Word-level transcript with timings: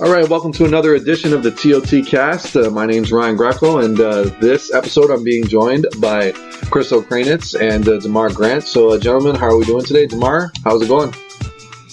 All 0.00 0.10
right, 0.10 0.28
welcome 0.28 0.52
to 0.54 0.64
another 0.64 0.94
edition 0.96 1.32
of 1.32 1.44
the 1.44 1.50
TOT 1.52 2.04
Cast. 2.04 2.56
Uh, 2.56 2.70
my 2.70 2.86
name's 2.86 3.12
Ryan 3.12 3.36
Greco, 3.36 3.78
and 3.78 4.00
uh, 4.00 4.24
this 4.40 4.74
episode 4.74 5.10
I'm 5.10 5.22
being 5.22 5.46
joined 5.46 5.86
by 6.00 6.32
Chris 6.72 6.90
O'Kranitz 6.92 7.54
and 7.54 7.88
uh, 7.88 7.98
Demar 8.00 8.30
Grant. 8.30 8.64
So, 8.64 8.90
uh, 8.90 8.98
gentlemen, 8.98 9.36
how 9.36 9.46
are 9.46 9.56
we 9.56 9.64
doing 9.64 9.84
today? 9.84 10.06
Demar, 10.06 10.50
how's 10.64 10.82
it 10.82 10.88
going? 10.88 11.14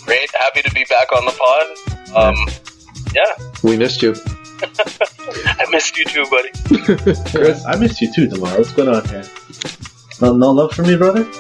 Great, 0.06 0.30
happy 0.34 0.64
to 0.64 0.72
be 0.74 0.86
back 0.90 1.12
on 1.16 1.26
the 1.26 1.32
pod. 1.32 1.68
Um, 2.16 2.36
yeah, 3.14 3.32
We 3.64 3.78
missed 3.78 4.02
you. 4.02 4.14
I 5.70 5.72
missed 5.72 5.98
you 6.00 6.06
too, 6.06 6.26
buddy. 6.32 6.50
Chris? 7.30 7.64
I 7.64 7.76
missed 7.76 8.02
you 8.02 8.12
too, 8.12 8.26
Demar. 8.26 8.58
What's 8.58 8.72
going 8.72 8.90
on 8.90 9.08
here? 9.08 9.24
No, 10.20 10.36
no 10.36 10.50
love 10.50 10.74
for 10.74 10.82
me, 10.82 10.96
brother? 10.98 11.30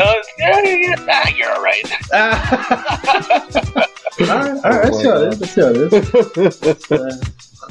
Uh, 0.00 0.14
yeah, 0.38 0.60
yeah, 0.62 0.76
yeah. 0.76 0.94
Ah, 1.10 1.28
you're 1.36 1.52
all 1.52 1.62
right. 1.62 1.84
alright, 4.30 4.64
alright, 4.64 4.84
let's 4.84 4.98
see 4.98 5.08
how 5.08 5.18
it 5.18 5.26
is. 5.28 5.40
Let's 5.40 5.52
see 5.52 5.60
how 5.60 5.68
it 5.68 5.76
is. 6.64 6.90
Uh, 6.90 7.16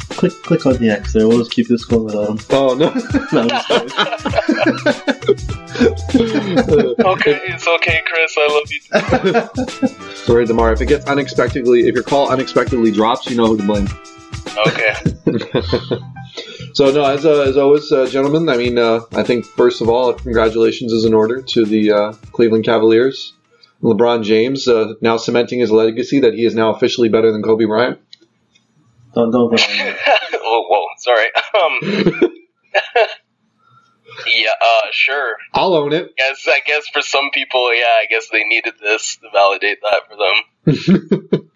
click, 0.10 0.34
click 0.44 0.66
on 0.68 0.78
the 0.78 0.90
X 0.92 1.14
there. 1.14 1.28
We'll 1.28 1.40
just 1.40 1.52
keep 1.52 1.68
this 1.68 1.86
going 1.86 2.16
on. 2.16 2.40
Oh, 2.52 2.76
no. 2.76 2.90
No, 3.34 3.42
I'm 3.42 3.50
just. 3.50 3.70
Okay, 7.00 7.40
it's 7.46 7.68
okay, 7.68 8.02
Chris. 8.06 8.36
I 8.38 8.48
love 8.54 8.72
you. 8.72 8.82
Sorry, 10.16 10.46
Demar. 10.46 10.74
If 10.74 10.82
it 10.82 10.88
gets 10.88 11.06
unexpectedly, 11.06 11.88
if 11.88 11.94
your 11.96 12.04
call 12.04 12.30
unexpectedly 12.30 12.92
drops, 12.92 13.26
you 13.28 13.36
know 13.38 13.48
who 13.48 13.58
to 13.58 13.64
blame. 13.64 13.88
Okay. 14.68 16.00
So 16.74 16.92
no, 16.92 17.04
as, 17.04 17.26
uh, 17.26 17.42
as 17.42 17.58
always, 17.58 17.92
uh, 17.92 18.08
gentlemen. 18.08 18.48
I 18.48 18.58
mean, 18.58 18.78
uh, 18.78 19.02
I 19.14 19.24
think 19.24 19.46
first 19.46 19.82
of 19.82 19.90
all, 19.90 20.14
congratulations 20.14 20.94
is 20.94 21.04
in 21.04 21.14
order 21.14 21.42
to 21.42 21.66
the 21.66 21.92
uh, 21.92 22.14
Cleveland 22.32 22.64
Cavaliers. 22.64 23.34
LeBron 23.82 24.24
James 24.24 24.68
uh, 24.68 24.94
now 25.02 25.18
cementing 25.18 25.60
his 25.60 25.72
legacy 25.72 26.20
that 26.22 26.34
he 26.34 26.46
is 26.46 26.54
now 26.54 26.74
officially 26.74 27.10
better 27.10 27.32
than 27.32 27.42
Kobe 27.42 27.66
Bryant. 27.66 28.00
don't, 29.14 29.32
don't 29.32 29.50
go 29.50 29.56
on 29.56 29.96
whoa, 30.34 30.68
whoa, 30.68 30.86
sorry. 30.98 31.28
Um, 31.62 31.80
yeah, 34.28 34.52
uh, 34.62 34.88
sure. 34.92 35.36
I'll 35.54 35.74
own 35.74 35.94
it. 35.94 36.16
Guess 36.16 36.48
I 36.48 36.60
guess 36.66 36.88
for 36.94 37.02
some 37.02 37.32
people, 37.34 37.74
yeah, 37.74 37.86
I 37.86 38.06
guess 38.10 38.30
they 38.32 38.44
needed 38.44 38.76
this 38.80 39.18
to 39.18 39.30
validate 39.34 39.80
that 39.82 40.04
for 40.08 40.16
them. 40.16 41.50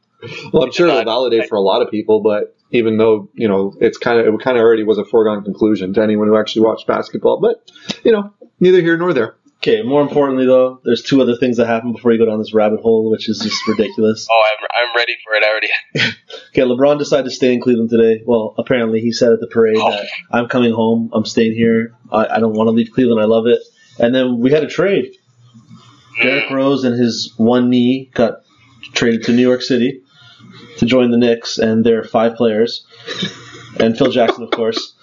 Well, 0.51 0.63
I'm 0.63 0.71
sure 0.71 0.87
it'll 0.87 1.03
validate 1.03 1.49
for 1.49 1.55
a 1.55 1.61
lot 1.61 1.81
of 1.81 1.91
people, 1.91 2.21
but 2.21 2.55
even 2.73 2.97
though 2.97 3.29
you 3.33 3.47
know 3.47 3.73
it's 3.79 3.97
kind 3.97 4.19
of 4.19 4.27
it 4.33 4.41
kind 4.43 4.57
of 4.57 4.61
already 4.63 4.83
was 4.83 4.97
a 4.97 5.05
foregone 5.05 5.43
conclusion 5.45 5.93
to 5.93 6.01
anyone 6.03 6.27
who 6.27 6.37
actually 6.37 6.65
watched 6.65 6.85
basketball, 6.87 7.39
but 7.39 7.71
you 8.03 8.11
know 8.11 8.33
neither 8.59 8.81
here 8.81 8.97
nor 8.97 9.13
there. 9.13 9.35
Okay, 9.59 9.81
more 9.81 10.01
importantly, 10.01 10.45
though, 10.45 10.81
there's 10.83 11.01
two 11.01 11.21
other 11.21 11.37
things 11.37 11.55
that 11.55 11.67
happen 11.67 11.93
before 11.93 12.11
you 12.11 12.17
go 12.17 12.25
down 12.25 12.37
this 12.37 12.53
rabbit 12.53 12.81
hole, 12.81 13.09
which 13.09 13.29
is 13.29 13.39
just 13.39 13.65
ridiculous. 13.65 14.27
Oh, 14.29 14.43
I'm 14.51 14.67
I'm 14.89 14.95
ready 14.97 15.13
for 15.23 15.33
it 15.35 15.43
already. 15.43 16.13
Okay, 16.49 16.61
LeBron 16.61 16.99
decided 16.99 17.23
to 17.23 17.31
stay 17.31 17.51
in 17.51 17.61
Cleveland 17.61 17.89
today. 17.89 18.21
Well, 18.23 18.53
apparently 18.59 18.99
he 18.99 19.11
said 19.11 19.31
at 19.31 19.39
the 19.39 19.47
parade 19.47 19.77
Oh. 19.79 19.89
that 19.89 20.05
I'm 20.31 20.47
coming 20.47 20.71
home. 20.71 21.09
I'm 21.11 21.25
staying 21.25 21.53
here. 21.53 21.95
I, 22.11 22.27
I 22.27 22.39
don't 22.39 22.53
want 22.53 22.67
to 22.67 22.71
leave 22.71 22.91
Cleveland. 22.93 23.19
I 23.19 23.25
love 23.25 23.47
it. 23.47 23.59
And 23.97 24.13
then 24.13 24.37
we 24.39 24.51
had 24.51 24.63
a 24.63 24.67
trade. 24.67 25.15
Mm. 26.19 26.21
Derrick 26.21 26.51
Rose 26.51 26.83
and 26.83 26.93
his 26.99 27.33
one 27.37 27.71
knee 27.71 28.11
got 28.13 28.41
traded 28.93 29.23
to 29.23 29.31
New 29.33 29.41
York 29.41 29.63
City 29.63 30.02
to 30.77 30.85
join 30.85 31.11
the 31.11 31.17
Knicks, 31.17 31.57
and 31.57 31.85
there 31.85 31.99
are 31.99 32.03
five 32.03 32.35
players, 32.35 32.85
and 33.79 33.97
Phil 33.97 34.11
Jackson, 34.11 34.43
of 34.43 34.51
course. 34.51 34.93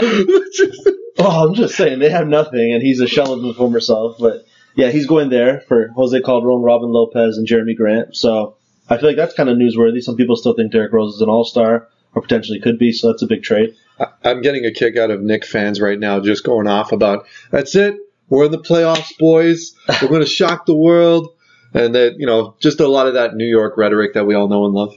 oh, 0.02 1.48
I'm 1.48 1.54
just 1.54 1.76
saying 1.76 1.98
they 1.98 2.10
have 2.10 2.28
nothing, 2.28 2.72
and 2.72 2.82
he's 2.82 3.00
a 3.00 3.06
shell 3.06 3.32
of 3.32 3.42
his 3.42 3.56
former 3.56 3.80
self. 3.80 4.16
But 4.18 4.46
yeah, 4.74 4.90
he's 4.90 5.06
going 5.06 5.30
there 5.30 5.60
for 5.62 5.88
Jose 5.88 6.20
Calderon, 6.22 6.62
Robin 6.62 6.90
Lopez, 6.90 7.36
and 7.36 7.46
Jerian 7.46 7.76
Grant. 7.76 8.16
So 8.16 8.56
I 8.88 8.96
feel 8.96 9.08
like 9.08 9.16
that's 9.16 9.34
kind 9.34 9.48
of 9.48 9.56
newsworthy. 9.56 10.02
Some 10.02 10.16
people 10.16 10.36
still 10.36 10.54
think 10.54 10.72
Derrick 10.72 10.92
Rose 10.92 11.16
is 11.16 11.20
an 11.20 11.28
All 11.28 11.44
Star, 11.44 11.88
or 12.14 12.22
potentially 12.22 12.60
could 12.60 12.78
be. 12.78 12.92
So 12.92 13.08
that's 13.08 13.22
a 13.22 13.26
big 13.26 13.42
trade. 13.42 13.74
I'm 14.22 14.42
getting 14.42 14.64
a 14.64 14.72
kick 14.72 14.96
out 14.96 15.10
of 15.10 15.20
Knick 15.22 15.44
fans 15.44 15.80
right 15.80 15.98
now, 15.98 16.20
just 16.20 16.44
going 16.44 16.68
off 16.68 16.92
about 16.92 17.26
that's 17.50 17.74
it. 17.74 17.96
We're 18.28 18.44
in 18.44 18.52
the 18.52 18.58
playoffs, 18.58 19.16
boys. 19.18 19.74
We're 20.02 20.08
going 20.08 20.20
to 20.20 20.26
shock 20.26 20.66
the 20.66 20.76
world, 20.76 21.34
and 21.78 21.94
that 21.94 22.18
you 22.18 22.26
know 22.26 22.56
just 22.60 22.80
a 22.80 22.88
lot 22.88 23.06
of 23.06 23.14
that 23.14 23.34
New 23.34 23.46
York 23.46 23.76
rhetoric 23.76 24.14
that 24.14 24.26
we 24.26 24.34
all 24.34 24.48
know 24.48 24.66
and 24.66 24.74
love. 24.74 24.94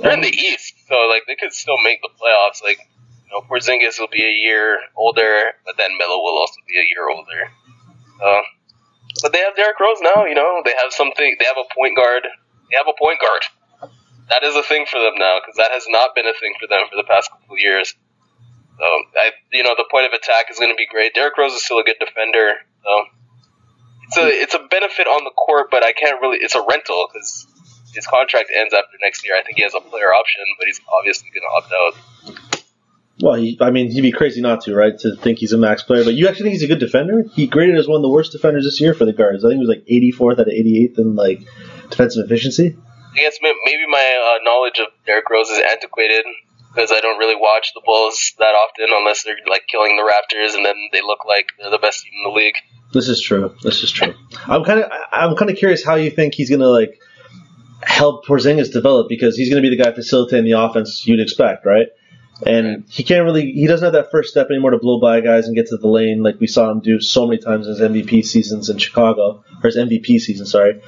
They're 0.00 0.12
in 0.12 0.20
the 0.20 0.32
East, 0.32 0.74
so 0.88 0.94
like 1.10 1.24
they 1.26 1.34
could 1.34 1.52
still 1.52 1.76
make 1.84 2.00
the 2.00 2.08
playoffs. 2.08 2.62
Like, 2.62 2.78
you 2.78 3.30
know, 3.32 3.42
Porzingis 3.50 3.98
will 3.98 4.08
be 4.08 4.24
a 4.24 4.32
year 4.32 4.78
older, 4.96 5.52
but 5.66 5.76
then 5.76 5.90
Melo 5.98 6.22
will 6.22 6.38
also 6.38 6.60
be 6.66 6.78
a 6.78 6.86
year 6.86 7.10
older. 7.10 7.50
So, 8.18 8.42
but 9.22 9.32
they 9.32 9.40
have 9.40 9.56
Derrick 9.56 9.78
Rose 9.78 9.98
now. 10.00 10.24
You 10.24 10.34
know, 10.34 10.62
they 10.64 10.72
have 10.82 10.92
something. 10.92 11.36
They 11.38 11.44
have 11.44 11.58
a 11.58 11.68
point 11.74 11.96
guard. 11.96 12.26
They 12.70 12.76
have 12.78 12.88
a 12.88 12.96
point 12.96 13.20
guard. 13.20 13.42
That 14.30 14.44
is 14.44 14.54
a 14.54 14.62
thing 14.62 14.86
for 14.86 15.00
them 15.00 15.18
now 15.18 15.40
because 15.42 15.56
that 15.56 15.74
has 15.74 15.84
not 15.88 16.14
been 16.14 16.26
a 16.26 16.36
thing 16.38 16.54
for 16.60 16.68
them 16.68 16.86
for 16.88 16.96
the 16.96 17.04
past 17.04 17.30
couple 17.30 17.54
of 17.54 17.58
years. 17.58 17.92
So, 18.78 18.86
I, 19.18 19.32
you 19.52 19.62
know, 19.62 19.74
the 19.76 19.84
point 19.90 20.06
of 20.06 20.12
attack 20.12 20.46
is 20.50 20.58
going 20.58 20.70
to 20.70 20.78
be 20.78 20.86
great. 20.86 21.12
Derrick 21.12 21.36
Rose 21.36 21.52
is 21.52 21.64
still 21.64 21.80
a 21.80 21.84
good 21.84 21.98
defender. 21.98 22.54
So, 22.80 22.90
it's 24.10 24.16
a 24.16 24.26
it's 24.26 24.54
a 24.54 24.66
benefit 24.70 25.06
on 25.06 25.24
the 25.24 25.30
court, 25.30 25.68
but 25.70 25.84
I 25.84 25.92
can't 25.92 26.20
really. 26.20 26.38
It's 26.40 26.54
a 26.54 26.64
rental 26.68 27.08
because 27.12 27.46
his 27.94 28.06
contract 28.06 28.50
ends 28.54 28.74
after 28.74 28.96
next 29.02 29.24
year. 29.24 29.36
I 29.36 29.42
think 29.42 29.56
he 29.56 29.62
has 29.62 29.74
a 29.74 29.80
player 29.80 30.12
option, 30.12 30.42
but 30.58 30.66
he's 30.66 30.80
obviously 30.98 31.30
going 31.30 31.42
to 31.42 31.48
opt 31.56 31.72
out. 31.72 32.36
Well, 33.22 33.34
he, 33.34 33.58
I 33.60 33.70
mean, 33.70 33.90
he'd 33.90 34.00
be 34.00 34.12
crazy 34.12 34.40
not 34.40 34.62
to, 34.62 34.74
right? 34.74 34.98
To 34.98 35.14
think 35.16 35.38
he's 35.38 35.52
a 35.52 35.58
max 35.58 35.82
player. 35.82 36.04
But 36.04 36.14
you 36.14 36.26
actually 36.26 36.44
think 36.44 36.54
he's 36.54 36.62
a 36.62 36.68
good 36.68 36.80
defender? 36.80 37.24
He 37.34 37.46
graded 37.46 37.76
as 37.76 37.86
one 37.86 37.96
of 37.96 38.02
the 38.02 38.08
worst 38.08 38.32
defenders 38.32 38.64
this 38.64 38.80
year 38.80 38.94
for 38.94 39.04
the 39.04 39.12
guards. 39.12 39.44
I 39.44 39.48
think 39.48 39.60
he 39.60 39.66
was 39.66 39.76
like 39.76 39.84
84th 39.86 40.40
out 40.40 40.48
of 40.48 40.54
88th 40.54 40.98
in 40.98 41.14
like 41.16 41.40
defensive 41.90 42.24
efficiency. 42.24 42.76
I 43.12 43.16
guess 43.16 43.38
maybe 43.42 43.86
my 43.90 44.38
uh, 44.38 44.44
knowledge 44.44 44.78
of 44.78 44.86
Derrick 45.04 45.28
Rose 45.28 45.50
is 45.50 45.60
antiquated 45.60 46.24
because 46.72 46.92
I 46.92 47.00
don't 47.00 47.18
really 47.18 47.34
watch 47.34 47.72
the 47.74 47.82
Bulls 47.84 48.32
that 48.38 48.54
often 48.54 48.86
unless 48.90 49.24
they're 49.24 49.36
like 49.48 49.66
killing 49.66 49.96
the 49.96 50.06
Raptors 50.06 50.54
and 50.54 50.64
then 50.64 50.76
they 50.92 51.02
look 51.02 51.24
like 51.26 51.50
they're 51.58 51.70
the 51.70 51.78
best 51.78 52.04
team 52.04 52.12
in 52.24 52.32
the 52.32 52.36
league. 52.36 52.54
This 52.92 53.08
is 53.08 53.20
true. 53.20 53.54
This 53.62 53.82
is 53.82 53.90
true. 53.90 54.14
I'm 54.46 54.64
kind 54.64 54.80
of 54.80 54.90
I'm 55.12 55.36
kind 55.36 55.50
of 55.50 55.56
curious 55.56 55.84
how 55.84 55.94
you 55.94 56.10
think 56.10 56.34
he's 56.34 56.50
gonna 56.50 56.68
like 56.68 57.00
help 57.82 58.26
Porzingis 58.26 58.72
develop 58.72 59.08
because 59.08 59.36
he's 59.36 59.48
gonna 59.48 59.62
be 59.62 59.70
the 59.70 59.76
guy 59.82 59.92
facilitating 59.92 60.44
the 60.44 60.52
offense 60.60 61.06
you'd 61.06 61.20
expect, 61.20 61.64
right? 61.64 61.88
And 62.44 62.84
he 62.88 63.02
can't 63.04 63.24
really 63.24 63.52
he 63.52 63.66
doesn't 63.66 63.84
have 63.84 63.92
that 63.92 64.10
first 64.10 64.30
step 64.30 64.48
anymore 64.50 64.70
to 64.70 64.78
blow 64.78 64.98
by 64.98 65.20
guys 65.20 65.46
and 65.46 65.54
get 65.54 65.66
to 65.68 65.76
the 65.76 65.88
lane 65.88 66.22
like 66.22 66.40
we 66.40 66.46
saw 66.46 66.70
him 66.70 66.80
do 66.80 67.00
so 67.00 67.26
many 67.26 67.38
times 67.40 67.66
in 67.66 67.72
his 67.74 67.80
MVP 67.80 68.24
seasons 68.24 68.68
in 68.70 68.78
Chicago 68.78 69.44
or 69.62 69.62
his 69.62 69.76
MVP 69.76 70.18
season. 70.18 70.46
Sorry. 70.46 70.80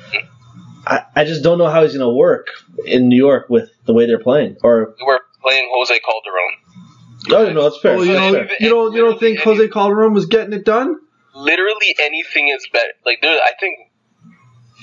I, 0.85 1.03
I 1.15 1.25
just 1.25 1.45
don't 1.45 1.59
know 1.59 1.69
how 1.69 1.83
he's 1.83 1.93
gonna 1.93 2.13
work 2.13 2.49
in 2.85 3.09
New 3.09 3.17
York 3.17 3.49
with 3.49 3.71
the 3.85 3.93
way 3.93 4.07
they're 4.07 4.19
playing. 4.19 4.57
Or 4.65 4.95
We 4.99 5.07
were 5.07 5.21
playing 5.41 5.71
Jose 5.73 6.01
Calderon. 6.01 7.51
oh 7.51 7.53
no, 7.53 7.63
that's 7.65 7.81
fair. 7.81 7.97
Well, 7.97 8.05
you 8.05 8.15
That's 8.15 8.33
don't, 8.33 8.49
fair. 8.49 8.57
you 8.59 8.69
don't, 8.69 8.93
you 8.95 9.03
don't 9.03 9.21
think 9.21 9.39
Jose 9.41 9.69
Calderon 9.69 10.13
was 10.15 10.27
getting 10.27 10.53
it 10.53 10.65
done? 10.65 10.97
Literally 11.35 11.95
anything 12.01 12.49
is 12.49 12.67
better. 12.73 12.93
Like 13.05 13.21
there, 13.23 13.39
I 13.39 13.53
think 13.59 13.91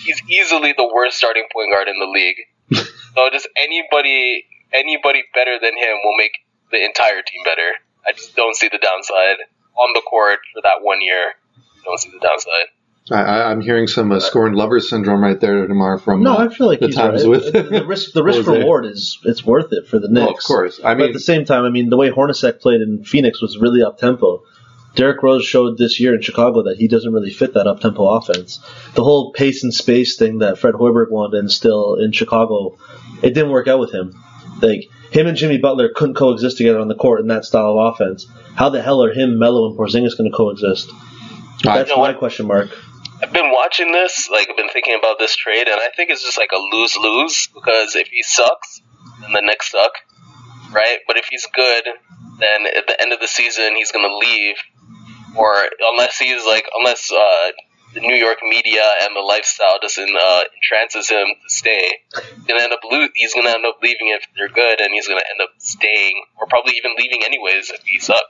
he's 0.04 0.22
easily 0.30 0.74
the 0.76 0.90
worst 0.94 1.18
starting 1.18 1.48
point 1.52 1.72
guard 1.72 1.88
in 1.88 2.00
the 2.00 2.06
league. 2.06 2.38
so 3.16 3.30
just 3.32 3.48
anybody, 3.58 4.46
anybody 4.74 5.24
better 5.34 5.58
than 5.62 5.78
him 5.78 5.98
will 6.04 6.18
make 6.18 6.32
the 6.72 6.84
entire 6.84 7.22
team 7.22 7.42
better. 7.44 7.74
I 8.08 8.14
just 8.14 8.36
don't 8.36 8.56
see 8.56 8.70
the 8.70 8.80
downside 8.80 9.38
on 9.76 9.94
the 9.94 10.02
court 10.02 10.40
for 10.54 10.62
that 10.64 10.80
one 10.82 11.02
year. 11.02 11.34
Don't 11.86 12.00
see 12.00 12.10
the 12.10 12.20
downside. 12.20 12.70
I, 13.12 13.22
I, 13.22 13.52
I'm 13.52 13.62
hearing 13.62 13.88
some 13.88 14.12
uh, 14.12 14.20
scoring 14.20 14.54
lover 14.54 14.80
syndrome 14.80 15.22
right 15.22 15.40
there, 15.40 15.66
Demar. 15.68 15.98
From 15.98 16.24
No, 16.24 16.36
uh, 16.36 16.46
I 16.46 16.54
feel 16.54 16.68
like 16.68 16.80
the 16.80 16.88
he's 16.88 16.96
times 16.96 17.24
right. 17.24 17.30
with 17.30 17.52
the, 17.52 17.64
the 17.64 17.86
risk. 17.86 18.14
The 18.14 18.24
risk 18.24 18.48
reward 18.48 18.86
is 18.86 19.20
it's 19.24 19.44
worth 19.44 19.74
it 19.74 19.88
for 19.88 20.00
the 20.00 20.08
Knicks. 20.08 20.26
Well, 20.26 20.36
of 20.36 20.44
course. 20.44 20.80
I 20.80 20.94
but 20.94 20.98
mean, 20.98 21.08
at 21.08 21.14
the 21.14 21.20
same 21.20 21.46
time, 21.46 21.66
I 21.66 21.70
mean, 21.70 21.90
the 21.90 21.98
way 21.98 22.12
Hornacek 22.12 22.60
played 22.60 22.82
in 22.82 23.04
Phoenix 23.04 23.42
was 23.42 23.58
really 23.58 23.82
up 23.82 23.98
tempo. 23.98 24.44
Derrick 25.00 25.24
Rose 25.24 25.46
showed 25.46 25.78
this 25.78 25.98
year 26.02 26.14
in 26.14 26.22
Chicago 26.22 26.64
that 26.64 26.76
he 26.78 26.90
doesn't 26.90 27.14
really 27.14 27.30
fit 27.30 27.54
that 27.54 27.68
up 27.68 27.80
tempo 27.80 28.06
offense. 28.06 28.60
The 28.96 29.04
whole 29.04 29.32
pace 29.32 29.64
and 29.64 29.74
space 29.74 30.18
thing 30.18 30.40
that 30.40 30.60
Fred 30.60 30.76
Hoiberg 30.76 31.10
wanted 31.10 31.38
to 31.38 31.40
instill 31.40 31.96
in 31.96 32.12
Chicago, 32.12 32.78
it 33.22 33.30
didn't 33.34 33.52
work 33.52 33.70
out 33.70 33.80
with 33.80 33.94
him. 33.94 34.22
Like 34.62 34.90
him 35.12 35.28
and 35.28 35.38
Jimmy 35.38 35.58
Butler 35.58 35.92
couldn't 35.96 36.16
coexist 36.16 36.58
together 36.58 36.80
on 36.80 36.90
the 36.90 36.96
court 36.96 37.22
in 37.22 37.28
that 37.28 37.46
style 37.46 37.80
of 37.80 37.94
offense. 37.94 38.28
How 38.56 38.68
the 38.68 38.82
hell 38.82 39.02
are 39.02 39.14
him, 39.14 39.40
Melo, 39.40 39.70
and 39.70 39.80
Porzingis 39.80 40.18
going 40.18 40.30
to 40.30 40.36
coexist? 40.36 40.92
That's 41.64 41.96
my 41.96 42.12
question 42.12 42.48
mark. 42.48 42.70
I've 43.24 43.32
been 43.32 43.54
watching 43.54 43.94
this, 43.94 44.28
like 44.30 44.50
I've 44.50 44.58
been 44.58 44.68
thinking 44.68 44.98
about 45.00 45.18
this 45.18 45.34
trade, 45.34 45.70
and 45.70 45.80
I 45.80 45.88
think 45.96 46.10
it's 46.10 46.26
just 46.26 46.38
like 46.38 46.52
a 46.52 46.60
lose 46.60 46.98
lose 46.98 47.48
because 47.54 47.96
if 47.96 48.10
he 48.10 48.22
sucks, 48.22 48.82
then 49.22 49.32
the 49.32 49.42
Knicks 49.44 49.72
suck, 49.72 49.94
right? 50.74 51.00
But 51.08 51.16
if 51.16 51.28
he's 51.32 51.48
good, 51.56 51.86
then 52.40 52.66
at 52.66 52.88
the 52.88 53.02
end 53.02 53.14
of 53.14 53.22
the 53.22 53.28
season 53.28 53.76
he's 53.78 53.94
gonna 53.94 54.14
leave, 54.14 54.56
or 55.40 55.54
unless 55.94 56.18
he's 56.18 56.46
like 56.46 56.66
unless 56.78 57.12
uh, 57.12 57.52
the 57.94 58.02
New 58.02 58.16
York 58.16 58.38
media 58.44 58.84
and 59.02 59.16
the 59.16 59.22
lifestyle 59.22 59.80
doesn't 59.82 60.16
uh, 60.16 60.42
entrances 60.62 61.10
him 61.10 61.26
to 61.42 61.50
stay, 61.54 61.92
he's 62.36 62.46
gonna 62.46 62.62
end 62.62 62.74
up 62.74 62.80
lo- 62.84 63.08
he's 63.16 63.34
gonna 63.34 63.50
end 63.50 63.66
up 63.66 63.78
leaving 63.82 64.10
if 64.14 64.24
they're 64.36 64.50
good, 64.50 64.80
and 64.82 64.90
he's 64.94 65.08
gonna 65.08 65.26
end 65.32 65.42
up 65.42 65.50
staying, 65.58 66.22
or 66.40 66.48
probably 66.48 66.74
even 66.78 66.92
leaving 66.98 67.24
anyways 67.26 67.72
if 67.72 67.82
he 67.86 68.00
sucks. 68.00 68.22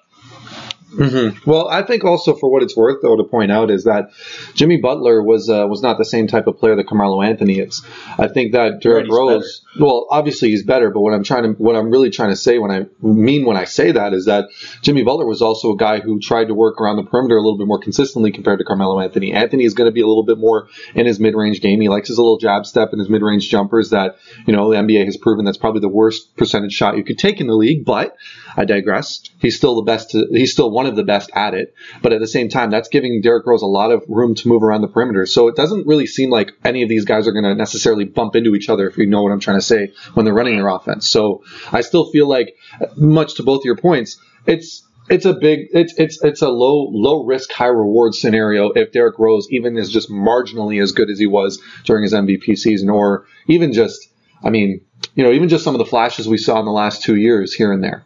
hmm 0.92 1.30
Well, 1.50 1.68
I 1.68 1.84
think 1.84 2.04
also 2.04 2.36
for 2.36 2.50
what 2.52 2.64
it's 2.64 2.76
worth, 2.76 3.02
though, 3.02 3.16
to 3.18 3.24
point 3.24 3.52
out 3.52 3.70
is 3.70 3.84
that 3.84 4.12
Jimmy 4.54 4.78
Butler 4.78 5.22
was 5.22 5.50
uh, 5.50 5.66
was 5.68 5.82
not 5.82 5.98
the 5.98 6.06
same 6.06 6.28
type 6.28 6.48
of 6.48 6.58
player 6.58 6.76
that 6.76 6.88
Carmelo 6.88 7.22
Anthony 7.22 7.60
is. 7.60 7.84
I 8.18 8.28
think 8.28 8.54
that 8.54 8.82
Derrick 8.82 9.06
he's 9.06 9.16
Rose, 9.16 9.66
well, 9.78 10.08
obviously 10.10 10.50
he's 10.50 10.64
better, 10.64 10.90
but 10.90 11.02
what 11.02 11.14
I'm 11.14 11.24
trying 11.24 11.44
to, 11.44 11.50
what 11.62 11.76
I'm 11.76 11.92
really 11.92 12.10
trying 12.10 12.30
to 12.30 12.36
say 12.36 12.58
when 12.58 12.72
I 12.72 12.86
mean 13.02 13.46
when 13.46 13.58
I 13.58 13.66
say 13.66 13.92
that 13.92 14.14
is 14.14 14.26
that 14.26 14.50
Jimmy 14.82 15.04
Butler 15.04 15.26
was 15.26 15.42
also 15.42 15.74
a 15.74 15.78
guy 15.78 16.00
who 16.00 16.20
tried 16.20 16.46
to 16.46 16.56
work 16.56 16.82
around 16.82 16.96
the 16.96 17.04
perimeter 17.04 17.38
a 17.38 17.42
little 17.42 17.58
bit 17.58 17.68
more 17.68 17.80
consistently 17.80 18.32
compared 18.32 18.60
to 18.60 18.66
Carmelo 18.66 19.00
Anthony. 19.00 19.34
Anthony 19.34 19.66
is 19.66 19.74
going 19.76 19.88
to 19.88 19.92
be 19.92 20.02
a 20.02 20.08
little 20.08 20.24
bit 20.24 20.40
more 20.40 20.70
in 20.96 21.06
his 21.06 21.20
mid 21.20 21.36
range 21.36 21.62
game. 21.62 21.82
He 21.82 21.90
likes 21.90 22.08
his 22.08 22.18
little 22.18 22.38
jab 22.38 22.66
step 22.66 22.90
and 22.92 23.00
his 23.00 23.10
mid 23.10 23.22
range 23.22 23.50
jumpers 23.50 23.92
that 23.92 24.18
you 24.48 24.54
know 24.56 24.72
the 24.72 24.78
NBA 24.78 25.06
has 25.06 25.18
proven 25.18 25.46
that's 25.46 25.58
probably 25.58 25.82
the 25.82 25.90
worst 25.90 26.36
percentage 26.36 26.74
shot 26.74 26.98
you 26.98 27.04
could 27.04 27.20
take 27.20 27.40
in 27.40 27.48
the 27.48 27.56
league, 27.56 27.86
but. 27.86 28.16
I 28.56 28.66
digress. 28.66 29.22
He's 29.40 29.56
still 29.56 29.76
the 29.76 29.84
best. 29.84 30.16
He's 30.32 30.52
still 30.52 30.70
one 30.70 30.86
of 30.86 30.96
the 30.96 31.04
best 31.04 31.30
at 31.34 31.54
it. 31.54 31.74
But 32.02 32.14
at 32.14 32.20
the 32.20 32.28
same 32.28 32.50
time, 32.50 32.70
that's 32.70 32.90
giving 32.90 33.22
Derrick 33.22 33.46
Rose 33.46 33.62
a 33.62 33.68
lot 33.68 33.92
of 33.92 34.04
room 34.08 34.36
to 34.36 34.48
move 34.48 34.64
around 34.64 34.82
the 34.82 34.88
perimeter. 34.88 35.26
So 35.26 35.48
it 35.48 35.56
doesn't 35.56 35.88
really 35.88 36.08
seem 36.08 36.30
like 36.30 36.52
any 36.66 36.84
of 36.84 36.90
these 36.90 37.06
guys 37.06 37.28
are 37.28 37.32
going 37.32 37.46
to 37.46 37.56
necessarily 37.56 38.06
bump 38.06 38.36
into 38.36 38.56
each 38.56 38.70
other, 38.70 38.90
if 38.90 38.98
you 38.98 39.06
know 39.06 39.24
what 39.24 39.32
I'm 39.32 39.40
trying 39.40 39.58
to 39.58 39.59
say, 39.62 39.94
when 40.14 40.26
they're 40.26 40.34
running 40.34 40.58
their 40.58 40.70
offense. 40.70 41.08
So 41.10 41.44
I 41.72 41.82
still 41.82 42.10
feel 42.12 42.28
like, 42.28 42.56
much 42.96 43.36
to 43.36 43.44
both 43.44 43.66
your 43.66 43.76
points, 43.76 44.20
it's 44.46 44.86
it's 45.10 45.26
a 45.26 45.34
big 45.34 45.68
it's 45.72 45.94
it's 45.98 46.24
it's 46.24 46.42
a 46.42 46.50
low 46.50 46.88
low 46.92 47.26
risk 47.26 47.52
high 47.52 47.68
reward 47.68 48.14
scenario 48.14 48.72
if 48.72 48.92
Derrick 48.92 49.18
Rose 49.18 49.48
even 49.50 49.78
is 49.78 49.92
just 49.92 50.10
marginally 50.10 50.82
as 50.82 50.92
good 50.92 51.10
as 51.10 51.20
he 51.20 51.26
was 51.26 51.60
during 51.84 52.04
his 52.04 52.14
MVP 52.14 52.58
season, 52.58 52.90
or 52.90 53.26
even 53.48 53.74
just 53.74 54.08
I 54.44 54.50
mean 54.50 54.82
you 55.16 55.24
know 55.24 55.32
even 55.32 55.50
just 55.50 55.64
some 55.64 55.76
of 55.76 55.80
the 55.80 55.86
flashes 55.86 56.28
we 56.28 56.38
saw 56.38 56.60
in 56.60 56.66
the 56.66 56.72
last 56.72 57.04
two 57.04 57.16
years 57.16 57.54
here 57.54 57.74
and 57.74 57.84
there. 57.84 58.04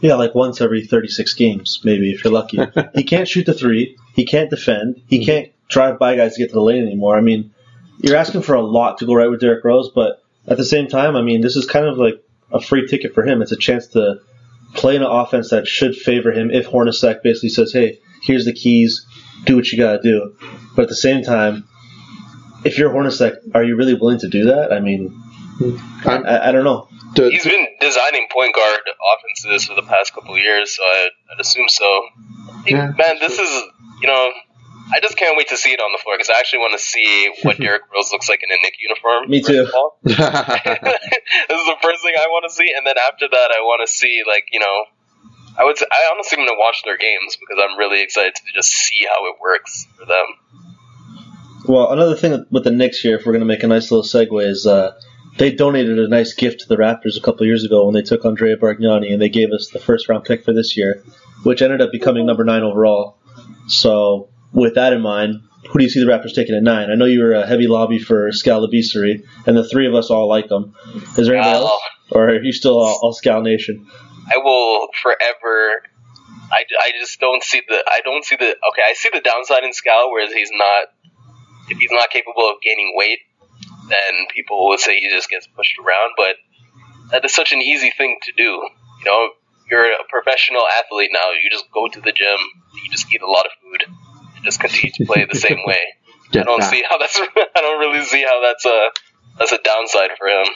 Yeah, 0.00 0.14
like 0.16 0.34
once 0.34 0.60
every 0.60 0.86
36 0.86 1.32
games, 1.34 1.80
maybe, 1.82 2.12
if 2.12 2.22
you're 2.22 2.32
lucky. 2.32 2.60
he 2.94 3.02
can't 3.02 3.26
shoot 3.26 3.46
the 3.46 3.54
three. 3.54 3.96
He 4.14 4.26
can't 4.26 4.50
defend. 4.50 5.00
He 5.06 5.18
mm-hmm. 5.18 5.24
can't 5.24 5.52
drive 5.68 5.98
by 5.98 6.16
guys 6.16 6.34
to 6.34 6.42
get 6.42 6.48
to 6.48 6.54
the 6.54 6.60
lane 6.60 6.82
anymore. 6.82 7.16
I 7.16 7.22
mean, 7.22 7.54
you're 7.98 8.16
asking 8.16 8.42
for 8.42 8.54
a 8.54 8.62
lot 8.62 8.98
to 8.98 9.06
go 9.06 9.14
right 9.14 9.30
with 9.30 9.40
Derrick 9.40 9.64
Rose, 9.64 9.90
but 9.94 10.22
at 10.48 10.56
the 10.56 10.64
same 10.64 10.88
time, 10.88 11.16
I 11.16 11.22
mean, 11.22 11.40
this 11.40 11.56
is 11.56 11.66
kind 11.66 11.86
of 11.86 11.98
like 11.98 12.22
a 12.52 12.60
free 12.60 12.86
ticket 12.86 13.14
for 13.14 13.24
him. 13.24 13.42
It's 13.42 13.52
a 13.52 13.56
chance 13.56 13.88
to 13.88 14.20
play 14.74 14.96
in 14.96 15.02
an 15.02 15.10
offense 15.10 15.50
that 15.50 15.66
should 15.66 15.96
favor 15.96 16.32
him 16.32 16.50
if 16.50 16.66
Hornacek 16.66 17.22
basically 17.22 17.48
says, 17.48 17.72
hey, 17.72 17.98
here's 18.22 18.44
the 18.44 18.52
keys, 18.52 19.06
do 19.44 19.56
what 19.56 19.70
you 19.70 19.78
got 19.78 20.02
to 20.02 20.02
do. 20.02 20.36
But 20.74 20.82
at 20.82 20.88
the 20.88 20.96
same 20.96 21.22
time, 21.22 21.66
if 22.64 22.78
you're 22.78 22.90
Hornacek, 22.90 23.54
are 23.54 23.64
you 23.64 23.76
really 23.76 23.94
willing 23.94 24.18
to 24.20 24.28
do 24.28 24.46
that? 24.46 24.72
I 24.72 24.80
mean, 24.80 25.20
I, 26.04 26.48
I 26.48 26.52
don't 26.52 26.64
know. 26.64 26.88
He's 27.14 27.44
been 27.44 27.66
designing 27.80 28.26
point 28.30 28.54
guard 28.54 28.80
offenses 28.86 29.66
for 29.66 29.74
the 29.74 29.86
past 29.88 30.12
couple 30.12 30.34
of 30.34 30.38
years, 30.38 30.76
so 30.76 30.82
I, 30.82 31.08
I'd 31.32 31.40
assume 31.40 31.68
so. 31.68 32.02
Hey, 32.64 32.72
Yeah, 32.72 32.92
man, 32.98 33.18
this 33.20 33.38
is 33.38 33.62
you 34.00 34.08
know, 34.08 34.32
I 34.92 35.00
just 35.00 35.16
can't 35.16 35.36
wait 35.36 35.48
to 35.48 35.56
see 35.56 35.72
it 35.72 35.80
on 35.80 35.90
the 35.92 35.98
floor 35.98 36.14
because 36.14 36.30
I 36.30 36.38
actually 36.38 36.60
want 36.60 36.78
to 36.78 36.84
see 36.84 37.30
what 37.42 37.56
Derrick 37.60 37.82
Rose 37.92 38.12
looks 38.12 38.28
like 38.28 38.40
in 38.42 38.50
a 38.50 38.60
Knick 38.62 38.74
uniform. 38.78 39.28
Me 39.28 39.42
too. 39.42 39.66
this 40.02 41.58
is 41.58 41.66
the 41.66 41.78
first 41.82 42.02
thing 42.02 42.14
I 42.14 42.28
want 42.28 42.44
to 42.48 42.54
see, 42.54 42.72
and 42.76 42.86
then 42.86 42.96
after 42.96 43.26
that, 43.28 43.48
I 43.50 43.60
want 43.60 43.86
to 43.86 43.92
see 43.92 44.22
like 44.26 44.46
you 44.52 44.60
know, 44.60 44.84
I 45.58 45.64
would 45.64 45.78
say, 45.78 45.86
I 45.90 46.10
honestly 46.12 46.38
am 46.38 46.46
gonna 46.46 46.58
watch 46.58 46.82
their 46.84 46.98
games 46.98 47.36
because 47.36 47.58
I'm 47.62 47.78
really 47.78 48.02
excited 48.02 48.34
to 48.36 48.42
just 48.54 48.70
see 48.70 49.06
how 49.08 49.26
it 49.26 49.36
works 49.40 49.86
for 49.98 50.06
them. 50.06 50.26
Well, 51.68 51.90
another 51.90 52.14
thing 52.14 52.46
with 52.50 52.64
the 52.64 52.70
Knicks 52.70 53.00
here, 53.00 53.16
if 53.16 53.26
we're 53.26 53.32
going 53.32 53.40
to 53.40 53.46
make 53.46 53.64
a 53.64 53.66
nice 53.66 53.90
little 53.90 54.04
segue, 54.04 54.46
is 54.46 54.66
uh, 54.66 54.92
they 55.36 55.50
donated 55.50 55.98
a 55.98 56.08
nice 56.08 56.32
gift 56.32 56.60
to 56.60 56.68
the 56.68 56.76
Raptors 56.76 57.16
a 57.16 57.20
couple 57.20 57.44
years 57.44 57.64
ago 57.64 57.84
when 57.84 57.94
they 57.94 58.02
took 58.02 58.24
Andrea 58.24 58.56
Bargnani, 58.56 59.12
and 59.12 59.20
they 59.20 59.28
gave 59.28 59.50
us 59.50 59.70
the 59.70 59.80
first 59.80 60.08
round 60.08 60.24
pick 60.24 60.44
for 60.44 60.52
this 60.52 60.76
year, 60.76 61.02
which 61.42 61.62
ended 61.62 61.82
up 61.82 61.90
becoming 61.90 62.24
number 62.24 62.44
nine 62.44 62.62
overall. 62.62 63.16
So, 63.66 64.28
with 64.56 64.74
that 64.74 64.92
in 64.94 65.02
mind, 65.02 65.42
who 65.70 65.78
do 65.78 65.84
you 65.84 65.90
see 65.90 66.00
the 66.00 66.06
Raptors 66.10 66.34
taking 66.34 66.54
at 66.54 66.62
nine? 66.62 66.90
I 66.90 66.94
know 66.94 67.04
you 67.04 67.20
were 67.22 67.34
a 67.34 67.46
heavy 67.46 67.66
lobby 67.66 67.98
for 67.98 68.32
Skal 68.32 68.66
Labissiere, 68.66 69.22
and 69.46 69.56
the 69.56 69.68
three 69.68 69.86
of 69.86 69.94
us 69.94 70.10
all 70.10 70.28
like 70.28 70.50
him. 70.50 70.74
Is 71.18 71.26
there 71.26 71.36
anybody 71.36 71.58
Wow. 71.62 71.66
else? 71.68 71.80
Or 72.10 72.28
are 72.30 72.42
you 72.42 72.52
still 72.52 72.80
all, 72.80 72.98
all 73.02 73.12
Skal 73.12 73.42
Nation? 73.42 73.86
I 74.32 74.38
will 74.38 74.88
forever. 75.02 75.82
I, 76.50 76.64
I 76.80 76.92
just 76.98 77.20
don't 77.20 77.42
see 77.42 77.60
the 77.68 77.84
I 77.86 78.00
don't 78.04 78.24
see 78.24 78.36
the 78.36 78.46
okay. 78.48 78.82
I 78.88 78.94
see 78.94 79.10
the 79.12 79.20
downside 79.20 79.64
in 79.64 79.72
Skal, 79.72 80.10
whereas 80.10 80.32
he's 80.32 80.50
not. 80.52 80.84
If 81.68 81.78
he's 81.78 81.90
not 81.90 82.10
capable 82.10 82.48
of 82.48 82.60
gaining 82.62 82.92
weight, 82.96 83.18
then 83.88 84.26
people 84.32 84.68
would 84.68 84.78
say 84.78 85.00
he 85.00 85.10
just 85.10 85.28
gets 85.28 85.48
pushed 85.48 85.76
around. 85.78 86.12
But 86.16 86.36
that 87.10 87.24
is 87.24 87.34
such 87.34 87.52
an 87.52 87.60
easy 87.60 87.90
thing 87.90 88.18
to 88.22 88.32
do. 88.32 88.44
You 88.44 89.04
know, 89.04 89.30
you're 89.68 89.84
a 89.84 90.04
professional 90.08 90.62
athlete 90.78 91.10
now. 91.12 91.32
You 91.42 91.50
just 91.50 91.66
go 91.74 91.88
to 91.88 92.00
the 92.00 92.12
gym. 92.12 92.38
You 92.84 92.90
just 92.92 93.12
eat 93.12 93.20
a 93.20 93.26
lot 93.26 93.46
of 93.46 93.52
food 93.60 93.92
just 94.46 94.60
continue 94.60 94.92
to 94.94 95.04
play 95.04 95.26
the 95.30 95.38
same 95.38 95.58
way. 95.66 95.80
I 96.34 96.42
don't 96.42 96.60
fat. 96.60 96.70
see 96.70 96.82
how 96.88 96.98
that's. 96.98 97.20
I 97.36 97.60
don't 97.60 97.78
really 97.78 98.04
see 98.04 98.22
how 98.22 98.40
that's 98.42 98.64
a 98.64 98.90
that's 99.38 99.52
a 99.52 99.58
downside 99.58 100.10
for 100.18 100.28
him. 100.28 100.46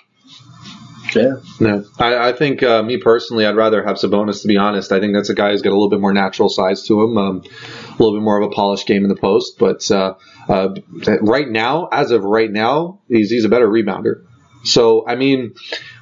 Yeah. 1.14 1.34
No, 1.58 1.84
I, 1.98 2.28
I 2.28 2.32
think 2.32 2.62
uh, 2.62 2.82
me 2.82 2.98
personally, 2.98 3.44
I'd 3.44 3.56
rather 3.56 3.82
have 3.84 3.96
Sabonis. 3.96 4.42
To 4.42 4.48
be 4.48 4.56
honest, 4.56 4.92
I 4.92 5.00
think 5.00 5.14
that's 5.14 5.28
a 5.28 5.34
guy 5.34 5.50
who's 5.50 5.62
got 5.62 5.70
a 5.70 5.72
little 5.72 5.90
bit 5.90 6.00
more 6.00 6.12
natural 6.12 6.48
size 6.48 6.84
to 6.84 7.02
him, 7.02 7.18
um, 7.18 7.42
a 7.46 8.02
little 8.02 8.18
bit 8.18 8.22
more 8.22 8.40
of 8.40 8.50
a 8.50 8.54
polished 8.54 8.86
game 8.86 9.02
in 9.02 9.08
the 9.08 9.16
post. 9.16 9.58
But 9.58 9.90
uh, 9.90 10.14
uh, 10.48 10.74
right 11.20 11.48
now, 11.48 11.88
as 11.90 12.10
of 12.10 12.24
right 12.24 12.50
now, 12.50 13.00
he's 13.08 13.30
he's 13.30 13.44
a 13.44 13.48
better 13.48 13.68
rebounder. 13.68 14.24
So 14.64 15.06
I 15.06 15.16
mean, 15.16 15.54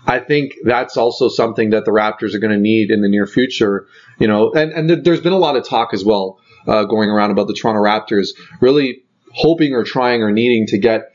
I 0.07 0.19
think 0.19 0.55
that's 0.65 0.97
also 0.97 1.29
something 1.29 1.71
that 1.71 1.85
the 1.85 1.91
Raptors 1.91 2.35
are 2.35 2.39
going 2.39 2.53
to 2.53 2.61
need 2.61 2.91
in 2.91 3.01
the 3.01 3.09
near 3.09 3.27
future. 3.27 3.87
You 4.19 4.29
know, 4.29 4.53
and 4.53 4.73
and 4.73 4.89
th- 4.89 5.05
there's 5.05 5.21
been 5.21 5.33
a 5.33 5.39
lot 5.39 5.57
of 5.57 5.67
talk 5.67 5.95
as 5.95 6.05
well 6.05 6.41
uh, 6.69 6.85
going 6.85 7.09
around 7.09 7.31
about 7.31 7.49
the 7.49 7.55
Toronto 7.55 7.83
Raptors 7.83 8.29
really 8.61 9.03
hoping 9.33 9.73
or 9.75 9.85
trying 9.85 10.23
or 10.23 10.31
needing 10.31 10.67
to 10.67 10.79
get 10.79 11.13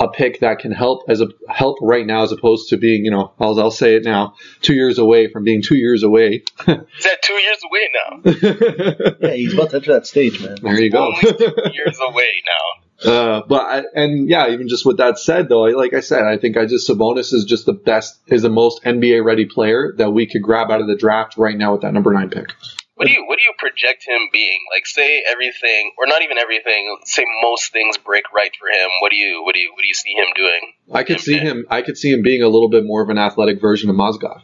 a 0.00 0.08
pick 0.08 0.40
that 0.40 0.58
can 0.58 0.72
help 0.72 1.02
as 1.08 1.20
a 1.20 1.28
help 1.48 1.78
right 1.80 2.06
now 2.06 2.22
as 2.22 2.32
opposed 2.32 2.68
to 2.70 2.76
being 2.76 3.04
you 3.04 3.10
know 3.10 3.32
I'll, 3.38 3.58
I'll 3.60 3.70
say 3.70 3.94
it 3.96 4.04
now 4.04 4.34
two 4.60 4.74
years 4.74 4.98
away 4.98 5.28
from 5.28 5.44
being 5.44 5.62
two 5.62 5.76
years 5.76 6.02
away 6.02 6.42
He's 6.66 7.06
at 7.06 7.22
two 7.22 7.34
years 7.34 7.58
away 7.64 7.88
now. 7.92 8.32
Yeah, 9.20 9.34
he's 9.34 9.54
about 9.54 9.70
to 9.70 9.76
enter 9.76 9.92
that 9.92 10.06
stage, 10.06 10.42
man. 10.42 10.56
there 10.62 10.80
you 10.80 10.90
go 10.90 11.06
Only 11.06 11.20
two 11.20 11.72
years 11.74 11.98
away 12.08 12.42
now. 12.46 13.10
uh, 13.10 13.42
but 13.46 13.62
I, 13.62 13.82
and 13.94 14.28
yeah 14.28 14.48
even 14.50 14.68
just 14.68 14.86
with 14.86 14.96
that 14.98 15.18
said 15.18 15.48
though 15.48 15.66
I, 15.66 15.70
like 15.72 15.94
I 15.94 16.00
said 16.00 16.22
I 16.22 16.38
think 16.38 16.56
I 16.56 16.66
just 16.66 16.88
Sabonis 16.88 17.32
is 17.32 17.44
just 17.44 17.66
the 17.66 17.72
best 17.72 18.20
is 18.28 18.42
the 18.42 18.50
most 18.50 18.82
NBA 18.84 19.24
ready 19.24 19.44
player 19.46 19.94
that 19.98 20.10
we 20.10 20.26
could 20.26 20.42
grab 20.42 20.70
out 20.70 20.80
of 20.80 20.86
the 20.86 20.96
draft 20.96 21.36
right 21.36 21.56
now 21.56 21.72
with 21.72 21.82
that 21.82 21.92
number 21.92 22.12
nine 22.12 22.30
pick 22.30 22.52
What 22.96 23.08
do 23.08 23.12
you 23.12 23.24
what 23.26 23.38
do 23.38 23.42
you 23.42 23.52
project 23.58 24.04
him 24.06 24.20
being? 24.32 24.58
Like 24.72 24.86
say 24.86 25.22
everything 25.30 25.92
or 25.98 26.06
not 26.06 26.22
even 26.22 26.38
everything, 26.38 26.96
say 27.04 27.24
most 27.42 27.72
things 27.72 27.98
break 27.98 28.22
right 28.32 28.52
for 28.58 28.68
him. 28.68 28.88
What 29.00 29.10
do 29.10 29.16
you 29.16 29.42
what 29.44 29.54
do 29.54 29.60
you 29.60 29.72
what 29.72 29.82
do 29.82 29.88
you 29.88 29.94
see 29.94 30.12
him 30.12 30.26
doing? 30.36 30.72
I 30.92 31.02
could 31.02 31.20
see 31.20 31.36
Okay. 31.36 31.44
him 31.44 31.66
I 31.68 31.82
could 31.82 31.98
see 31.98 32.10
him 32.12 32.22
being 32.22 32.42
a 32.42 32.48
little 32.48 32.68
bit 32.68 32.84
more 32.84 33.02
of 33.02 33.08
an 33.10 33.18
athletic 33.18 33.60
version 33.60 33.90
of 33.90 33.96
Mozgov 33.96 34.42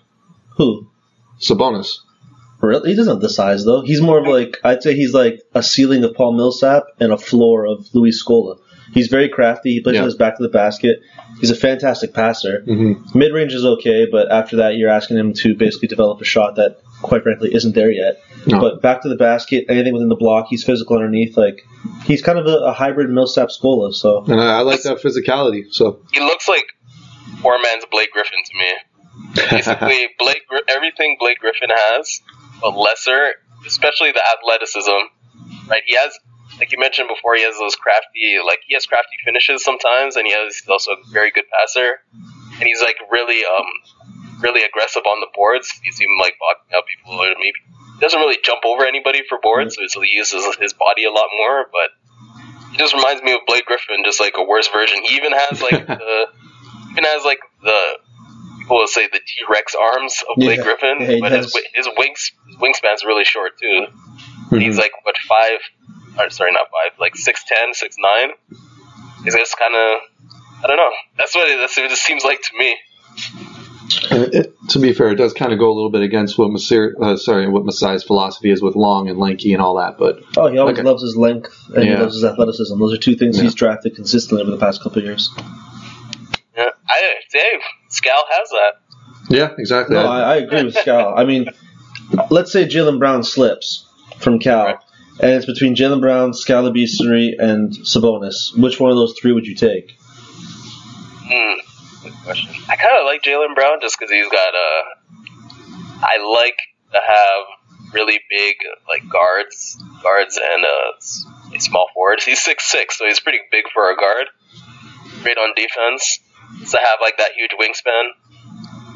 Who? 0.57 0.89
Sabonis 1.41 1.99
Really? 2.61 2.91
He 2.91 2.97
doesn't 2.97 3.15
have 3.15 3.23
the 3.23 3.31
size 3.31 3.65
though. 3.65 3.83
He's 3.83 4.01
more 4.03 4.19
of 4.19 4.27
like 4.27 4.59
I'd 4.65 4.83
say 4.83 4.95
he's 4.97 5.15
like 5.15 5.41
a 5.55 5.63
ceiling 5.63 6.03
of 6.05 6.15
Paul 6.15 6.33
Millsap 6.37 6.85
and 6.99 7.13
a 7.13 7.17
floor 7.19 7.67
of 7.67 7.87
Luis 7.95 8.23
Scola. 8.23 8.59
He's 8.93 9.07
very 9.07 9.29
crafty. 9.29 9.75
He 9.75 9.81
plays 9.81 9.95
Yeah. 9.95 10.01
with 10.03 10.09
his 10.09 10.17
back 10.17 10.37
to 10.39 10.43
the 10.43 10.49
basket. 10.49 10.99
He's 11.41 11.51
a 11.53 11.55
fantastic 11.55 12.13
passer. 12.13 12.65
Mhm. 12.67 13.15
Mid 13.15 13.33
range 13.33 13.55
is 13.55 13.65
okay, 13.65 14.07
but 14.11 14.31
after 14.33 14.57
that, 14.57 14.75
you're 14.77 14.91
asking 14.91 15.17
him 15.17 15.33
to 15.35 15.55
basically 15.55 15.87
develop 15.89 16.21
a 16.21 16.25
shot 16.25 16.57
that 16.57 16.79
quite 17.03 17.23
frankly, 17.23 17.55
isn't 17.55 17.75
there 17.75 17.91
yet. 17.91 18.23
No. 18.47 18.61
But 18.61 18.83
back 18.83 19.03
to 19.03 19.09
the 19.09 19.17
basket, 19.17 19.67
anything 19.69 19.93
within 19.93 20.09
the 20.09 20.17
block, 20.17 20.47
he's 20.49 20.65
physical 20.65 20.97
underneath. 20.97 21.37
Like 21.37 21.63
he's 22.05 22.23
kind 22.23 22.39
of 22.39 22.47
a, 22.47 22.57
a 22.67 22.73
hybrid 22.73 23.11
Millsap 23.11 23.49
Scola. 23.49 23.93
So 23.93 24.25
And 24.25 24.41
I, 24.41 24.59
I 24.59 24.61
like 24.63 24.83
that 24.83 24.99
physicality. 24.99 25.73
So 25.73 26.01
He 26.13 26.21
looks 26.21 26.49
like 26.49 26.67
poor 27.41 27.59
man's 27.63 27.85
Blake 27.91 28.13
Griffin 28.13 28.39
to 28.45 28.59
me. 28.59 28.73
Basically, 29.51 30.09
Blake 30.19 30.43
everything 30.69 31.17
Blake 31.19 31.39
Griffin 31.39 31.71
has, 31.71 32.21
but 32.61 32.77
lesser, 32.77 33.35
especially 33.67 34.13
the 34.13 34.23
athleticism. 34.39 35.69
Right? 35.69 35.83
He 35.87 35.97
has, 35.97 36.19
like 36.59 36.73
you 36.73 36.79
mentioned 36.79 37.09
before, 37.09 37.37
he 37.37 37.45
has 37.45 37.57
those 37.59 37.77
crafty, 37.77 38.39
like 38.45 38.61
he 38.67 38.75
has 38.75 38.87
crafty 38.87 39.17
finishes 39.25 39.65
sometimes, 39.65 40.17
and 40.17 40.27
he 40.27 40.33
has 40.33 40.57
he's 40.57 40.69
also 40.69 40.93
a 40.93 40.97
very 41.13 41.31
good 41.31 41.45
passer, 41.51 42.01
and 42.13 42.63
he's 42.63 42.81
like 42.81 42.97
really, 43.11 43.45
um, 43.45 43.67
really 44.43 44.63
aggressive 44.65 45.03
on 45.07 45.21
the 45.21 45.29
boards. 45.35 45.73
You 45.85 45.93
see 45.93 46.05
him 46.05 46.17
like 46.21 46.35
blocking 46.39 46.75
out 46.77 46.85
people, 46.87 47.21
or 47.21 47.29
maybe 47.39 47.53
he 47.95 48.01
doesn't 48.01 48.19
really 48.21 48.39
jump 48.43 48.65
over 48.65 48.85
anybody 48.85 49.23
for 49.29 49.39
boards, 49.43 49.77
so 49.89 50.01
he 50.01 50.11
uses 50.13 50.45
his 50.61 50.73
body 50.73 51.05
a 51.05 51.11
lot 51.11 51.29
more, 51.39 51.67
but. 51.73 51.91
He 52.73 52.77
just 52.77 52.95
reminds 52.95 53.21
me 53.25 53.33
of 53.33 53.41
Blake 53.49 53.67
Griffin, 53.67 54.05
just 54.05 54.21
like 54.21 54.35
a 54.39 54.45
worse 54.45 54.69
version. 54.69 55.03
He 55.03 55.17
even 55.17 55.33
has 55.33 55.61
like 55.61 55.85
the, 55.89 56.27
even 56.93 57.03
has 57.03 57.25
like 57.25 57.41
the 57.65 57.99
people 58.61 58.77
will 58.79 58.87
say 58.87 59.09
the 59.09 59.19
T 59.19 59.43
Rex 59.51 59.75
arms 59.75 60.23
of 60.31 60.37
Blake 60.37 60.59
Yeah. 60.59 60.63
Griffin, 60.63 60.97
Yeah, 61.01 61.07
he 61.17 61.21
but 61.21 61.33
his 61.33 61.51
does. 61.53 61.63
his 61.75 61.89
wings 61.99 62.31
his 62.47 62.57
wingspan's 62.59 63.05
really 63.05 63.25
short 63.25 63.59
too. 63.59 63.87
Mhm. 64.53 64.63
He's 64.63 64.79
like 64.79 64.93
what 65.03 65.17
five? 65.19 65.59
Or, 66.17 66.31
sorry, 66.31 66.53
not 66.53 66.69
five. 66.71 66.93
Like 67.01 67.17
six 67.17 67.43
ten, 67.43 67.75
six 67.75 67.97
nine. 67.99 68.31
He's 69.25 69.35
just 69.35 69.59
kind 69.59 69.75
of 69.75 69.99
I 70.63 70.69
don't 70.69 70.77
know. 70.77 70.93
That's 71.19 71.35
what 71.35 71.49
it, 71.51 71.57
that's 71.59 71.77
what 71.77 71.87
it 71.87 71.89
just 71.91 72.05
seems 72.05 72.23
like 72.23 72.41
to 72.41 72.57
me. 72.57 72.77
And 74.11 74.35
it, 74.35 74.55
to 74.71 74.79
be 74.79 74.93
fair, 74.93 75.09
it 75.11 75.17
does 75.17 75.33
kind 75.33 75.53
of 75.53 75.59
go 75.59 75.71
a 75.71 75.75
little 75.75 75.91
bit 75.91 76.03
against 76.03 76.39
what 76.39 76.51
Masir, 76.51 76.93
uh, 77.01 77.17
sorry, 77.17 77.49
what 77.49 77.65
Masai's 77.65 78.05
philosophy 78.05 78.51
is 78.51 78.63
with 78.63 78.77
long 78.77 79.09
and 79.09 79.19
lanky 79.19 79.53
and 79.53 79.61
all 79.63 79.77
that. 79.77 79.99
But 79.99 80.21
oh, 80.37 80.49
he 80.49 80.59
always 80.59 80.75
Okay. 80.79 80.83
loves 80.87 81.03
his 81.03 81.17
length 81.17 81.53
and 81.75 81.85
he 81.85 81.95
loves 81.97 82.15
his 82.15 82.25
athleticism. 82.25 82.79
Those 82.79 82.95
are 82.95 82.99
two 82.99 83.17
things 83.17 83.37
Yeah. 83.37 83.45
he's 83.45 83.55
drafted 83.55 83.95
consistently 83.97 84.43
over 84.43 84.51
the 84.51 84.59
past 84.59 84.83
couple 84.83 84.99
of 84.99 85.05
years. 85.05 85.31
Yeah, 86.57 86.69
I 86.89 87.13
Dave 87.33 87.61
Skal 87.89 88.25
has 88.31 88.49
that. 88.51 88.73
yeah, 89.29 89.51
exactly. 89.59 89.97
No, 89.97 90.07
I, 90.07 90.21
I 90.21 90.37
agree 90.37 90.65
with 90.65 90.75
Cal. 90.85 91.15
I 91.17 91.25
mean, 91.25 91.47
let's 92.31 92.53
say 92.53 92.67
Jaylen 92.67 92.99
Brown 92.99 93.23
slips 93.25 93.87
from 94.19 94.39
Cal, 94.39 94.65
Right. 94.67 94.77
and 95.21 95.33
it's 95.33 95.47
between 95.47 95.75
Jaylen 95.75 96.01
Brown, 96.01 96.33
Skal 96.35 96.65
Labissiere, 96.71 97.33
and 97.39 97.73
Sabonis. 97.73 98.57
Which 98.59 98.79
one 98.79 98.91
of 98.91 98.97
those 98.97 99.19
three 99.19 99.33
would 99.33 99.47
you 99.47 99.55
take? 99.55 99.97
Hmm. 101.33 101.61
I 102.05 102.77
kind 102.77 102.99
of 102.99 103.05
like 103.07 103.23
Jaylen 103.23 103.55
Brown 103.55 103.79
just 103.81 103.99
because 103.99 104.11
he's 104.11 104.29
got 104.29 104.55
a. 104.55 104.83
I 106.03 106.19
like 106.25 106.57
to 106.93 107.01
have 107.01 107.93
really 107.93 108.21
big 108.31 108.57
like 108.89 109.09
guards, 109.09 109.83
guards 110.03 110.39
and 110.43 110.65
uh, 110.65 111.55
a 111.55 111.61
small 111.61 111.89
forward. 111.93 112.21
He's 112.25 112.43
six 112.43 112.71
six, 112.71 112.99
so 112.99 113.07
he's 113.07 113.21
pretty 113.21 113.41
big 113.51 113.65
for 113.73 113.91
a 113.91 113.97
guard. 113.97 114.29
Great 115.23 115.37
on 115.39 115.55
defense. 115.55 116.21
To 116.71 116.77
have 116.79 116.99
like 117.01 117.17
that 117.19 117.31
huge 117.37 117.53
wingspan. 117.53 118.11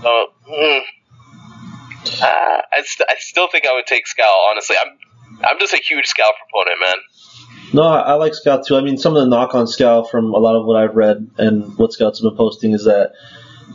So, 0.02 0.32
hmm. 0.44 0.80
Uh, 2.20 2.60
I, 2.72 2.82
st- 2.82 3.08
I 3.08 3.14
still 3.18 3.48
think 3.48 3.66
I 3.66 3.74
would 3.74 3.86
take 3.86 4.06
Skal. 4.06 4.48
Honestly, 4.50 4.76
I'm 4.76 4.98
I'm 5.44 5.58
just 5.58 5.72
a 5.72 5.78
huge 5.78 6.06
Skal 6.06 6.32
proponent, 6.38 6.80
man. 6.80 6.96
No, 7.72 7.82
I, 7.82 8.00
I 8.00 8.12
like 8.14 8.34
Scout 8.34 8.66
too. 8.66 8.76
I 8.76 8.82
mean, 8.82 8.98
some 8.98 9.16
of 9.16 9.22
the 9.22 9.28
knock 9.28 9.54
on 9.54 9.66
Scout 9.66 10.10
from 10.10 10.32
a 10.34 10.38
lot 10.38 10.56
of 10.56 10.66
what 10.66 10.76
I've 10.76 10.94
read 10.94 11.30
and 11.38 11.76
what 11.76 11.92
Scouts 11.92 12.20
been 12.20 12.36
posting 12.36 12.72
is 12.72 12.84
that 12.84 13.12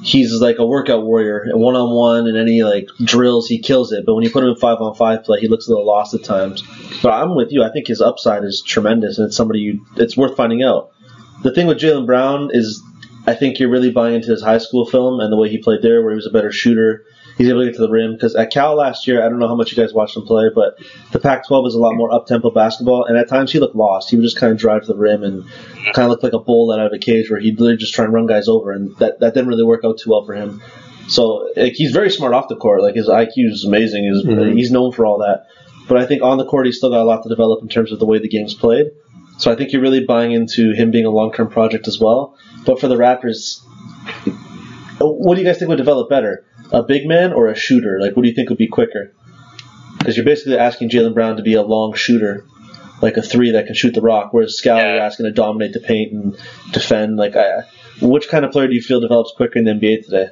he's 0.02 0.34
like 0.40 0.60
a 0.60 0.66
workout 0.66 1.04
warrior, 1.04 1.48
one 1.54 1.76
on 1.76 1.94
one, 1.94 2.28
and 2.28 2.38
any 2.38 2.64
like 2.64 2.88
drills 3.04 3.48
he 3.48 3.60
kills 3.60 3.92
it. 3.92 4.06
But 4.06 4.16
when 4.16 4.24
you 4.24 4.30
put 4.30 4.44
him 4.44 4.50
in 4.50 4.56
five 4.56 4.80
on 4.80 4.96
five 4.96 5.24
play, 5.24 5.40
he 5.40 5.48
looks 5.48 5.68
a 5.68 5.72
little 5.72 5.86
lost 5.86 6.14
at 6.14 6.24
times. 6.24 6.64
But 7.02 7.14
I'm 7.14 7.36
with 7.36 7.52
you. 7.52 7.64
I 7.64 7.72
think 7.72 7.88
his 7.88 8.02
upside 8.02 8.44
is 8.44 8.62
tremendous, 8.62 9.18
and 9.18 9.28
it's 9.28 9.38
somebody 9.38 9.60
you 9.60 9.86
it's 9.98 10.18
worth 10.18 10.36
finding 10.36 10.64
out. 10.64 10.92
The 11.44 11.54
thing 11.54 11.68
with 11.68 11.80
Jaylen 11.80 12.06
Brown 12.06 12.50
is, 12.52 12.82
I 13.26 13.34
think 13.34 13.60
you're 13.60 13.70
really 13.70 13.92
buying 13.92 14.16
into 14.16 14.32
his 14.32 14.42
high 14.42 14.58
school 14.58 14.86
film 14.86 15.20
and 15.20 15.32
the 15.32 15.38
way 15.38 15.50
he 15.50 15.58
played 15.58 15.82
there, 15.82 16.02
where 16.02 16.12
he 16.12 16.16
was 16.16 16.28
a 16.28 16.32
better 16.32 16.52
shooter. 16.52 17.04
He's 17.40 17.48
able 17.48 17.62
to 17.62 17.68
get 17.68 17.76
to 17.78 17.82
the 17.84 17.90
rim 17.90 18.12
because 18.16 18.36
at 18.36 18.52
Cal 18.52 18.76
last 18.76 19.08
year, 19.08 19.26
I 19.26 19.30
don't 19.30 19.40
know 19.40 19.48
how 19.48 19.56
much 19.56 19.72
you 19.72 19.82
guys 19.82 19.94
watched 19.94 20.18
him 20.18 20.24
play, 20.24 20.50
but 20.54 20.78
the 21.14 21.20
Pac-12 21.20 21.68
is 21.68 21.74
a 21.74 21.80
lot 21.80 21.96
more 21.96 22.14
up-tempo 22.14 22.52
basketball, 22.52 23.06
and 23.06 23.18
at 23.18 23.30
times 23.30 23.50
he 23.54 23.60
looked 23.60 23.78
lost. 23.78 24.10
He 24.10 24.18
would 24.18 24.24
just 24.24 24.38
kind 24.38 24.52
of 24.52 24.60
drive 24.60 24.82
to 24.82 24.88
the 24.88 24.98
rim 24.98 25.24
and 25.24 25.46
kind 25.94 26.00
of 26.06 26.10
look 26.10 26.22
like 26.22 26.34
a 26.34 26.40
bull 26.40 26.70
out 26.74 26.86
of 26.86 26.92
a 26.92 27.00
cage, 27.00 27.32
where 27.32 27.40
he'd 27.40 27.58
literally 27.58 27.78
just 27.78 27.94
try 27.94 28.04
and 28.04 28.14
run 28.14 28.28
guys 28.28 28.50
over, 28.50 28.74
and 28.74 28.94
that 28.98 29.22
that 29.22 29.34
didn't 29.34 29.48
really 29.48 29.64
work 29.64 29.86
out 29.86 30.00
too 30.00 30.10
well 30.10 30.26
for 30.26 30.34
him. 30.34 30.62
So 31.08 31.50
like, 31.56 31.74
he's 31.76 31.92
very 31.94 32.12
smart 32.12 32.34
off 32.34 32.50
the 32.50 32.58
court. 32.58 32.82
Like 32.84 32.96
his 32.96 33.08
IQ 33.08 33.32
is 33.38 33.64
amazing. 33.64 34.04
He's, 34.04 34.26
Mhm. 34.26 34.56
he's 34.56 34.72
known 34.72 34.92
for 34.92 35.06
all 35.06 35.20
that. 35.20 35.46
But 35.88 35.98
I 35.98 36.06
think 36.06 36.22
on 36.22 36.38
the 36.38 36.46
court, 36.46 36.66
he's 36.66 36.76
still 36.76 36.90
got 36.90 37.00
a 37.00 37.04
lot 37.06 37.24
to 37.24 37.30
develop 37.30 37.62
in 37.64 37.70
terms 37.70 37.94
of 37.94 38.00
the 38.00 38.06
way 38.06 38.20
the 38.20 38.28
game's 38.28 38.54
played. 38.54 38.88
So 39.38 39.50
I 39.50 39.56
think 39.56 39.72
you're 39.72 39.82
really 39.82 40.04
buying 40.04 40.34
into 40.34 40.74
him 40.74 40.92
being 40.92 41.06
a 41.06 41.10
long-term 41.10 41.50
project 41.52 41.88
as 41.88 42.00
well. 42.02 42.36
But 42.66 42.82
for 42.82 42.90
the 42.90 42.98
Raptors, 42.98 43.62
what 45.00 45.36
do 45.36 45.42
you 45.42 45.48
guys 45.48 45.58
think 45.60 45.70
would 45.70 45.78
develop 45.78 46.10
better, 46.10 46.46
a 46.72 46.84
big 46.84 47.08
man 47.08 47.34
or 47.34 47.48
a 47.48 47.56
shooter? 47.56 48.00
Like, 48.00 48.16
what 48.16 48.24
do 48.24 48.30
you 48.30 48.36
think 48.36 48.50
would 48.50 48.58
be 48.58 48.68
quicker? 48.68 49.14
Because 49.98 50.16
you're 50.16 50.26
basically 50.26 50.58
asking 50.58 50.90
Jaylen 50.90 51.14
Brown 51.14 51.38
to 51.38 51.44
be 51.44 51.54
a 51.56 51.62
long 51.62 51.94
shooter, 51.94 52.46
like 53.02 53.18
a 53.18 53.22
three 53.22 53.52
that 53.52 53.66
can 53.66 53.76
shoot 53.76 53.94
the 53.94 54.02
rock, 54.02 54.30
whereas 54.34 54.58
Skal 54.58 54.78
Yeah. 54.78 54.94
you're 54.94 55.02
asking 55.04 55.26
to 55.26 55.32
dominate 55.32 55.74
the 55.74 55.80
paint 55.80 56.14
and 56.14 56.38
defend. 56.72 57.18
Like, 57.18 57.36
I, 57.36 57.64
which 58.02 58.30
kind 58.30 58.46
of 58.46 58.52
player 58.52 58.68
do 58.68 58.76
you 58.76 58.82
feel 58.82 59.02
develops 59.02 59.34
quicker 59.36 59.60
in 59.60 59.66
the 59.66 59.72
NBA 59.72 60.06
today? 60.06 60.30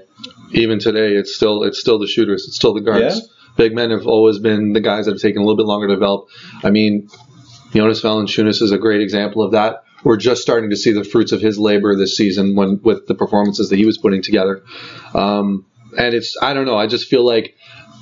even 0.54 0.80
today, 0.80 1.14
it's 1.16 1.36
still 1.36 1.64
it's 1.64 1.78
still 1.78 2.00
the 2.00 2.08
shooters, 2.08 2.46
it's 2.48 2.56
still 2.56 2.74
the 2.74 2.80
guards. 2.82 3.18
Yeah? 3.18 3.22
Big 3.58 3.76
men 3.76 3.90
have 3.92 4.08
always 4.08 4.40
been 4.40 4.72
the 4.72 4.80
guys 4.80 5.06
that 5.06 5.12
have 5.14 5.22
taken 5.22 5.42
a 5.42 5.46
little 5.46 5.58
bit 5.58 5.66
longer 5.66 5.88
to 5.88 5.96
develop. 5.96 6.28
I 6.64 6.70
mean, 6.70 7.10
Jonas 7.74 8.02
Valanciunas 8.02 8.62
is 8.62 8.72
a 8.72 8.78
great 8.78 9.02
example 9.02 9.44
of 9.44 9.52
that. 9.52 9.84
We're 10.04 10.18
just 10.18 10.42
starting 10.42 10.70
to 10.70 10.76
see 10.76 10.92
the 10.92 11.04
fruits 11.04 11.32
of 11.32 11.42
his 11.42 11.58
labor 11.58 11.96
this 11.96 12.16
season 12.16 12.56
when 12.56 12.80
with 12.84 13.08
the 13.08 13.16
performances 13.16 13.70
that 13.70 13.78
he 13.78 13.86
was 13.86 13.98
putting 13.98 14.22
together. 14.22 14.64
Um, 15.14 15.66
and 15.98 16.14
it's 16.14 16.38
I 16.42 16.54
don't 16.54 16.66
know, 16.66 16.78
I 16.78 16.88
just 16.88 17.08
feel 17.08 17.26
like 17.26 17.56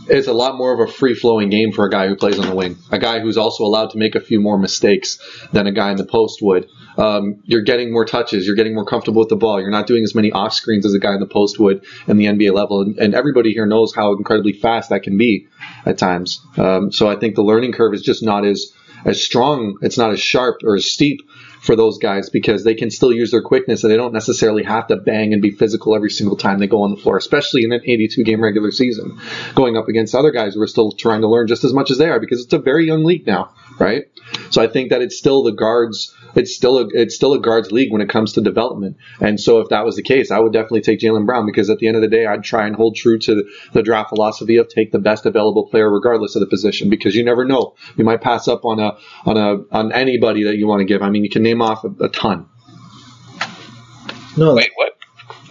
it's 0.08 0.28
a 0.28 0.34
lot 0.34 0.56
more 0.56 0.74
of 0.74 0.88
a 0.88 0.92
free 0.92 1.16
flowing 1.16 1.50
game 1.50 1.72
for 1.72 1.86
a 1.86 1.90
guy 1.90 2.08
who 2.08 2.16
plays 2.16 2.38
on 2.38 2.48
the 2.48 2.56
wing, 2.56 2.78
a 2.92 3.00
guy 3.00 3.20
who's 3.20 3.38
also 3.38 3.64
allowed 3.64 3.92
to 3.92 3.98
make 3.98 4.16
a 4.16 4.20
few 4.20 4.40
more 4.40 4.58
mistakes 4.58 5.20
than 5.52 5.68
a 5.68 5.72
guy 5.72 5.92
in 5.92 5.98
the 5.98 6.06
post 6.06 6.42
would. 6.42 6.70
Um, 6.98 7.42
you're 7.44 7.64
getting 7.64 7.92
more 7.92 8.06
touches, 8.06 8.46
you're 8.46 8.56
getting 8.56 8.76
more 8.76 8.86
comfortable 8.86 9.22
with 9.22 9.30
the 9.30 9.36
ball, 9.36 9.60
you're 9.60 9.72
not 9.72 9.88
doing 9.88 10.04
as 10.04 10.16
many 10.16 10.32
off 10.32 10.54
screens 10.54 10.86
as 10.86 10.94
a 10.94 11.00
guy 11.00 11.14
in 11.14 11.20
the 11.20 11.28
post 11.28 11.60
would 11.60 11.86
in 12.08 12.18
the 12.18 12.26
NBA 12.26 12.54
level, 12.54 12.82
and, 12.82 12.98
and 12.98 13.16
everybody 13.16 13.52
here 13.52 13.66
knows 13.66 13.94
how 13.94 14.14
incredibly 14.14 14.54
fast 14.54 14.90
that 14.90 15.04
can 15.04 15.18
be 15.18 15.48
at 15.86 15.98
times. 15.98 16.42
Um, 16.58 16.92
so 16.92 17.10
I 17.10 17.16
think 17.16 17.36
the 17.36 17.44
learning 17.44 17.74
curve 17.74 17.94
is 17.94 18.02
just 18.02 18.24
not 18.24 18.46
as 18.46 18.72
as 19.04 19.24
strong, 19.24 19.78
it's 19.82 20.00
not 20.00 20.12
as 20.12 20.20
sharp 20.20 20.62
or 20.64 20.76
as 20.76 20.90
steep 20.90 21.22
for 21.66 21.76
those 21.76 21.98
guys 21.98 22.30
because 22.30 22.64
they 22.64 22.76
can 22.76 22.92
still 22.92 23.12
use 23.12 23.32
their 23.32 23.42
quickness 23.42 23.84
and 23.84 23.92
they 23.92 23.98
don't 23.98 24.14
necessarily 24.14 24.64
have 24.64 24.88
to 24.88 24.96
bang 24.96 25.34
and 25.34 25.42
be 25.42 25.52
physical 25.52 25.96
every 25.96 26.10
single 26.10 26.38
time 26.38 26.60
they 26.60 26.68
go 26.68 26.84
on 26.84 26.92
the 26.92 26.98
floor, 27.02 27.18
especially 27.18 27.64
in 27.64 27.72
an 27.72 27.82
82 27.84 28.24
game 28.24 28.44
regular 28.44 28.72
season, 28.72 29.20
going 29.56 29.76
up 29.76 29.88
against 29.88 30.16
other 30.16 30.32
guys 30.32 30.54
who 30.54 30.62
are 30.62 30.68
still 30.68 30.92
trying 30.92 31.22
to 31.22 31.28
learn 31.28 31.48
just 31.48 31.64
as 31.64 31.74
much 31.74 31.92
as 31.92 31.98
they 31.98 32.10
are 32.10 32.20
because 32.20 32.44
it's 32.44 32.54
a 32.54 32.60
very 32.60 32.86
young 32.86 33.04
league 33.04 33.26
now, 33.26 33.52
right? 33.80 34.06
So 34.50 34.62
I 34.62 34.68
think 34.68 34.90
that 34.90 35.02
it's 35.02 35.18
still 35.18 35.44
the 35.44 35.52
guards, 35.52 36.16
it's 36.36 36.56
still 36.56 36.80
a, 36.80 36.88
it's 36.94 37.16
still 37.16 37.34
a 37.34 37.40
guards 37.40 37.72
league 37.72 37.92
when 37.92 38.02
it 38.02 38.10
comes 38.10 38.34
to 38.34 38.42
development. 38.42 38.98
And 39.20 39.40
so 39.40 39.60
if 39.60 39.70
that 39.70 39.86
was 39.86 39.96
the 39.96 40.04
case, 40.04 40.32
I 40.32 40.40
would 40.40 40.54
definitely 40.54 40.82
take 40.82 41.00
Jaylen 41.00 41.26
Brown 41.26 41.46
because 41.46 41.70
at 41.70 41.80
the 41.80 41.88
end 41.88 41.96
of 41.96 42.02
the 42.02 42.08
day, 42.08 42.26
I'd 42.26 42.44
try 42.44 42.68
and 42.68 42.76
hold 42.76 42.96
true 42.96 43.20
to 43.20 43.44
the 43.74 43.84
draft 43.84 44.10
philosophy 44.10 44.58
of 44.58 44.68
take 44.68 44.92
the 44.92 45.00
best 45.00 45.26
available 45.26 45.68
player 45.68 45.90
regardless 45.90 46.36
of 46.36 46.42
the 46.42 46.48
position 46.48 46.90
because 46.90 47.16
you 47.16 47.24
never 47.24 47.46
know. 47.46 47.76
You 47.96 48.04
might 48.04 48.22
pass 48.22 48.48
up 48.48 48.66
on 48.66 48.80
a, 48.80 48.98
on 49.26 49.38
a, 49.38 49.76
on 49.76 49.92
anybody 49.92 50.44
that 50.46 50.58
you 50.58 50.68
want 50.68 50.82
to 50.82 50.86
give. 50.86 51.02
I 51.02 51.10
mean, 51.10 51.24
you 51.24 51.30
can 51.30 51.44
name 51.44 51.55
off 51.62 51.84
a, 51.84 52.06
a 52.06 52.10
ton. 52.10 52.48
No, 54.38 54.54
Wait, 54.54 54.72
what? 54.76 54.98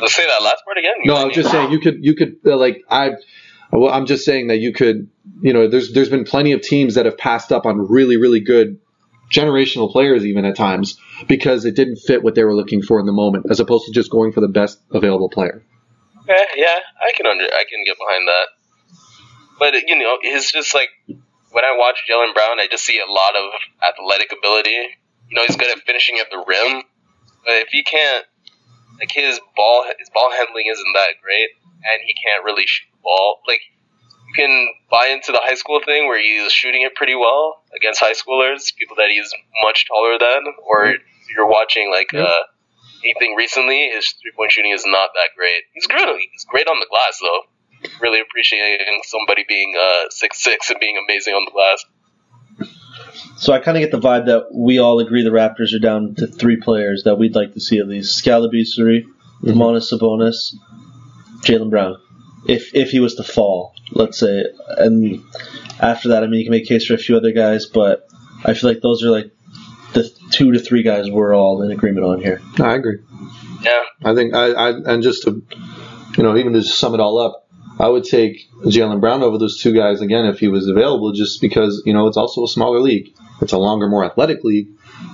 Let's 0.01 0.15
say 0.15 0.27
that 0.27 0.43
last 0.43 0.65
part 0.65 0.79
again. 0.79 0.93
No, 1.05 1.15
I 1.15 1.25
was 1.25 1.35
just 1.35 1.51
saying 1.51 1.71
you 1.73 1.81
could 1.81 2.05
you 2.05 2.15
could 2.15 2.37
uh, 2.47 2.57
like 2.57 2.83
I. 2.89 3.13
Well, 3.73 3.93
I'm 3.93 4.07
just 4.07 4.25
saying 4.25 4.49
that 4.49 4.59
you 4.59 4.73
could, 4.73 5.09
you 5.41 5.53
know, 5.53 5.69
there's 5.69 5.93
there's 5.93 6.09
been 6.09 6.25
plenty 6.25 6.53
of 6.53 6.61
teams 6.61 6.95
that 6.95 7.07
have 7.07 7.17
passed 7.17 7.51
up 7.51 7.67
on 7.67 7.89
really 7.89 8.17
really 8.17 8.41
good 8.41 8.79
generational 9.31 9.91
players 9.91 10.25
even 10.25 10.45
at 10.45 10.57
times 10.57 10.99
because 11.29 11.65
it 11.65 11.75
didn't 11.75 11.97
fit 11.97 12.23
what 12.23 12.35
they 12.35 12.45
were 12.45 12.55
looking 12.55 12.83
for 12.83 13.01
in 13.01 13.07
the 13.07 13.13
moment, 13.13 13.47
as 13.51 13.61
opposed 13.61 13.87
to 13.87 13.93
just 13.93 14.11
going 14.11 14.33
for 14.33 14.41
the 14.41 14.49
best 14.49 14.81
available 14.93 15.29
player. 15.29 15.65
Okay, 16.23 16.45
yeah, 16.57 16.79
I 17.01 17.13
can 17.17 17.27
under 17.27 17.45
I 17.45 17.65
can 17.69 17.85
get 17.85 17.97
behind 17.99 18.29
that. 18.29 18.47
But 19.59 19.75
you 19.87 19.97
know, 19.99 20.19
it's 20.23 20.53
just 20.53 20.75
like 20.75 20.89
when 21.07 21.65
I 21.65 21.77
watch 21.77 22.03
Jaylen 22.11 22.35
Brown, 22.35 22.61
I 22.61 22.67
just 22.71 22.85
see 22.85 22.99
a 22.99 23.11
lot 23.11 23.37
of 23.37 23.51
athletic 23.83 24.33
ability. 24.37 24.77
You 25.29 25.37
know, 25.37 25.43
he's 25.47 25.57
good 25.57 25.71
at 25.71 25.83
finishing 25.85 26.19
at 26.19 26.31
the 26.31 26.39
rim, 26.39 26.83
but 27.45 27.55
if 27.65 27.69
he 27.69 27.83
can't, 27.83 28.27
like 29.01 29.11
his 29.11 29.41
ball, 29.57 29.85
his 29.99 30.11
ball 30.11 30.31
handling 30.31 30.67
isn't 30.71 30.93
that 30.95 31.15
great, 31.23 31.49
and 31.85 32.01
he 32.07 32.15
can't 32.15 32.45
really 32.45 32.65
shoot 32.67 32.87
the 32.93 33.03
ball. 33.03 33.41
Like 33.47 33.61
you 34.29 34.35
can 34.35 34.69
buy 34.91 35.09
into 35.09 35.33
the 35.33 35.41
high 35.43 35.55
school 35.55 35.81
thing 35.85 36.07
where 36.07 36.21
he's 36.21 36.53
shooting 36.53 36.83
it 36.83 36.95
pretty 36.95 37.15
well 37.15 37.63
against 37.75 38.01
high 38.01 38.15
schoolers, 38.15 38.75
people 38.77 38.97
that 38.97 39.09
he's 39.11 39.33
much 39.63 39.87
taller 39.87 40.19
than, 40.19 40.45
or 40.65 40.87
if 40.87 41.01
you're 41.35 41.49
watching 41.49 41.91
like 41.91 42.13
uh, 42.15 42.43
anything 43.05 43.35
recently, 43.37 43.91
his 43.93 44.15
three 44.21 44.33
point 44.37 44.53
shooting 44.53 44.73
is 44.73 44.85
not 44.87 45.11
that 45.15 45.31
great. 45.37 45.65
He's 45.73 45.87
good. 45.87 46.17
He's 46.33 46.45
great 46.45 46.69
on 46.69 46.81
the 46.81 46.87
glass 46.89 47.19
though. 47.21 47.43
really 48.01 48.21
appreciating 48.21 49.01
somebody 49.05 49.45
being 49.49 49.75
uh 49.81 50.05
six 50.11 50.39
six 50.43 50.71
and 50.71 50.81
being 50.81 50.97
amazing 50.97 51.35
on 51.35 51.45
the 51.45 51.51
glass. 51.51 51.85
So 53.37 53.53
I 53.53 53.59
kind 53.59 53.77
of 53.77 53.83
get 53.83 53.91
the 53.91 54.01
vibe 54.01 54.27
that 54.27 54.55
we 54.55 54.79
all 54.79 55.01
agree 55.01 55.23
the 55.23 55.31
Raptors 55.31 55.75
are 55.75 55.81
down 55.81 56.15
to 56.17 56.27
three 56.27 56.57
players 56.57 57.03
that 57.05 57.17
we'd 57.17 57.35
like 57.35 57.55
to 57.55 57.61
see 57.61 57.79
at 57.79 57.89
least: 57.89 58.17
Skal 58.17 58.49
Labissiere, 58.49 59.05
Domantas 59.43 59.93
mm-hmm. 59.93 60.05
Sabonis, 60.05 60.55
Jaylen 61.43 61.71
Brown. 61.71 61.97
If 62.47 62.75
if 62.75 62.91
he 62.91 63.01
was 63.01 63.17
to 63.17 63.23
fall, 63.23 63.75
let's 63.93 64.19
say, 64.19 64.45
and 64.79 65.23
after 65.81 66.11
that, 66.11 66.23
I 66.23 66.27
mean, 66.27 66.41
you 66.41 66.47
can 66.47 66.53
make 66.53 66.65
a 66.65 66.69
case 66.69 66.87
for 66.87 66.95
a 66.95 66.99
few 66.99 67.17
other 67.17 67.33
guys, 67.33 67.67
but 67.67 68.09
I 68.45 68.55
feel 68.55 68.71
like 68.71 68.81
those 68.81 69.03
are 69.03 69.11
like 69.11 69.31
the 69.95 70.11
two 70.31 70.53
to 70.53 70.59
three 70.59 70.83
guys 70.83 71.11
we're 71.11 71.35
all 71.35 71.63
in 71.63 71.71
agreement 71.71 72.07
on 72.07 72.21
here. 72.21 72.41
No, 72.59 72.67
I 72.67 72.75
agree. 72.75 72.99
Yeah. 73.63 73.83
I 74.05 74.15
think 74.15 74.35
I, 74.35 74.53
I 74.53 74.69
and 74.71 75.03
just 75.03 75.23
to 75.25 75.43
you 76.17 76.23
know 76.23 76.37
even 76.37 76.53
to 76.53 76.63
sum 76.63 76.95
it 76.95 77.01
all 77.01 77.19
up, 77.19 77.44
I 77.79 77.89
would 77.89 78.05
take 78.05 78.49
Jaylen 78.65 79.01
Brown 79.01 79.23
over 79.23 79.39
those 79.39 79.61
two 79.61 79.73
guys 79.73 80.01
again 80.01 80.27
if 80.27 80.39
he 80.39 80.49
was 80.49 80.69
available, 80.69 81.13
just 81.13 81.41
because 81.41 81.83
you 81.85 81.93
know 81.93 82.07
it's 82.07 82.17
also 82.17 82.45
a 82.45 82.49
smaller 82.49 82.81
league. 82.81 83.15
It's 83.41 83.53
a 83.53 83.59
longer, 83.59 83.89
more 83.89 84.05
athletic 84.05 84.45
league, 84.45 84.69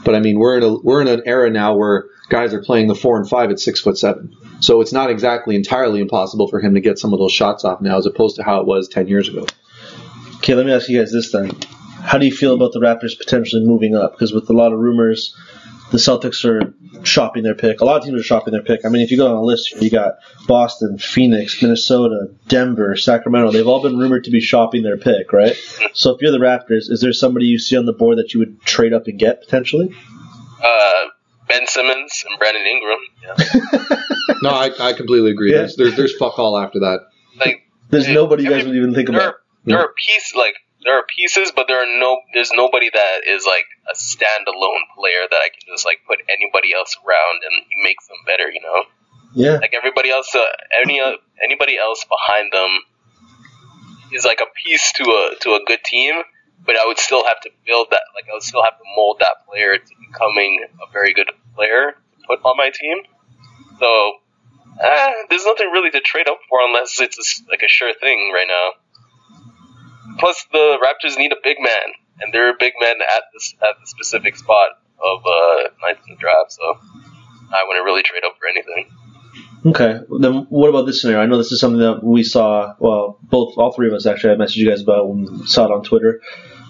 but 0.05 0.15
I 0.15 0.21
mean 0.21 0.39
we're 0.39 0.59
in 0.59 0.63
a 0.63 0.79
we're 0.79 1.01
in 1.01 1.09
an 1.09 1.23
era 1.25 1.51
now 1.51 1.77
where 1.77 2.07
guys 2.29 2.53
are 2.53 2.63
playing 2.63 2.87
the 2.87 2.95
four 2.95 3.17
and 3.17 3.29
five 3.29 3.51
at 3.51 3.59
six 3.59 3.81
foot 3.81 3.99
seven, 3.99 4.37
so 4.61 4.81
it's 4.81 4.93
not 4.93 5.11
exactly 5.11 5.57
entirely 5.57 6.01
impossible 6.01 6.49
for 6.49 6.61
him 6.61 6.75
to 6.75 6.81
get 6.81 6.99
some 6.99 7.13
of 7.13 7.19
those 7.19 7.33
shots 7.33 7.65
off 7.65 7.81
now, 7.81 7.97
as 7.97 8.07
opposed 8.07 8.37
to 8.37 8.43
how 8.43 8.61
it 8.61 8.67
was 8.67 8.89
ten 8.89 9.09
years 9.09 9.29
ago. 9.29 9.47
Okay, 10.37 10.55
let 10.55 10.67
me 10.67 10.73
ask 10.73 10.89
you 10.89 10.99
guys 10.99 11.13
this 11.13 11.33
then. 11.33 11.51
How 12.03 12.19
do 12.19 12.27
you 12.27 12.33
feel 12.33 12.55
about 12.55 12.73
the 12.73 12.81
Raptors 12.81 13.17
potentially 13.17 13.65
moving 13.65 13.95
up? 13.95 14.13
Because 14.13 14.33
with 14.33 14.49
a 14.49 14.55
lot 14.55 14.73
of 14.73 14.79
rumors, 14.79 15.37
the 15.91 15.99
Celtics 15.99 16.45
are 16.45 16.73
shopping 17.05 17.43
their 17.43 17.55
pick. 17.55 17.81
A 17.81 17.85
lot 17.85 17.97
of 17.99 18.05
teams 18.05 18.21
are 18.21 18.25
shopping 18.25 18.53
their 18.53 18.63
pick. 18.63 18.85
I 18.85 18.89
mean, 18.89 19.03
if 19.03 19.11
you 19.11 19.17
go 19.17 19.27
on 19.27 19.37
a 19.37 19.43
list, 19.43 19.73
you 19.81 19.91
got 19.91 20.15
Boston, 20.47 20.99
Phoenix, 20.99 21.61
Minnesota, 21.61 22.31
Denver, 22.49 22.97
Sacramento. 22.97 23.51
They've 23.53 23.67
all 23.67 23.83
been 23.83 23.99
rumored 23.99 24.25
to 24.25 24.31
be 24.31 24.41
shopping 24.41 24.83
their 24.83 24.97
pick, 24.99 25.33
right? 25.33 25.57
So 25.95 26.11
if 26.15 26.21
you're 26.23 26.31
the 26.33 26.39
Raptors, 26.39 26.91
is 26.91 27.01
there 27.01 27.13
somebody 27.13 27.47
you 27.47 27.59
see 27.59 27.77
on 27.77 27.87
the 27.87 27.93
board 27.93 28.19
that 28.19 28.33
you 28.35 28.41
would 28.41 28.61
trade 28.63 28.93
up 28.93 29.07
and 29.09 29.19
get 29.19 29.41
potentially? 29.43 29.93
Uh, 30.63 31.05
Ben 31.49 31.67
Simmons 31.67 32.25
and 32.29 32.39
Brandon 32.39 32.65
Ingram. 32.67 32.99
Yeah. 33.23 33.97
No, 34.43 34.49
I, 34.51 34.71
I 34.81 34.93
completely 34.95 35.33
agree. 35.33 35.51
Yeah. 35.53 35.59
There's, 35.59 35.77
there's 35.77 35.97
there's 35.97 36.17
fuck 36.17 36.39
all 36.39 36.57
after 36.57 36.79
that. 36.81 37.01
Like 37.39 37.69
There's 37.91 38.07
Dude, 38.07 38.15
nobody 38.15 38.45
you 38.45 38.49
guys 38.51 38.61
every- 38.61 38.71
would 38.71 38.77
even 38.79 38.95
think 38.95 39.09
there 39.11 39.19
about. 39.21 39.35
are 39.35 39.41
there 39.67 39.79
are 39.81 39.93
pieces 39.95 40.33
like 40.35 40.55
there 40.85 40.99
are 40.99 41.05
pieces, 41.05 41.53
but 41.55 41.67
there 41.69 41.83
are 41.83 41.99
no 42.01 42.19
there's 42.35 42.51
nobody 42.53 42.91
that 42.93 43.27
is 43.27 43.45
like 43.47 43.67
a 43.91 43.95
standalone 43.95 44.85
player 44.97 45.27
that 45.31 45.37
I 45.37 45.49
can 45.49 45.61
just 45.69 45.85
like 45.85 46.01
put 46.07 46.19
anybody 46.29 46.73
else 46.75 46.97
around 47.07 47.43
and 47.45 47.65
he 47.69 47.83
makes 47.83 48.07
them 48.09 48.17
better. 48.27 48.51
You 48.51 48.61
know, 48.63 48.83
Yeah. 49.35 49.59
like 49.61 49.73
everybody 49.75 50.11
else, 50.11 50.35
uh, 50.35 50.41
any 50.81 51.01
uh, 51.01 51.17
anybody 51.43 51.77
else 51.79 52.05
behind 52.05 52.53
them 52.53 52.71
is 54.13 54.25
like 54.25 54.41
a 54.41 54.49
piece 54.65 54.93
to 54.95 55.05
a 55.05 55.35
to 55.43 55.51
a 55.55 55.61
good 55.67 55.81
team. 55.85 56.23
But 56.65 56.77
I 56.77 56.87
would 56.87 56.99
still 56.99 57.25
have 57.25 57.41
to 57.43 57.51
build 57.67 57.89
that. 57.91 58.03
Like 58.15 58.25
I 58.31 58.35
would 58.35 58.43
still 58.43 58.63
have 58.63 58.77
to 58.77 58.85
mold 58.95 59.17
that 59.21 59.47
player 59.49 59.79
to 59.79 59.93
becoming 60.09 60.65
a 60.81 60.93
very 60.93 61.15
good 61.15 61.31
player 61.55 61.93
to 61.93 62.27
put 62.27 62.41
on 62.45 62.57
my 62.57 62.71
team. 62.71 62.99
So 63.79 64.13
uh, 64.83 65.11
there's 65.31 65.45
nothing 65.47 65.71
really 65.73 65.91
to 65.91 66.01
trade 66.01 66.29
up 66.29 66.39
for 66.49 66.59
unless 66.63 67.01
it's 67.01 67.17
a 67.19 67.51
like 67.51 67.63
a 67.63 67.69
sure 67.69 67.93
thing 68.01 68.31
right 68.35 68.47
now. 68.47 68.73
Plus, 70.19 70.47
the 70.53 70.79
Raptors 70.83 71.17
need 71.17 71.33
a 71.33 71.41
big 71.43 71.59
man, 71.61 71.95
and 72.21 72.35
there 72.35 72.47
are 72.49 72.51
a 72.51 72.59
big 72.59 72.73
men 72.81 72.97
at 73.01 73.23
this 73.33 73.55
at 73.63 73.77
the 73.81 73.87
specific 73.87 74.37
spot 74.37 74.81
of 74.99 75.21
uh, 75.25 75.69
ninth 75.83 76.01
in 76.07 76.15
the 76.15 76.21
draft. 76.21 76.53
So 76.53 76.79
I 77.53 77.65
wouldn't 77.67 77.85
really 77.85 78.03
trade 78.03 78.25
up 78.25 78.37
for 78.39 78.47
anything. 78.47 78.91
Okay. 79.67 80.01
Then 80.21 80.47
what 80.49 80.69
about 80.69 80.87
this 80.87 81.01
scenario? 81.01 81.23
I 81.23 81.27
know 81.27 81.37
this 81.37 81.53
is 81.53 81.61
something 81.61 81.81
that 81.81 82.03
we 82.03 82.23
saw. 82.23 82.75
Well, 82.79 83.19
both, 83.23 83.59
all 83.59 83.73
three 83.73 83.89
of 83.89 83.95
us 83.95 84.07
actually. 84.07 84.33
I 84.33 84.37
messaged 84.37 84.57
you 84.57 84.69
guys 84.69 84.83
about 84.83 85.09
when 85.09 85.41
we 85.41 85.47
saw 85.47 85.67
it 85.67 85.73
on 85.73 85.83
Twitter. 85.83 86.21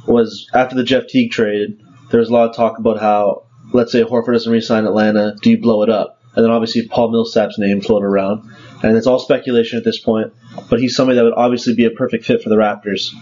Was 0.06 0.48
after 0.54 0.74
the 0.74 0.82
Jeff 0.82 1.06
Teague 1.06 1.30
trade, 1.30 1.80
there 2.10 2.20
was 2.20 2.30
a 2.30 2.32
lot 2.32 2.48
of 2.48 2.56
talk 2.56 2.78
about 2.78 2.98
how, 2.98 3.44
let's 3.72 3.92
say 3.92 4.02
Horford 4.02 4.32
doesn't 4.32 4.50
re-sign 4.50 4.86
Atlanta, 4.86 5.36
do 5.42 5.50
you 5.50 5.60
blow 5.60 5.82
it 5.82 5.90
up? 5.90 6.19
And 6.34 6.44
then 6.44 6.52
obviously 6.52 6.86
Paul 6.86 7.10
Millsap's 7.10 7.58
name 7.58 7.80
floated 7.80 8.06
around, 8.06 8.50
and 8.82 8.96
it's 8.96 9.06
all 9.06 9.18
speculation 9.18 9.78
at 9.78 9.84
this 9.84 9.98
point. 9.98 10.32
But 10.68 10.80
he's 10.80 10.94
somebody 10.94 11.16
that 11.16 11.24
would 11.24 11.34
obviously 11.34 11.74
be 11.74 11.86
a 11.86 11.90
perfect 11.90 12.24
fit 12.24 12.42
for 12.42 12.48
the 12.48 12.56
Raptors. 12.56 13.12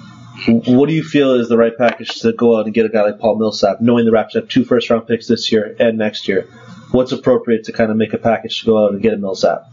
What 0.47 0.88
do 0.88 0.94
you 0.94 1.03
feel 1.03 1.33
is 1.33 1.49
the 1.49 1.57
right 1.57 1.77
package 1.77 2.21
to 2.21 2.33
go 2.33 2.59
out 2.59 2.66
and 2.66 2.75
get 2.75 2.87
a 2.87 2.88
guy 2.88 3.03
like 3.03 3.18
Paul 3.18 3.38
Millsap, 3.38 3.81
knowing 3.81 4.05
the 4.05 4.12
Raptors 4.12 4.35
have 4.35 4.49
two 4.49 4.64
first 4.64 4.88
round 4.90 5.09
picks 5.09 5.27
this 5.27 5.51
year 5.51 5.75
and 5.81 5.99
next 5.99 6.29
year? 6.29 6.42
What's 6.92 7.12
appropriate 7.12 7.64
to 7.64 7.73
kind 7.73 7.90
of 7.90 7.97
make 7.97 8.12
a 8.12 8.18
package 8.18 8.61
to 8.61 8.66
go 8.66 8.85
out 8.85 8.92
and 8.92 9.03
get 9.03 9.14
a 9.14 9.16
Millsap? 9.16 9.64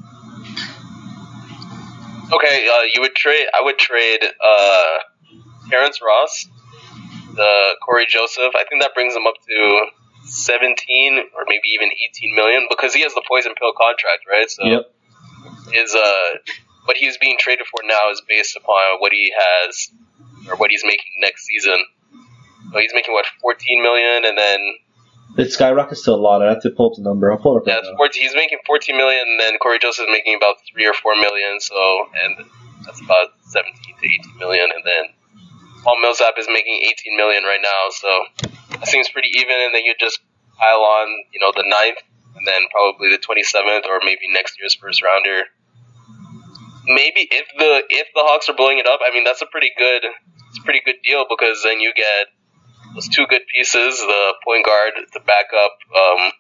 Okay, 2.34 2.67
uh, 2.67 2.82
you 2.93 3.02
would 3.02 3.15
trade. 3.15 3.45
I 3.54 3.62
would 3.62 3.78
trade 3.78 4.24
uh, 4.24 4.98
Terrence 5.69 6.00
Ross, 6.02 6.48
the 7.36 7.76
Cory 7.86 8.08
Joseph. 8.10 8.54
I 8.56 8.65
think 8.67 8.82
that 8.82 8.93
brings 8.95 9.15
him 9.15 9.28
up 9.28 9.36
to 9.48 9.86
17 10.25 11.19
or 11.35 11.45
maybe 11.47 11.67
even 11.73 11.89
18 11.89 12.35
million 12.35 12.67
because 12.69 12.93
he 12.93 13.01
has 13.01 13.13
the 13.13 13.23
poison 13.27 13.53
pill 13.57 13.73
contract, 13.73 14.23
right? 14.29 14.49
So 14.49 14.63
Yep. 14.65 14.91
his 15.71 15.95
uh, 15.95 16.38
what 16.85 16.97
he's 16.97 17.17
being 17.17 17.38
traded 17.39 17.65
for 17.67 17.81
now 17.85 18.11
is 18.11 18.21
based 18.27 18.55
upon 18.55 18.99
what 18.99 19.11
he 19.11 19.33
has 19.35 19.89
or 20.49 20.55
what 20.57 20.71
he's 20.71 20.83
making 20.83 21.11
next 21.21 21.45
season. 21.45 21.85
So 22.71 22.79
he's 22.79 22.93
making 22.93 23.13
what 23.13 23.25
14 23.41 23.81
million, 23.81 24.25
and 24.25 24.38
then 24.38 24.59
It 25.38 25.51
skyrockets 25.51 26.03
to 26.03 26.11
a 26.11 26.13
lot. 26.15 26.41
I 26.41 26.49
have 26.49 26.61
to 26.63 26.69
pull 26.71 26.91
up 26.91 26.95
the 26.97 27.03
number. 27.03 27.31
I'll 27.31 27.38
pull 27.38 27.57
it 27.57 27.61
up. 27.61 27.67
yeah, 27.67 27.75
right 27.75 27.83
now. 27.91 27.97
14, 27.97 28.21
he's 28.21 28.35
making 28.35 28.59
14 28.65 28.97
million, 28.97 29.21
and 29.27 29.39
then 29.39 29.57
Cory 29.59 29.79
Joseph 29.79 30.05
is 30.07 30.11
making 30.11 30.35
about 30.35 30.55
three 30.71 30.85
or 30.88 30.93
four 30.93 31.15
million. 31.15 31.59
So 31.59 31.75
and 32.23 32.45
that's 32.85 33.01
about 33.01 33.29
17 33.49 33.73
to 33.73 34.05
18 34.05 34.38
million, 34.38 34.69
and 34.73 34.83
then 34.85 35.03
Paul 35.86 36.02
Millsap 36.02 36.34
is 36.39 36.48
making 36.50 36.82
18 36.82 37.15
million 37.15 37.43
right 37.43 37.62
now. 37.62 37.93
So 37.93 38.10
that 38.71 38.88
seems 38.88 39.08
pretty 39.08 39.30
even, 39.38 39.54
and 39.54 39.74
then 39.74 39.86
you 39.86 39.93
just 40.00 40.19
pile 40.58 40.82
on, 40.82 41.08
you 41.32 41.39
know, 41.39 41.54
the 41.56 41.63
ninth, 41.63 42.02
and 42.36 42.48
then 42.48 42.65
probably 42.71 43.13
the 43.13 43.21
27th, 43.21 43.86
or 43.86 44.02
maybe 44.04 44.26
next 44.34 44.58
year's 44.60 44.74
first 44.74 45.04
rounder. 45.04 45.45
Maybe 46.86 47.30
if 47.30 47.45
the 47.58 47.84
if 47.89 48.08
the 48.13 48.21
Hawks 48.21 48.50
are 48.50 48.56
blowing 48.56 48.80
it 48.80 48.88
up, 48.88 49.00
I 49.06 49.13
mean 49.13 49.24
that's 49.24 49.41
a 49.41 49.48
pretty 49.48 49.71
good 49.78 50.04
it's 50.50 50.60
a 50.60 50.63
pretty 50.63 50.82
good 50.86 51.02
deal 51.04 51.26
because 51.30 51.62
then 51.63 51.80
you 51.80 51.93
get 51.95 52.28
those 52.93 53.08
two 53.08 53.26
good 53.28 53.41
pieces, 53.48 53.98
the 53.98 54.34
point 54.43 54.65
guard 54.65 54.93
to 55.13 55.19
back 55.21 55.45
up 55.58 55.78
um, 55.93 56.32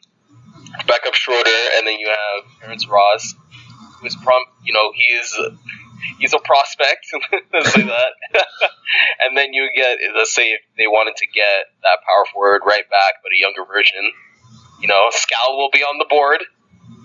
back 0.87 1.05
up 1.07 1.13
Schroeder, 1.15 1.49
and 1.77 1.87
then 1.87 1.97
you 1.99 2.09
have 2.09 2.61
Terrence 2.61 2.87
Ross, 2.87 3.33
who's 4.01 4.15
prom 4.17 4.43
you 4.63 4.73
know 4.73 4.91
he's 4.93 5.35
he's 6.19 6.33
a 6.33 6.39
prospect, 6.39 7.07
let's 7.53 7.73
say 7.73 7.83
that, 7.83 8.11
and 9.21 9.37
then 9.37 9.53
you 9.53 9.69
get 9.75 9.97
let's 10.15 10.33
say 10.33 10.51
if 10.51 10.61
they 10.77 10.87
wanted 10.87 11.15
to 11.17 11.27
get 11.27 11.71
that 11.83 11.99
power 12.05 12.25
forward 12.31 12.61
right 12.65 12.87
back, 12.89 13.21
but 13.23 13.31
a 13.31 13.39
younger 13.39 13.65
version, 13.65 14.11
you 14.81 14.87
know 14.87 15.07
Skal 15.11 15.57
will 15.57 15.69
be 15.71 15.81
on 15.81 15.97
the 15.97 16.05
board, 16.09 16.43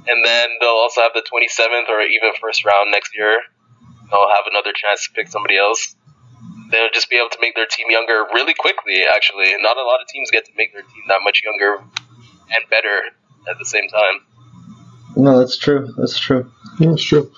and 0.09 0.25
then 0.25 0.49
they'll 0.61 0.81
also 0.83 1.01
have 1.03 1.13
the 1.15 1.23
27th 1.23 1.89
or 1.89 2.01
even 2.03 2.33
first 2.41 2.65
round 2.65 2.91
next 2.91 3.17
year. 3.17 3.41
They'll 4.11 4.29
have 4.29 4.45
another 4.51 4.73
chance 4.75 5.07
to 5.07 5.13
pick 5.13 5.29
somebody 5.29 5.57
else. 5.57 5.95
They'll 6.71 6.91
just 6.93 7.11
be 7.11 7.17
able 7.17 7.31
to 7.31 7.39
make 7.41 7.55
their 7.55 7.67
team 7.67 7.87
younger 7.91 8.27
really 8.33 8.55
quickly. 8.55 9.03
Actually, 9.07 9.55
not 9.61 9.77
a 9.77 9.83
lot 9.83 10.01
of 10.01 10.09
teams 10.09 10.31
get 10.31 10.47
to 10.47 10.53
make 10.57 10.73
their 10.73 10.83
team 10.83 11.03
that 11.09 11.21
much 11.23 11.43
younger 11.45 11.79
and 11.79 12.65
better 12.71 13.03
at 13.49 13.59
the 13.59 13.65
same 13.65 13.89
time. 13.89 14.21
No, 15.17 15.39
that's 15.39 15.57
true. 15.57 15.93
That's 15.97 16.19
true. 16.19 16.51
Yeah, 16.79 16.91
that's 16.91 17.03
true. 17.03 17.31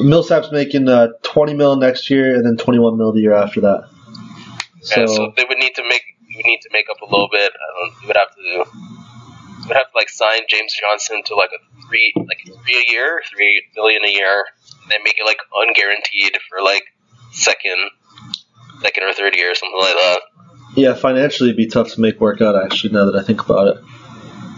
Millsap's 0.00 0.52
making 0.52 0.88
uh, 0.88 1.08
20 1.22 1.54
mil 1.54 1.76
next 1.76 2.08
year 2.10 2.34
and 2.34 2.46
then 2.46 2.56
21 2.56 2.96
mil 2.96 3.12
the 3.12 3.20
year 3.20 3.34
after 3.34 3.60
that. 3.62 3.88
So, 4.80 5.00
Yeah, 5.00 5.06
so 5.06 5.32
they 5.36 5.44
would 5.44 5.58
need 5.58 5.74
to 5.74 5.82
make 5.88 6.02
would 6.36 6.46
need 6.46 6.60
to 6.62 6.70
make 6.72 6.86
up 6.90 7.00
a 7.00 7.04
little 7.04 7.28
bit. 7.30 7.52
I 7.52 7.90
don't. 7.90 8.02
You 8.02 8.06
would 8.08 8.16
have 8.16 8.34
to. 8.34 8.40
You 8.42 9.68
would 9.68 9.76
have 9.76 9.90
to 9.90 9.96
like 9.96 10.08
sign 10.08 10.42
James 10.48 10.74
Johnson 10.78 11.22
to 11.24 11.34
like 11.34 11.50
a 11.50 11.86
three 11.88 12.12
like 12.16 12.44
three 12.44 12.84
a 12.88 12.92
year, 12.92 13.22
three 13.34 13.62
billion 13.74 14.04
a 14.04 14.10
year, 14.10 14.44
and 14.82 14.90
then 14.90 15.00
make 15.02 15.16
it 15.18 15.24
like 15.24 15.38
unguaranteed 15.52 16.36
for 16.48 16.62
like 16.62 16.84
second, 17.32 17.90
second 18.82 19.02
or 19.02 19.12
third 19.12 19.34
year, 19.34 19.52
or 19.52 19.54
something 19.54 19.80
like 19.80 19.94
that. 19.94 20.20
yeah, 20.76 20.94
financially 20.94 21.50
it'd 21.50 21.56
be 21.56 21.66
tough 21.66 21.92
to 21.92 22.00
make 22.00 22.20
work 22.20 22.40
out. 22.40 22.62
Actually, 22.62 22.92
now 22.92 23.06
that 23.06 23.16
I 23.16 23.22
think 23.22 23.42
about 23.42 23.68
it, 23.68 23.84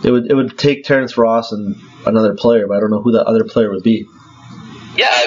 it 0.05 0.11
would 0.11 0.31
it 0.31 0.35
would 0.35 0.59
take 0.59 0.85
Terrence 0.85 1.17
Ross 1.17 1.53
and 1.53 1.77
another 2.07 2.35
player, 2.35 2.67
but 2.67 2.77
I 2.77 2.81
don't 2.81 2.91
know 2.91 3.03
who 3.03 3.13
that 3.13 3.27
other 3.27 3.45
player 3.45 3.71
would 3.71 3.83
be. 3.85 4.07
Yeah, 4.99 5.27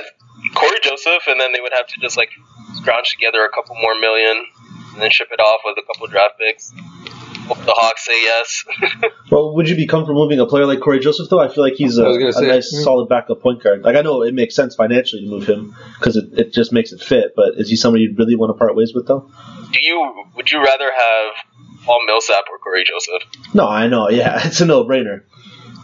Cory 0.54 0.80
Joseph, 0.84 1.24
and 1.28 1.40
then 1.40 1.54
they 1.54 1.62
would 1.62 1.72
have 1.74 1.88
to 1.88 2.00
just 2.02 2.18
like 2.18 2.30
scrounge 2.76 3.12
together 3.12 3.46
a 3.46 3.50
couple 3.50 3.76
more 3.82 3.98
million, 4.00 4.46
and 4.94 5.02
then 5.02 5.10
ship 5.12 5.30
it 5.32 5.40
off 5.40 5.62
with 5.64 5.78
a 5.78 5.86
couple 5.88 6.08
draft 6.08 6.38
picks. 6.38 6.74
Hope 7.48 7.58
the 7.66 7.74
Hawks 7.74 8.06
say 8.06 8.22
yes. 8.22 8.66
Well, 9.32 9.56
would 9.56 9.70
you 9.70 9.78
be 9.78 9.88
comfortable 9.88 10.24
moving 10.24 10.42
a 10.42 10.46
player 10.46 10.66
like 10.66 10.82
Cory 10.82 11.00
Joseph 11.00 11.30
though? 11.30 11.40
I 11.40 11.48
feel 11.48 11.64
like 11.64 11.74
he's 11.74 11.98
a, 11.98 12.04
I 12.04 12.28
a 12.28 12.34
say, 12.34 12.48
nice, 12.48 12.74
yeah. 12.74 12.84
solid 12.84 13.08
backup 13.08 13.42
point 13.42 13.64
guard. 13.64 13.82
Like 13.82 13.96
I 13.96 14.02
know 14.02 14.24
it 14.24 14.34
makes 14.34 14.56
sense 14.56 14.76
financially 14.76 15.24
to 15.24 15.28
move 15.30 15.48
him 15.48 15.74
because 15.98 16.18
it, 16.18 16.38
it 16.38 16.54
just 16.54 16.74
makes 16.74 16.92
it 16.92 17.00
fit. 17.02 17.34
But 17.34 17.54
is 17.56 17.70
he 17.70 17.78
somebody 17.78 18.04
you'd 18.04 18.20
really 18.20 18.36
want 18.36 18.50
to 18.50 18.58
part 18.60 18.76
ways 18.76 18.94
with 18.94 19.08
though? 19.08 19.32
Do 19.72 19.80
you 19.82 20.26
would 20.36 20.52
you 20.52 20.62
rather 20.62 20.92
have 20.92 21.32
Paul 21.86 22.06
Millsap 22.06 22.44
or 22.52 22.58
Cory 22.60 22.84
Joseph? 22.84 23.24
No, 23.54 23.68
I 23.68 23.88
know. 23.88 24.10
Yeah, 24.22 24.46
it's 24.46 24.60
a 24.60 24.66
no-brainer. 24.66 25.24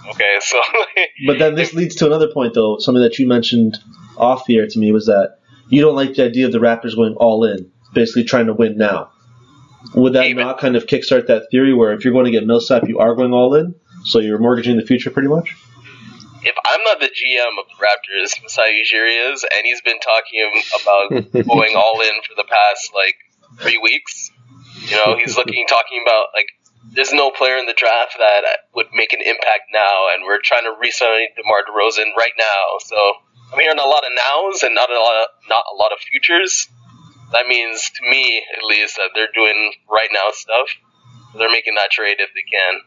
Okay, 0.07 0.37
so 0.41 0.59
But 1.27 1.39
then 1.39 1.55
this 1.55 1.73
leads 1.73 1.95
to 1.95 2.05
another 2.05 2.27
point, 2.31 2.53
though, 2.53 2.77
something 2.79 3.01
that 3.01 3.19
you 3.19 3.27
mentioned 3.27 3.77
off 4.17 4.45
the 4.45 4.57
air 4.57 4.67
to 4.67 4.79
me 4.79 4.91
was 4.91 5.07
that 5.07 5.37
you 5.69 5.81
don't 5.81 5.95
like 5.95 6.15
the 6.15 6.25
idea 6.25 6.45
of 6.45 6.51
the 6.51 6.59
Raptors 6.59 6.95
going 6.95 7.15
all 7.15 7.43
in, 7.43 7.71
basically 7.93 8.23
trying 8.23 8.47
to 8.47 8.53
win 8.53 8.77
now. 8.77 9.09
Would 9.95 10.13
that 10.13 10.25
Even- 10.25 10.45
not 10.45 10.59
kind 10.59 10.75
of 10.75 10.85
kickstart 10.85 11.27
that 11.27 11.43
theory 11.51 11.73
where 11.73 11.93
if 11.93 12.03
you're 12.03 12.13
going 12.13 12.25
to 12.25 12.31
get 12.31 12.45
Millsap, 12.45 12.87
you 12.87 12.99
are 12.99 13.15
going 13.15 13.33
all 13.33 13.53
in, 13.55 13.75
so 14.03 14.19
you're 14.19 14.39
mortgaging 14.39 14.77
the 14.77 14.85
future 14.85 15.09
pretty 15.09 15.29
much? 15.29 15.55
if 16.47 16.55
I'm 16.65 16.83
not 16.83 16.99
the 16.99 17.07
GM 17.07 17.59
of 17.59 17.65
the 17.67 17.83
Raptors, 17.83 18.41
Masai 18.41 18.81
Ujiri 18.81 19.33
is, 19.33 19.43
and 19.43 19.61
he's 19.63 19.81
been 19.81 19.99
talking 19.99 20.61
about 20.81 21.47
going 21.47 21.75
all 21.75 21.99
in 22.01 22.21
for 22.27 22.35
the 22.35 22.45
past 22.47 22.91
like 22.93 23.15
three 23.59 23.77
weeks. 23.77 24.31
You 24.87 24.95
know, 24.95 25.17
he's 25.17 25.35
looking, 25.35 25.65
talking 25.67 26.01
about 26.01 26.27
like 26.33 26.47
there's 26.93 27.13
no 27.13 27.31
player 27.31 27.57
in 27.57 27.65
the 27.65 27.73
draft 27.77 28.15
that 28.19 28.43
would 28.73 28.87
make 28.93 29.13
an 29.13 29.21
impact 29.21 29.69
now, 29.73 30.07
and 30.13 30.23
we're 30.23 30.41
trying 30.41 30.63
to 30.63 30.73
re-sign 30.79 31.27
DeMar 31.35 31.63
DeRozan 31.69 32.15
right 32.17 32.33
now. 32.37 32.77
So 32.85 32.95
I'm 33.53 33.59
hearing 33.59 33.79
a 33.79 33.87
lot 33.87 34.03
of 34.03 34.11
nows 34.15 34.63
and 34.63 34.75
not 34.75 34.89
a 34.89 34.99
lot, 34.99 35.23
of, 35.23 35.27
not 35.49 35.63
a 35.71 35.75
lot 35.75 35.91
of 35.91 35.99
futures. 35.99 36.67
That 37.31 37.47
means 37.47 37.81
to 37.81 38.09
me, 38.09 38.41
at 38.57 38.63
least, 38.63 38.95
that 38.95 39.11
they're 39.13 39.31
doing 39.33 39.73
right 39.89 40.09
now 40.11 40.31
stuff. 40.31 40.69
They're 41.37 41.51
making 41.51 41.75
that 41.75 41.91
trade 41.91 42.17
if 42.19 42.29
they 42.33 42.43
can. 42.49 42.81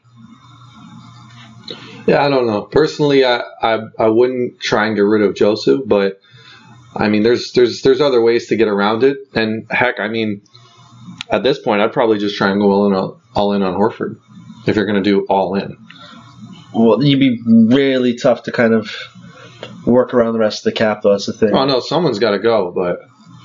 Yeah, 2.06 2.24
I 2.24 2.28
don't 2.28 2.46
know. 2.46 2.62
Personally, 2.62 3.24
I, 3.24 3.42
I 3.62 3.80
I 3.98 4.08
wouldn't 4.08 4.60
try 4.60 4.86
and 4.86 4.96
get 4.96 5.02
rid 5.02 5.22
of 5.22 5.36
Joseph, 5.36 5.82
but 5.86 6.18
I 6.96 7.08
mean, 7.08 7.22
there's 7.22 7.52
there's 7.52 7.82
there's 7.82 8.00
other 8.00 8.20
ways 8.20 8.48
to 8.48 8.56
get 8.56 8.66
around 8.66 9.04
it. 9.04 9.18
And 9.34 9.66
heck, 9.70 10.00
I 10.00 10.08
mean, 10.08 10.42
at 11.30 11.42
this 11.42 11.58
point, 11.58 11.80
I'd 11.82 11.92
probably 11.92 12.18
just 12.18 12.36
try 12.36 12.50
and 12.50 12.60
go 12.60 12.70
all 12.72 12.86
in 12.86 12.94
on 12.94 13.20
all 13.34 13.52
in 13.52 13.62
on 13.62 13.74
Horford 13.74 14.18
if 14.66 14.76
you're 14.76 14.86
going 14.86 15.02
to 15.02 15.08
do 15.10 15.26
all 15.28 15.54
in. 15.54 15.76
Well, 16.72 17.02
you'd 17.02 17.18
be 17.18 17.40
really 17.74 18.14
tough 18.16 18.44
to 18.44 18.52
kind 18.52 18.74
of 18.74 18.90
work 19.86 20.14
around 20.14 20.32
the 20.34 20.38
rest 20.38 20.60
of 20.66 20.72
the 20.72 20.78
cap, 20.78 21.02
though. 21.02 21.10
That's 21.12 21.26
the 21.26 21.32
thing. 21.32 21.54
Oh 21.54 21.64
no, 21.64 21.80
someone's 21.80 22.18
got 22.18 22.32
to 22.32 22.38
go, 22.38 22.70
but 22.74 23.00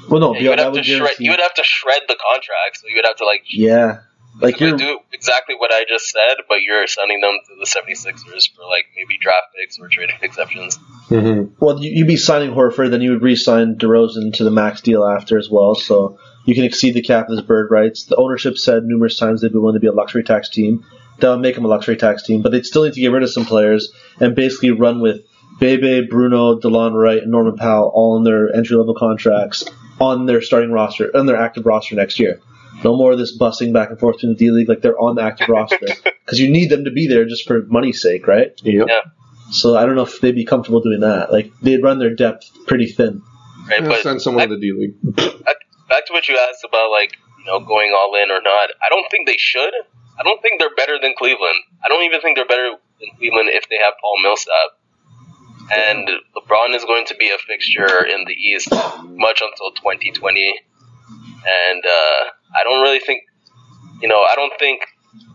Well, 0.09 0.19
no, 0.19 0.33
Yeah, 0.35 0.41
you 0.41 0.49
would 0.49 0.59
have 0.59 0.73
to 0.73 0.83
shred. 0.83 1.15
You 1.19 1.31
would 1.31 1.39
have 1.39 1.53
to 1.55 1.63
shred 1.63 2.01
the 2.07 2.17
contract, 2.31 2.77
so 2.77 2.87
you 2.87 2.95
would 2.97 3.05
have 3.05 3.15
to 3.17 3.25
like 3.25 3.41
Yeah, 3.51 3.99
like 4.41 4.59
you're 4.59 4.77
do 4.77 4.99
exactly 5.13 5.55
what 5.55 5.71
I 5.73 5.85
just 5.87 6.09
said, 6.09 6.35
but 6.47 6.61
you're 6.61 6.85
sending 6.87 7.21
them 7.21 7.33
to 7.47 7.55
the 7.57 7.65
76ers 7.65 8.53
for 8.53 8.63
like 8.65 8.85
maybe 8.95 9.17
draft 9.19 9.47
picks 9.57 9.79
or 9.79 9.87
trading 9.87 10.17
exceptions. 10.21 10.77
Mm-hmm. 11.09 11.53
well, 11.59 11.81
you- 11.81 11.91
you'd 11.91 12.07
be 12.07 12.17
signing 12.17 12.51
Horford, 12.51 12.91
then 12.91 13.01
you 13.01 13.11
would 13.11 13.21
re-sign 13.21 13.75
DeRozan 13.77 14.33
to 14.33 14.43
the 14.43 14.51
max 14.51 14.81
deal 14.81 15.05
after 15.05 15.37
as 15.39 15.49
well. 15.49 15.73
So 15.75 16.19
you 16.45 16.55
can 16.55 16.63
exceed 16.63 16.93
the 16.93 17.01
cap 17.01 17.27
as 17.29 17.41
bird 17.41 17.69
rights. 17.71 18.05
The 18.05 18.15
ownership 18.15 18.58
said 18.58 18.86
numerous 18.86 19.17
times 19.17 19.41
they'd 19.41 19.51
be 19.51 19.58
willing 19.58 19.75
to 19.75 19.79
be 19.79 19.88
a 19.88 19.91
luxury 19.91 20.23
tax 20.23 20.49
team. 20.49 20.86
They'll 21.19 21.39
make 21.39 21.55
them 21.55 21.65
a 21.65 21.69
luxury 21.69 21.97
tax 21.97 22.23
team, 22.23 22.41
but 22.41 22.51
they'd 22.51 22.65
still 22.65 22.84
need 22.84 22.93
to 22.93 22.99
get 22.99 23.12
rid 23.12 23.23
of 23.23 23.31
some 23.31 23.45
players 23.45 23.91
and 24.19 24.36
basically 24.36 24.71
run 24.71 25.01
with 25.01 25.21
Bebe, 25.60 26.08
Bruno, 26.08 26.60
Delon 26.60 26.93
Wright, 26.93 27.21
and 27.21 27.31
Norman 27.31 27.55
Powell 27.55 27.91
all 27.93 28.15
on 28.17 28.23
their 28.23 28.53
entry 28.53 28.75
level 28.75 28.93
contracts 28.93 29.63
on 29.99 30.25
their 30.25 30.41
starting 30.41 30.71
roster, 30.71 31.15
on 31.15 31.25
their 31.25 31.38
active 31.38 31.65
roster 31.65 31.95
next 31.95 32.19
year. 32.19 32.41
No 32.84 32.95
more 32.97 33.13
of 33.13 33.17
this 33.17 33.38
busing 33.38 33.73
back 33.73 33.89
and 33.89 33.99
forth 33.99 34.23
in 34.23 34.29
the 34.29 34.36
D 34.36 34.51
League 34.51 34.67
like 34.67 34.81
they're 34.81 34.99
on 34.99 35.15
the 35.15 35.21
active 35.21 35.47
roster 35.47 35.77
because 36.25 36.39
you 36.39 36.49
need 36.49 36.69
them 36.69 36.84
to 36.84 36.91
be 36.91 37.08
there 37.08 37.25
just 37.25 37.47
for 37.47 37.62
money's 37.67 38.01
sake, 38.01 38.27
right? 38.27 38.51
yep. 38.63 38.88
Yeah. 38.88 39.01
So 39.51 39.77
I 39.77 39.86
don't 39.86 39.95
know 39.95 40.03
if 40.03 40.19
they'd 40.19 40.36
be 40.36 40.43
comfortable 40.43 40.81
doing 40.81 41.01
that. 41.01 41.31
Like 41.31 41.51
they'd 41.62 41.81
run 41.81 41.99
their 41.99 42.13
depth 42.13 42.51
pretty 42.67 42.88
thin. 42.88 43.21
Right? 43.69 44.01
Send 44.03 44.21
someone 44.21 44.49
to 44.49 44.55
the 44.55 44.62
D 44.62 44.73
League. 44.73 45.15
back, 45.43 45.54
back 45.95 46.05
to 46.08 46.13
what 46.13 46.27
you 46.27 46.38
asked 46.38 46.63
about 46.67 46.91
like, 46.91 47.15
you 47.39 47.45
know, 47.45 47.60
going 47.60 47.93
all 47.95 48.13
in 48.15 48.31
or 48.31 48.41
not. 48.41 48.69
I 48.84 48.89
don't 48.89 49.10
think 49.10 49.27
they 49.27 49.38
should. 49.39 49.73
I 50.19 50.23
don't 50.23 50.41
think 50.41 50.60
they're 50.60 50.75
better 50.75 50.99
than 51.01 51.13
Cleveland. 51.17 51.60
I 51.84 51.88
don't 51.88 52.03
even 52.03 52.21
think 52.21 52.36
they're 52.36 52.47
better 52.47 52.75
than 52.99 53.10
Cleveland 53.17 53.49
if 53.51 53.69
they 53.69 53.77
have 53.77 53.93
Paul 54.01 54.21
Millsap. 54.21 54.75
And 55.71 56.10
LeBron 56.36 56.75
is 56.75 56.86
going 56.86 57.05
to 57.08 57.15
be 57.15 57.31
a 57.31 57.38
fixture 57.38 58.05
in 58.05 58.25
the 58.25 58.34
East 58.34 58.71
much 58.71 59.41
until 59.41 59.71
2020. 59.71 60.60
And 61.47 61.84
uh, 61.86 62.21
I 62.55 62.63
don't 62.63 62.81
really 62.81 62.99
think, 62.99 63.23
you 64.01 64.08
know, 64.08 64.19
I 64.19 64.36
don't 64.36 64.53
think 64.60 64.81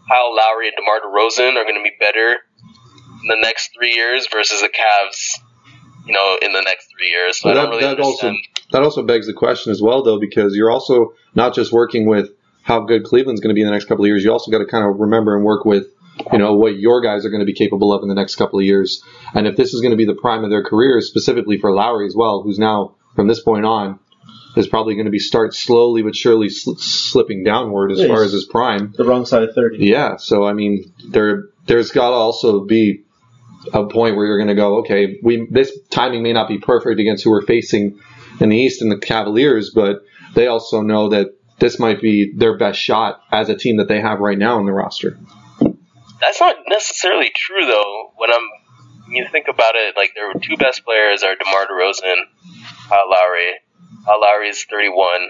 Kyle 0.09 0.35
Lowry 0.35 0.69
and 0.69 0.77
DeMar 0.77 1.01
DeRozan 1.01 1.57
are 1.57 1.65
going 1.65 1.77
to 1.77 1.83
be 1.83 1.93
better 1.99 2.39
in 3.23 3.29
the 3.29 3.37
next 3.37 3.71
three 3.77 3.93
years 3.93 4.29
versus 4.33 4.61
the 4.61 4.69
Cavs, 4.69 5.39
you 6.07 6.13
know, 6.13 6.39
in 6.41 6.53
the 6.53 6.63
next 6.63 6.89
three 6.97 7.09
years. 7.09 7.41
So 7.41 7.51
I 7.51 7.55
don't 7.55 7.71
really 7.71 7.83
that 7.83 8.01
also 8.01 8.29
understand. 8.29 8.60
That 8.73 8.83
also 8.83 9.03
begs 9.03 9.27
the 9.27 9.33
question 9.33 9.73
as 9.73 9.81
well, 9.83 10.03
though, 10.03 10.19
because 10.19 10.55
you're 10.55 10.71
also 10.71 11.15
not 11.35 11.55
just 11.55 11.73
working 11.73 12.07
with 12.07 12.31
how 12.63 12.81
good 12.81 13.05
Cleveland's 13.05 13.41
going 13.41 13.51
to 13.51 13.55
be 13.55 13.63
in 13.63 13.67
the 13.67 13.73
next 13.73 13.87
couple 13.87 14.05
of 14.05 14.09
years. 14.09 14.23
You 14.23 14.33
also 14.33 14.51
got 14.51 14.59
to 14.59 14.67
kind 14.67 14.87
of 14.87 15.01
remember 15.01 15.35
and 15.35 15.45
work 15.45 15.65
with, 15.65 15.87
you 16.33 16.39
know, 16.39 16.55
what 16.55 16.77
your 16.79 17.01
guys 17.01 17.25
are 17.25 17.31
going 17.31 17.41
to 17.41 17.47
be 17.47 17.55
capable 17.55 17.93
of 17.93 18.03
in 18.03 18.09
the 18.09 18.15
next 18.15 18.37
couple 18.37 18.59
of 18.59 18.65
years. 18.65 19.03
And 19.35 19.47
if 19.47 19.57
this 19.57 19.75
is 19.75 19.81
going 19.81 19.93
to 19.93 19.97
be 19.97 20.05
the 20.05 20.15
prime 20.15 20.45
of 20.45 20.51
their 20.51 20.63
careers, 20.63 21.09
specifically 21.09 21.59
for 21.59 21.73
Lowry 21.73 22.07
as 22.07 22.15
well, 22.15 22.43
who's 22.43 22.59
now 22.59 22.97
from 23.17 23.27
this 23.27 23.41
point 23.41 23.65
on 23.65 23.99
is 24.57 24.67
probably 24.67 24.95
going 24.95 25.07
to 25.07 25.11
be 25.11 25.19
start 25.19 25.55
slowly 25.55 26.03
but 26.03 26.15
surely 26.17 26.49
sl- 26.49 26.75
slipping 26.77 27.45
downward 27.45 27.93
as 27.93 28.01
Yeah, 28.01 28.09
far 28.09 28.23
as 28.25 28.33
his 28.33 28.45
prime. 28.45 28.93
The 28.97 29.05
wrong 29.05 29.25
side 29.25 29.45
of 29.45 29.55
thirty. 29.55 29.79
Yeah, 29.87 30.17
so 30.17 30.45
I 30.45 30.53
mean, 30.53 30.93
there 31.09 31.45
there's 31.67 31.93
got 31.93 32.11
to 32.11 32.17
also 32.17 32.65
be 32.65 33.05
a 33.73 33.85
point 33.87 34.17
where 34.17 34.27
you're 34.27 34.39
going 34.39 34.49
to 34.49 34.55
go, 34.55 34.79
okay, 34.81 35.19
we 35.23 35.47
this 35.51 35.77
timing 35.91 36.23
may 36.23 36.33
not 36.33 36.49
be 36.49 36.59
perfect 36.59 36.99
against 36.99 37.25
who 37.25 37.31
we're 37.31 37.43
facing 37.47 38.01
in 38.41 38.49
the 38.51 38.57
East 38.57 38.83
and 38.83 38.91
the 38.91 38.99
Cavaliers, 38.99 39.71
but 39.75 40.03
they 40.35 40.47
also 40.47 40.81
know 40.81 41.09
that 41.11 41.29
this 41.59 41.79
might 41.79 42.01
be 42.01 42.33
their 42.35 42.57
best 42.57 42.81
shot 42.81 43.23
as 43.31 43.49
a 43.49 43.57
team 43.57 43.77
that 43.77 43.89
they 43.89 44.01
have 44.01 44.21
right 44.21 44.39
now 44.39 44.59
in 44.59 44.67
the 44.67 44.73
roster. 44.73 45.19
That's 46.21 46.41
not 46.41 46.57
necessarily 46.69 47.31
true, 47.35 47.67
though. 47.67 48.13
When 48.17 48.31
I'm, 48.31 48.49
when 49.07 49.17
you 49.17 49.27
think 49.31 49.47
about 49.49 49.75
it, 49.75 49.97
like 49.97 50.13
their 50.15 50.33
two 50.35 50.57
best 50.57 50.85
players 50.85 51.23
are 51.23 51.35
DeMar 51.37 51.67
DeRozan, 51.67 52.17
Kyle 52.89 53.11
Lowry. 53.11 53.53
Kyle 54.05 54.21
Lowry 54.21 54.49
is 54.49 54.65
31, 54.65 55.29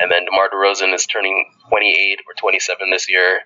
and 0.00 0.10
then 0.10 0.24
DeMar 0.24 0.50
DeRozan 0.50 0.94
is 0.94 1.06
turning 1.06 1.52
28 1.68 2.18
or 2.26 2.34
27 2.38 2.90
this 2.90 3.10
year. 3.10 3.40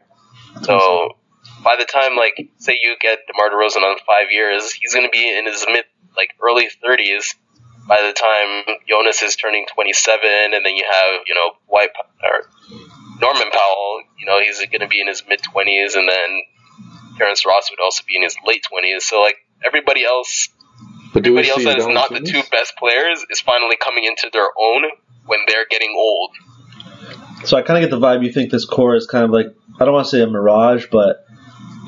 So 0.62 1.18
by 1.62 1.76
the 1.78 1.84
time, 1.84 2.16
like, 2.16 2.34
say 2.58 2.78
you 2.80 2.96
get 3.00 3.20
DeMar 3.26 3.50
DeRozan 3.50 3.82
on 3.82 3.98
five 4.06 4.30
years, 4.30 4.72
he's 4.72 4.94
going 4.94 5.06
to 5.06 5.10
be 5.10 5.36
in 5.36 5.46
his 5.46 5.64
mid, 5.68 5.84
like, 6.16 6.30
early 6.40 6.68
30s. 6.84 7.34
By 7.88 8.02
the 8.02 8.12
time 8.12 8.76
Jonas 8.88 9.22
is 9.22 9.36
turning 9.36 9.66
27, 9.72 10.20
and 10.54 10.64
then 10.64 10.74
you 10.74 10.84
have, 10.84 11.20
you 11.26 11.34
know, 11.34 11.52
White 11.66 11.90
or 12.22 12.50
Norman 13.20 13.50
Powell, 13.50 14.02
you 14.18 14.26
know, 14.26 14.40
he's 14.40 14.58
going 14.58 14.80
to 14.80 14.88
be 14.88 15.00
in 15.00 15.06
his 15.06 15.22
mid 15.28 15.40
20s, 15.40 15.96
and 15.96 16.08
then 16.08 16.42
Terrence 17.16 17.46
Ross 17.46 17.70
would 17.70 17.82
also 17.82 18.02
be 18.06 18.16
in 18.16 18.22
his 18.22 18.36
late 18.44 18.64
20s. 18.72 19.02
So, 19.02 19.20
like, 19.20 19.36
everybody 19.64 20.04
else, 20.04 20.48
But 21.14 21.26
everybody 21.26 21.48
else 21.48 21.64
that 21.64 21.78
is 21.78 21.86
not 21.86 22.10
the 22.10 22.20
two 22.20 22.42
best 22.50 22.76
players 22.76 23.24
is 23.30 23.40
finally 23.40 23.76
coming 23.76 24.04
into 24.04 24.30
their 24.32 24.48
own 24.58 24.84
when 25.26 25.40
they're 25.46 25.66
getting 25.70 25.94
old. 25.96 26.30
So 27.44 27.56
I 27.56 27.62
kind 27.62 27.82
of 27.82 27.88
get 27.88 27.96
the 27.96 28.04
vibe 28.04 28.24
you 28.24 28.32
think 28.32 28.50
this 28.50 28.64
core 28.64 28.96
is 28.96 29.06
kind 29.06 29.24
of 29.24 29.30
like 29.30 29.46
I 29.78 29.84
don't 29.84 29.94
want 29.94 30.06
to 30.06 30.10
say 30.10 30.22
a 30.22 30.26
mirage, 30.26 30.86
but 30.90 31.24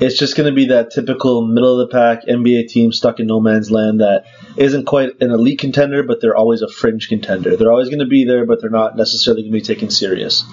it's 0.00 0.18
just 0.18 0.37
going 0.37 0.48
to 0.48 0.54
be 0.54 0.66
that 0.66 0.90
typical 0.90 1.46
middle 1.46 1.80
of 1.80 1.88
the 1.88 1.92
pack 1.92 2.26
NBA 2.26 2.68
team 2.68 2.92
stuck 2.92 3.18
in 3.18 3.26
no 3.26 3.40
man's 3.40 3.70
land 3.70 4.00
that 4.00 4.24
isn't 4.59 4.87
quite 4.87 5.21
an 5.21 5.31
elite 5.31 5.59
contender, 5.59 6.03
but 6.03 6.21
they're 6.21 6.37
always 6.37 6.62
a 6.62 6.68
fringe 6.68 7.09
contender. 7.09 7.57
They're 7.57 7.71
always 7.71 7.88
going 7.88 8.01
to 8.01 8.07
be 8.07 8.25
there, 8.25 8.44
but 8.44 8.61
they're 8.61 8.71
not 8.71 8.97
necessarily 8.97 9.42
going 9.42 9.53
to 9.53 9.59
be 9.59 9.64
taken 9.64 9.90
serious. 9.90 10.44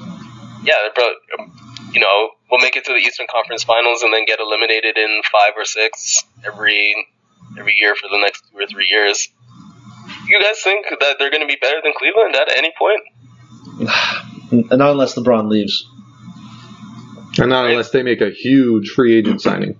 Yeah, 0.64 0.76
they're 0.84 0.92
probably, 0.94 1.16
um, 1.40 1.92
you 1.94 2.00
know, 2.00 2.30
we'll 2.50 2.62
make 2.62 2.76
it 2.76 2.86
to 2.86 2.94
the 2.94 3.00
Eastern 3.00 3.28
Conference 3.30 3.64
Finals 3.64 4.04
and 4.04 4.14
then 4.14 4.26
get 4.26 4.40
eliminated 4.40 4.98
in 4.98 5.22
five 5.32 5.54
or 5.58 5.66
six 5.66 6.24
every 6.46 6.94
every 7.58 7.76
year 7.80 7.96
for 7.96 8.10
the 8.10 8.18
next 8.18 8.44
two 8.52 8.58
or 8.58 8.68
three 8.68 8.88
years. 8.90 9.30
You 10.28 10.42
guys 10.42 10.62
think 10.64 10.88
that 11.00 11.18
they're 11.20 11.32
going 11.32 11.42
to 11.42 11.48
be 11.48 11.58
better 11.60 11.82
than 11.84 11.94
Cleveland 11.98 12.36
at 12.36 12.56
any 12.56 12.72
point? 12.78 13.02
Not 14.78 14.92
unless 14.92 15.16
LeBron 15.16 15.50
leaves. 15.50 15.88
And 17.38 17.50
not 17.50 17.70
unless 17.70 17.90
they 17.90 18.02
make 18.02 18.22
a 18.22 18.30
huge 18.30 18.90
free 18.90 19.18
agent 19.18 19.42
signing. 19.42 19.78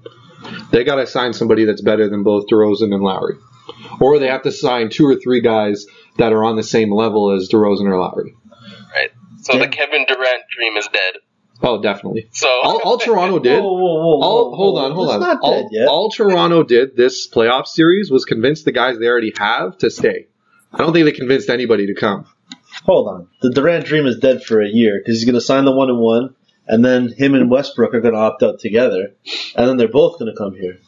They 0.72 0.84
got 0.84 0.96
to 0.96 1.08
sign 1.08 1.32
somebody 1.32 1.64
that's 1.64 1.82
better 1.82 2.10
than 2.10 2.24
both 2.24 2.48
DeRozan 2.48 2.94
and 2.94 3.02
Lowry. 3.02 3.36
Or 4.00 4.20
they 4.20 4.28
have 4.28 4.44
to 4.44 4.52
sign 4.52 4.90
two 4.90 5.06
or 5.06 5.16
three 5.16 5.42
guys 5.42 5.86
that 6.18 6.34
are 6.34 6.44
on 6.44 6.56
the 6.56 6.64
same 6.64 6.94
level 6.94 7.32
as 7.32 7.50
DeRozan 7.50 7.88
or 7.88 8.00
Lowry. 8.00 8.34
Right. 8.94 9.10
So 9.42 9.54
Yeah. 9.54 9.60
the 9.66 9.68
Kevin 9.68 10.06
Durant 10.08 10.44
dream 10.56 10.78
is 10.78 10.88
dead. 10.88 11.14
Oh, 11.62 11.82
definitely. 11.82 12.28
So 12.34 12.48
All, 12.64 12.82
all 12.84 12.98
Toronto 12.98 13.40
did. 13.40 13.62
Whoa, 13.64 13.74
whoa, 13.74 13.78
whoa, 13.80 14.22
All, 14.22 14.56
hold 14.56 14.78
on, 14.78 14.92
hold 14.92 15.08
It's 15.08 15.14
on. 15.16 15.20
not 15.22 15.38
all, 15.42 15.52
dead 15.62 15.70
yet. 15.72 15.88
all 15.88 16.10
Toronto 16.12 16.64
did 16.64 16.98
this 16.98 17.30
playoff 17.30 17.66
series 17.68 18.12
was 18.12 18.26
convince 18.26 18.64
the 18.64 18.72
guys 18.74 19.00
they 19.00 19.08
already 19.08 19.34
have 19.38 19.78
to 19.80 19.90
stay. 19.90 20.28
I 20.74 20.80
don't 20.80 20.92
think 20.94 21.06
they 21.06 21.14
convinced 21.14 21.50
anybody 21.50 21.88
to 21.88 21.94
come. 21.96 22.26
Hold 22.86 23.08
on. 23.08 23.28
The 23.42 23.52
Durant 23.52 23.86
dream 23.86 24.06
is 24.06 24.18
dead 24.20 24.44
for 24.44 24.62
a 24.62 24.68
year 24.68 25.00
because 25.00 25.16
he's 25.18 25.26
going 25.26 25.36
to 25.36 25.42
sign 25.42 25.64
the 25.64 25.72
one 25.72 25.90
and 25.90 26.00
one, 26.00 26.36
and 26.68 26.84
then 26.84 27.08
him 27.18 27.34
and 27.36 27.50
Westbrook 27.50 27.94
are 27.94 28.02
going 28.02 28.14
to 28.14 28.20
opt 28.20 28.44
out 28.44 28.60
together, 28.60 29.16
and 29.56 29.70
then 29.70 29.78
they're 29.78 29.88
both 29.88 30.20
going 30.20 30.32
to 30.32 30.38
come 30.38 30.54
here. 30.56 30.80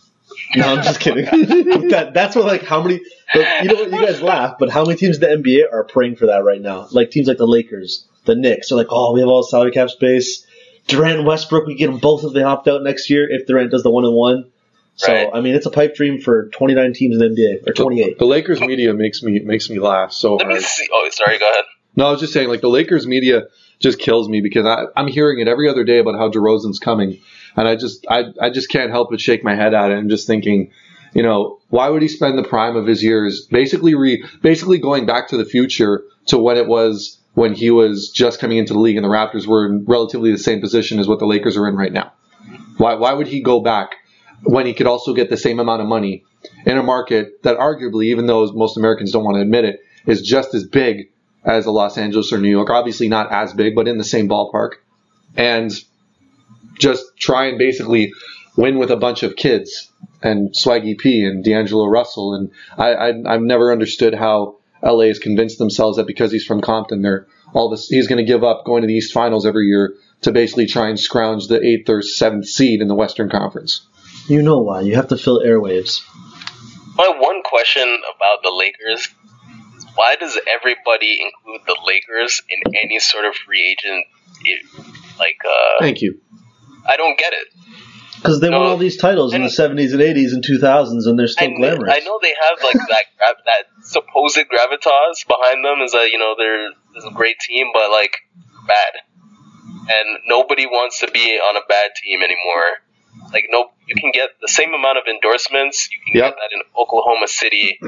No, 0.56 0.76
I'm 0.76 0.84
just 0.84 1.00
kidding. 1.00 1.26
that, 1.90 2.12
that's 2.14 2.36
what 2.36 2.46
like 2.46 2.64
how 2.64 2.82
many. 2.82 3.02
But 3.34 3.64
you 3.64 3.70
know 3.70 3.76
what? 3.76 3.92
You 3.92 4.06
guys 4.06 4.22
laugh, 4.22 4.56
but 4.60 4.70
how 4.70 4.86
many 4.86 4.98
teams 4.98 5.18
in 5.18 5.22
the 5.22 5.28
NBA 5.50 5.72
are 5.74 5.84
praying 5.84 6.16
for 6.16 6.28
that 6.28 6.44
right 6.44 6.62
now? 6.62 6.88
Like 6.92 7.12
teams 7.12 7.28
like 7.28 7.38
the 7.38 7.48
Lakers, 7.48 8.08
the 8.26 8.36
Knicks 8.36 8.72
are 8.72 8.76
like, 8.76 8.88
oh, 8.90 9.14
we 9.14 9.20
have 9.20 9.30
all 9.30 9.42
the 9.42 9.48
salary 9.48 9.72
cap 9.72 9.90
space. 9.90 10.46
Durant 10.88 11.18
and 11.18 11.28
Westbrook, 11.28 11.66
we 11.68 11.76
get 11.76 11.88
them 11.88 12.00
both 12.00 12.24
if 12.24 12.34
they 12.34 12.44
opt 12.44 12.68
out 12.70 12.82
next 12.82 13.10
year. 13.10 13.28
If 13.30 13.46
Durant 13.46 13.72
does 13.72 13.84
the 13.84 13.92
one 13.92 14.06
and 14.06 14.16
one, 14.16 14.52
So 14.96 15.12
Right. 15.14 15.30
I 15.34 15.42
mean, 15.42 15.54
it's 15.54 15.66
a 15.66 15.70
pipe 15.70 15.96
dream 15.96 16.22
for 16.22 16.48
29 16.50 16.94
teams 16.94 17.20
in 17.22 17.36
the 17.36 17.42
NBA 17.42 17.68
or 17.68 17.74
28. 17.74 18.18
The 18.18 18.26
Lakers 18.26 18.62
media 18.62 18.94
makes 18.94 19.22
me 19.22 19.40
makes 19.40 19.70
me 19.70 19.80
laugh 19.80 20.14
so 20.14 20.36
Let 20.36 20.48
me 20.48 20.54
hard. 20.54 20.64
see. 20.64 20.88
Oh, 20.94 21.10
sorry. 21.12 21.40
Go 21.40 21.50
ahead. 21.50 21.66
No, 21.98 22.08
I 22.08 22.12
was 22.12 22.22
just 22.22 22.32
saying, 22.32 22.48
like 22.48 22.62
the 22.62 22.70
Lakers 22.70 23.06
media 23.08 23.48
just 23.80 24.00
kills 24.00 24.30
me 24.30 24.40
because 24.40 24.66
I, 24.66 24.86
I'm 24.96 25.08
hearing 25.08 25.40
it 25.40 25.48
every 25.48 25.68
other 25.68 25.84
day 25.84 25.98
about 26.00 26.16
how 26.16 26.30
DeRozan's 26.32 26.80
coming, 26.80 27.20
and 27.58 27.68
I 27.68 27.76
just 27.76 28.06
I 28.10 28.26
I 28.40 28.50
just 28.50 28.70
can't 28.70 28.92
help 28.92 29.10
but 29.10 29.20
shake 29.20 29.44
my 29.44 29.56
head 29.56 29.74
at 29.74 29.92
it 29.92 29.98
and 29.98 30.10
just 30.10 30.28
thinking, 30.28 30.72
you 31.14 31.24
know, 31.24 31.60
why 31.70 31.90
would 31.90 32.04
he 32.04 32.08
spend 32.08 32.38
the 32.38 32.44
prime 32.44 32.76
of 32.76 32.86
his 32.86 33.04
years 33.04 33.46
basically 33.48 33.96
re 33.96 34.24
basically 34.42 34.78
going 34.78 35.06
back 35.06 35.30
to 35.30 35.38
the 35.38 35.46
future 35.46 36.04
to 36.28 36.38
when 36.38 36.56
it 36.56 36.68
was 36.68 37.18
when 37.34 37.54
he 37.54 37.72
was 37.72 38.10
just 38.10 38.40
coming 38.40 38.58
into 38.58 38.74
the 38.74 38.80
league 38.80 38.96
and 38.96 39.04
the 39.04 39.10
Raptors 39.10 39.46
were 39.46 39.66
in 39.66 39.86
relatively 39.86 40.32
the 40.32 40.38
same 40.38 40.62
position 40.62 41.00
as 41.00 41.08
what 41.08 41.20
the 41.20 41.26
Lakers 41.26 41.58
are 41.58 41.68
in 41.68 41.76
right 41.76 41.92
now. 41.92 42.14
Why 42.78 42.94
why 42.94 43.14
would 43.14 43.28
he 43.28 43.42
go 43.42 43.60
back 43.60 43.96
when 44.44 44.68
he 44.68 44.74
could 44.74 44.88
also 44.88 45.14
get 45.14 45.30
the 45.30 45.38
same 45.38 45.60
amount 45.60 45.82
of 45.82 45.88
money 45.88 46.24
in 46.66 46.78
a 46.78 46.84
market 46.84 47.42
that 47.42 47.58
arguably, 47.58 48.06
even 48.06 48.28
though 48.28 48.46
most 48.52 48.78
Americans 48.78 49.12
don't 49.12 49.24
want 49.24 49.36
to 49.36 49.42
admit 49.42 49.66
it, 49.66 49.80
is 50.06 50.22
just 50.22 50.54
as 50.54 50.64
big 50.64 51.10
as 51.44 51.66
a 51.66 51.72
Los 51.72 51.98
Angeles 51.98 52.32
or 52.32 52.38
New 52.38 52.50
York. 52.50 52.70
Obviously 52.70 53.08
not 53.08 53.32
as 53.32 53.54
big, 53.54 53.74
but 53.74 53.88
in 53.88 53.98
the 53.98 54.04
same 54.04 54.30
ballpark. 54.30 54.74
And 55.36 55.72
just 56.80 57.18
try 57.18 57.46
and 57.46 57.58
basically 57.58 58.14
win 58.56 58.78
with 58.78 58.92
a 58.92 58.98
bunch 58.98 59.24
of 59.24 59.36
kids 59.36 59.92
and 60.22 60.54
Swaggy 60.54 60.98
P 60.98 61.24
and 61.24 61.44
D'Angelo 61.44 61.86
Russell. 61.86 62.34
And 62.34 62.52
I, 62.78 62.94
I, 62.94 63.34
I've 63.34 63.42
never 63.42 63.72
understood 63.72 64.14
how 64.14 64.58
LA 64.84 65.06
has 65.06 65.20
convinced 65.20 65.58
themselves 65.58 65.98
that 65.98 66.08
because 66.08 66.32
he's 66.32 66.46
from 66.46 66.62
Compton, 66.62 67.02
they're 67.02 67.28
all 67.54 67.70
this, 67.70 67.88
he's 67.88 68.08
going 68.08 68.24
to 68.24 68.30
give 68.30 68.44
up 68.44 68.66
going 68.66 68.82
to 68.82 68.88
the 68.88 68.96
East 68.96 69.14
Finals 69.14 69.46
every 69.46 69.68
year 69.68 69.96
to 70.22 70.32
basically 70.32 70.66
try 70.66 70.90
and 70.90 71.00
scrounge 71.00 71.48
the 71.48 71.64
eighth 71.64 71.90
or 71.90 72.02
seventh 72.02 72.48
seed 72.48 72.82
in 72.82 72.88
the 72.88 72.96
Western 72.96 73.30
Conference. 73.30 73.88
You 74.28 74.42
know 74.42 74.60
why? 74.60 74.82
You 74.82 74.96
have 74.96 75.08
to 75.10 75.18
fill 75.18 75.40
airwaves. 75.40 76.02
My 76.96 77.10
one 77.20 77.44
question 77.44 77.84
about 78.16 78.42
the 78.44 78.52
Lakers 78.52 79.08
why 79.98 80.16
does 80.16 80.40
everybody 80.48 81.20
include 81.20 81.62
the 81.66 81.78
Lakers 81.84 82.44
in 82.48 82.76
any 82.76 83.00
sort 83.00 83.26
of 83.26 83.34
free 83.36 83.64
agent? 83.64 84.06
Like, 85.18 85.40
uh, 85.44 85.80
Thank 85.80 86.02
you. 86.02 86.22
I 86.88 86.98
don't 86.98 87.18
get 87.18 87.34
it. 87.34 87.48
Because 88.18 88.40
they 88.40 88.50
won 88.50 88.64
all 88.64 88.78
these 88.78 88.98
titles 88.98 89.34
in 89.36 89.44
the 89.44 89.48
70s 89.50 89.94
and 89.94 90.02
80s 90.02 90.34
and 90.34 90.44
2000s, 90.44 91.06
and 91.06 91.20
they're 91.20 91.28
still 91.28 91.46
I, 91.46 91.48
kn- 91.50 91.58
glamorous. 91.62 91.94
I 91.94 92.00
know 92.00 92.18
they 92.22 92.34
have 92.34 92.58
like 92.64 92.74
that 92.90 93.06
gra- 93.18 93.44
that 93.46 93.86
supposed 93.86 94.38
gravitas 94.38 95.28
behind 95.28 95.64
them 95.64 95.82
is 95.86 95.92
that 95.92 96.10
you 96.12 96.18
know 96.18 96.34
they're 96.38 96.72
this 96.96 97.06
a 97.06 97.12
great 97.14 97.38
team, 97.40 97.68
but 97.74 97.92
like 97.92 98.18
bad, 98.66 98.94
and 99.90 100.20
nobody 100.28 100.66
wants 100.66 101.00
to 101.02 101.12
be 101.12 101.38
on 101.38 101.56
a 101.58 101.62
bad 101.70 101.92
team 102.04 102.22
anymore. 102.24 102.82
Like 103.32 103.46
no, 103.50 103.70
you 103.88 103.96
can 103.96 104.12
get 104.12 104.30
the 104.42 104.48
same 104.48 104.74
amount 104.74 104.98
of 104.98 105.04
endorsements. 105.08 105.90
You 105.92 106.00
can 106.06 106.22
Yep. 106.22 106.32
get 106.32 106.36
that 106.38 106.56
in 106.56 106.62
Oklahoma 106.76 107.28
City, 107.28 107.80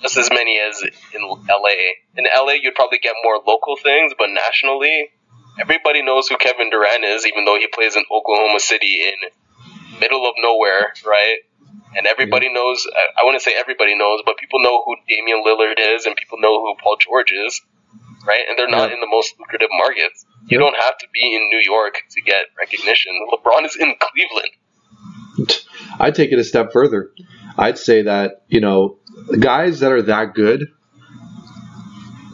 just 0.00 0.16
as 0.16 0.30
many 0.30 0.58
as 0.58 0.80
in 1.12 1.20
LA. 1.28 1.92
In 2.16 2.24
LA, 2.24 2.52
you'd 2.62 2.74
probably 2.74 2.98
get 3.02 3.14
more 3.22 3.36
local 3.46 3.76
things, 3.76 4.12
but 4.18 4.28
nationally, 4.30 5.10
everybody 5.60 6.02
knows 6.02 6.28
who 6.28 6.36
Kevin 6.36 6.70
Durant 6.70 7.04
is, 7.04 7.26
even 7.26 7.44
though 7.44 7.56
he 7.56 7.66
plays 7.68 7.96
in 7.96 8.04
Oklahoma 8.10 8.60
City 8.60 9.00
in 9.02 9.98
middle 10.00 10.26
of 10.28 10.34
nowhere, 10.38 10.92
right? 11.06 11.38
And 11.96 12.06
everybody 12.06 12.52
knows, 12.52 12.86
I- 12.92 13.22
I 13.22 13.24
wouldn't 13.24 13.42
say 13.42 13.54
everybody 13.54 13.96
knows, 13.96 14.22
but 14.26 14.36
people 14.36 14.60
know 14.60 14.82
who 14.84 14.96
Damian 15.08 15.44
Lillard 15.44 15.78
is 15.78 16.06
and 16.06 16.16
people 16.16 16.38
know 16.38 16.60
who 16.60 16.74
Paul 16.82 16.96
George 16.96 17.30
is, 17.32 17.60
right? 18.26 18.42
And 18.48 18.58
they're 18.58 18.68
not 18.68 18.88
Yeah. 18.88 18.94
in 18.94 19.00
the 19.00 19.06
most 19.06 19.38
lucrative 19.38 19.70
markets. 19.72 20.26
You 20.48 20.58
don't 20.58 20.76
have 20.76 20.98
to 20.98 21.06
be 21.12 21.34
in 21.34 21.48
New 21.50 21.60
York 21.60 22.02
to 22.10 22.20
get 22.20 22.46
recognition. 22.58 23.12
LeBron 23.32 23.64
is 23.64 23.76
in 23.76 23.94
Cleveland. 23.98 24.50
I'd 26.00 26.14
take 26.14 26.32
it 26.32 26.38
a 26.38 26.44
step 26.44 26.72
further. 26.72 27.12
I'd 27.56 27.78
say 27.78 28.02
that, 28.02 28.42
you 28.48 28.60
know, 28.60 28.98
guys 29.38 29.80
that 29.80 29.92
are 29.92 30.02
that 30.02 30.34
good 30.34 30.66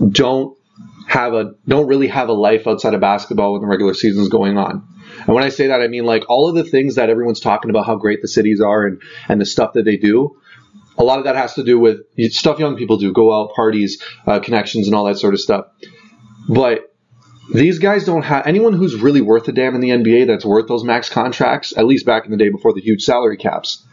don't 0.09 0.57
have 1.11 1.35
a 1.35 1.55
don't 1.66 1.88
really 1.88 2.07
have 2.07 2.29
a 2.29 2.33
life 2.33 2.68
outside 2.68 2.94
of 2.94 3.01
basketball 3.01 3.53
when 3.53 3.62
the 3.62 3.66
regular 3.66 3.94
season 3.94 4.23
is 4.23 4.29
going 4.29 4.57
on. 4.57 4.87
And 5.27 5.35
when 5.35 5.42
I 5.42 5.49
say 5.49 5.66
that 5.66 5.81
I 5.81 5.88
mean 5.88 6.05
like 6.05 6.23
all 6.29 6.49
of 6.49 6.55
the 6.55 6.62
things 6.62 6.94
that 6.94 7.11
everyone's 7.11 7.40
talking 7.40 7.68
about 7.68 7.85
how 7.85 7.96
great 7.96 8.23
the 8.23 8.29
cities 8.29 8.61
are 8.61 8.87
and 8.87 9.03
and 9.29 9.40
the 9.40 9.44
stuff 9.44 9.73
that 9.73 9.85
they 9.85 9.96
do, 9.96 10.37
a 10.96 11.03
lot 11.03 11.18
of 11.18 11.25
that 11.25 11.35
has 11.35 11.55
to 11.55 11.64
do 11.64 11.81
with 11.81 12.03
stuff 12.33 12.61
young 12.61 12.77
people 12.77 12.96
do, 12.96 13.12
go 13.12 13.33
out, 13.33 13.55
parties, 13.57 14.01
uh, 14.25 14.38
connections 14.38 14.87
and 14.87 14.94
all 14.94 15.05
that 15.07 15.18
sort 15.18 15.35
of 15.35 15.40
stuff. 15.40 15.66
But 16.49 16.94
these 17.53 17.81
guys 17.81 18.05
don't 18.05 18.23
have 18.23 18.46
anyone 18.46 18.75
who's 18.75 18.94
really 18.94 19.20
worth 19.20 19.49
a 19.49 19.53
damn 19.53 19.75
in 19.75 19.81
the 19.81 19.88
NBA 19.90 20.29
that's 20.29 20.44
worth 20.44 20.68
those 20.68 20.85
max 20.85 21.09
contracts, 21.09 21.77
at 21.77 21.87
least 21.87 22.07
back 22.07 22.25
in 22.25 22.31
the 22.31 22.37
day 22.37 22.51
before 22.51 22.73
the 22.73 22.81
huge 22.81 23.03
salary 23.03 23.37
caps. 23.37 23.85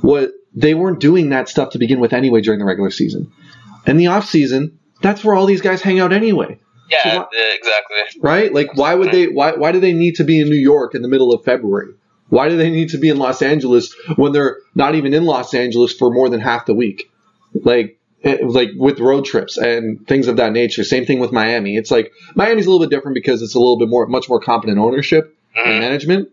What 0.00 0.32
they 0.56 0.74
weren't 0.74 0.98
doing 0.98 1.28
that 1.28 1.48
stuff 1.48 1.70
to 1.70 1.78
begin 1.78 2.00
with 2.00 2.12
anyway 2.12 2.40
during 2.40 2.58
the 2.58 2.66
regular 2.66 2.90
season. 2.90 3.30
In 3.86 3.96
the 3.96 4.08
off 4.08 4.28
season, 4.28 4.77
that's 5.02 5.24
where 5.24 5.34
all 5.34 5.46
these 5.46 5.60
guys 5.60 5.82
hang 5.82 6.00
out 6.00 6.12
anyway. 6.12 6.58
Yeah, 6.90 7.02
So 7.02 7.16
what- 7.18 7.26
uh, 7.26 7.54
exactly. 7.54 7.96
Right? 8.20 8.52
Like 8.52 8.74
why 8.76 8.94
would 8.94 9.10
they 9.12 9.26
why 9.28 9.52
why 9.52 9.72
do 9.72 9.80
they 9.80 9.92
need 9.92 10.14
to 10.16 10.24
be 10.24 10.40
in 10.40 10.48
New 10.48 10.56
York 10.56 10.94
in 10.94 11.02
the 11.02 11.08
middle 11.08 11.32
of 11.32 11.44
February? 11.44 11.92
Why 12.30 12.48
do 12.48 12.56
they 12.56 12.70
need 12.70 12.90
to 12.90 12.98
be 12.98 13.08
in 13.08 13.18
Los 13.18 13.40
Angeles 13.40 13.94
when 14.16 14.32
they're 14.32 14.56
not 14.74 14.94
even 14.94 15.14
in 15.14 15.24
Los 15.24 15.54
Angeles 15.54 15.92
for 15.94 16.10
more 16.12 16.28
than 16.28 16.40
half 16.40 16.66
the 16.66 16.74
week? 16.74 17.10
Like 17.54 17.98
like 18.24 18.70
with 18.76 18.98
road 19.00 19.24
trips 19.24 19.56
and 19.56 20.06
things 20.06 20.26
of 20.28 20.36
that 20.36 20.52
nature. 20.52 20.82
Same 20.84 21.06
thing 21.06 21.20
with 21.20 21.30
Miami. 21.32 21.76
It's 21.76 21.90
like 21.90 22.12
Miami's 22.34 22.66
a 22.66 22.70
little 22.70 22.84
bit 22.86 22.94
different 22.94 23.14
because 23.14 23.42
it's 23.42 23.54
a 23.54 23.58
little 23.58 23.78
bit 23.78 23.88
more, 23.88 24.06
much 24.06 24.28
more 24.28 24.40
competent 24.40 24.78
ownership 24.78 25.36
and 25.54 25.78
management, 25.80 26.28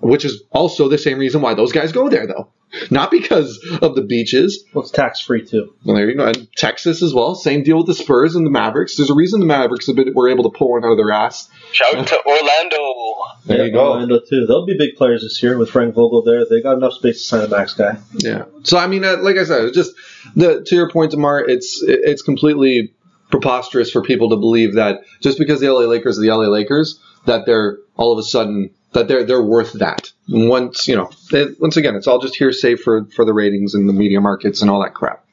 which 0.00 0.24
is 0.24 0.42
also 0.50 0.88
the 0.88 0.98
same 0.98 1.18
reason 1.18 1.40
why 1.40 1.54
those 1.54 1.72
guys 1.72 1.90
go 1.92 2.08
there, 2.08 2.26
though. 2.26 2.48
Not 2.90 3.10
because 3.10 3.58
of 3.82 3.94
the 3.94 4.02
beaches. 4.02 4.64
Well, 4.72 4.82
it's 4.82 4.90
tax 4.90 5.20
free 5.20 5.44
too. 5.44 5.74
Well, 5.84 5.96
there 5.96 6.08
you 6.08 6.16
go. 6.16 6.26
And 6.26 6.48
Texas 6.56 7.02
as 7.02 7.12
well. 7.14 7.34
Same 7.34 7.62
deal 7.62 7.78
with 7.78 7.86
the 7.86 7.94
Spurs 7.94 8.34
and 8.34 8.46
the 8.46 8.50
Mavericks. 8.50 8.96
There's 8.96 9.10
a 9.10 9.14
reason 9.14 9.40
the 9.40 9.46
Mavericks 9.46 9.86
have 9.88 9.96
been, 9.96 10.12
were 10.14 10.28
able 10.28 10.50
to 10.50 10.56
pull 10.56 10.70
one 10.72 10.84
out 10.84 10.90
of 10.92 10.96
their 10.96 11.10
ass. 11.10 11.48
Shout 11.72 11.94
out 11.94 12.06
to 12.06 12.18
Orlando. 12.26 13.14
There 13.46 13.58
Yeah, 13.58 13.64
you 13.64 13.72
go. 13.72 13.92
Orlando 13.92 14.20
too. 14.20 14.46
They'll 14.46 14.66
be 14.66 14.76
big 14.78 14.96
players 14.96 15.22
this 15.22 15.42
year 15.42 15.58
with 15.58 15.70
Frank 15.70 15.94
Vogel 15.94 16.22
there. 16.22 16.44
They 16.48 16.62
got 16.62 16.76
enough 16.76 16.94
space 16.94 17.20
to 17.22 17.26
sign 17.26 17.44
a 17.44 17.48
max 17.48 17.74
guy. 17.74 17.98
Yeah. 18.14 18.44
So 18.62 18.78
I 18.78 18.86
mean, 18.86 19.04
uh, 19.04 19.18
like 19.20 19.36
I 19.36 19.44
said, 19.44 19.72
just 19.74 19.92
the 20.36 20.62
to 20.62 20.74
your 20.74 20.88
point, 20.90 21.10
Demar, 21.10 21.40
it's 21.48 21.82
it- 21.82 22.00
it's 22.04 22.22
completely 22.22 22.92
preposterous 23.30 23.90
for 23.90 24.02
people 24.02 24.30
to 24.30 24.36
believe 24.36 24.74
that 24.74 25.00
just 25.20 25.38
because 25.38 25.60
the 25.60 25.68
LA 25.68 25.80
Lakers 25.86 26.18
are 26.18 26.22
the 26.22 26.28
LA 26.30 26.48
Lakers, 26.48 27.00
that 27.26 27.46
they're 27.46 27.78
all 27.96 28.12
of 28.12 28.18
a 28.18 28.22
sudden 28.22 28.70
that 28.92 29.08
they're 29.08 29.24
they're 29.24 29.42
worth 29.42 29.72
that. 29.74 30.11
And 30.28 30.48
once 30.48 30.86
you 30.88 30.96
know, 30.96 31.10
it, 31.32 31.60
once 31.60 31.76
again, 31.76 31.94
it's 31.96 32.06
all 32.06 32.20
just 32.20 32.36
hearsay 32.36 32.76
for 32.76 33.04
for 33.16 33.24
the 33.24 33.32
ratings 33.34 33.74
and 33.74 33.88
the 33.88 33.92
media 33.92 34.20
markets 34.20 34.62
and 34.62 34.70
all 34.70 34.82
that 34.82 34.94
crap. 34.94 35.24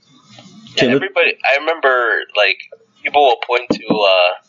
Yeah, 0.78 0.86
everybody. 0.86 1.38
I 1.44 1.60
remember 1.60 2.22
like 2.38 2.58
people 3.04 3.22
will 3.26 3.38
point 3.46 3.70
to 3.72 3.86
uh, 3.88 4.46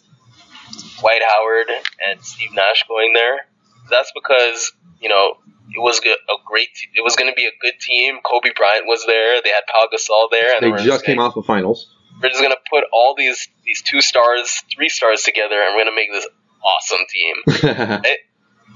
Dwight 1.00 1.20
Howard 1.29 1.70
and 2.09 2.22
Steve 2.24 2.50
Nash 2.55 2.85
going 2.88 3.12
there. 3.14 3.46
That's 3.90 4.12
because 4.14 4.72
you 5.00 5.09
know 5.09 5.35
it 5.74 5.79
was 5.81 5.98
a 5.98 6.33
great. 6.46 6.68
It 6.94 7.03
was 7.03 7.16
going 7.16 7.31
to 7.31 7.35
be 7.35 7.46
a 7.46 7.53
good 7.61 7.79
team. 7.81 8.18
Kobe 8.24 8.50
Bryant 8.57 8.87
was 8.87 9.05
there. 9.07 9.40
They 9.42 9.50
had 9.50 9.62
Pau 9.72 9.88
Gasol 9.92 10.29
there, 10.31 10.55
and 10.55 10.62
They 10.62 10.70
were 10.70 10.79
just 10.79 11.05
came 11.05 11.14
saying, 11.14 11.20
off 11.20 11.35
the 11.35 11.42
finals. 11.42 11.94
We're 12.22 12.29
just 12.29 12.40
going 12.40 12.53
to 12.53 12.61
put 12.70 12.85
all 12.92 13.14
these 13.16 13.48
these 13.64 13.83
two 13.83 14.00
stars, 14.00 14.62
three 14.74 14.88
stars 14.88 15.22
together, 15.22 15.57
and 15.61 15.74
we're 15.74 15.85
going 15.85 15.87
to 15.87 15.96
make 15.96 16.12
this 16.12 16.26
awesome 16.64 17.05
team. 17.11 18.00
It- 18.05 18.20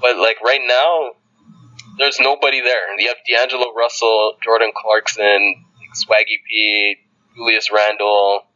but 0.01 0.17
like 0.17 0.41
right 0.43 0.59
now, 0.67 1.11
there's 1.97 2.19
nobody 2.19 2.61
there. 2.61 2.99
You 2.99 3.07
have 3.07 3.17
D'Angelo 3.27 3.73
Russell, 3.73 4.37
Jordan 4.43 4.71
Clarkson, 4.75 5.65
Swaggy 5.95 6.39
P, 6.47 6.97
Julius 7.35 7.71
Randle, 7.71 8.47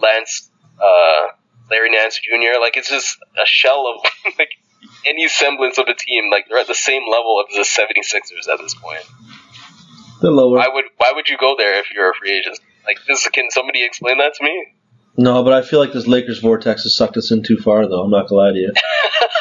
Lance, 0.00 0.50
uh, 0.80 1.32
Larry 1.70 1.90
Nance 1.90 2.18
Jr. 2.18 2.60
Like 2.60 2.76
it's 2.76 2.88
just 2.88 3.18
a 3.36 3.46
shell 3.46 3.86
of 3.94 4.34
like 4.38 4.50
any 5.06 5.28
semblance 5.28 5.78
of 5.78 5.86
a 5.88 5.94
team. 5.94 6.30
Like 6.30 6.46
they're 6.48 6.58
at 6.58 6.66
the 6.66 6.74
same 6.74 7.02
level 7.10 7.40
of 7.40 7.48
the 7.52 7.62
76ers 7.62 8.52
at 8.52 8.58
this 8.58 8.74
point. 8.74 9.04
They're 10.20 10.30
lower. 10.30 10.56
Why 10.56 10.68
would 10.72 10.84
why 10.96 11.12
would 11.14 11.28
you 11.28 11.36
go 11.38 11.54
there 11.56 11.78
if 11.78 11.90
you're 11.92 12.10
a 12.10 12.14
free 12.14 12.32
agent? 12.32 12.58
Like 12.86 12.98
this, 13.06 13.26
can 13.28 13.50
somebody 13.50 13.84
explain 13.84 14.18
that 14.18 14.34
to 14.34 14.44
me? 14.44 14.74
No, 15.16 15.42
but 15.42 15.52
I 15.52 15.62
feel 15.62 15.80
like 15.80 15.92
this 15.92 16.06
Lakers 16.06 16.38
vortex 16.38 16.84
has 16.84 16.96
sucked 16.96 17.16
us 17.16 17.32
in 17.32 17.42
too 17.42 17.56
far, 17.56 17.86
though. 17.88 18.02
I'm 18.02 18.10
not 18.10 18.28
gonna 18.28 18.40
lie 18.40 18.52
to 18.52 18.58
you. 18.58 18.72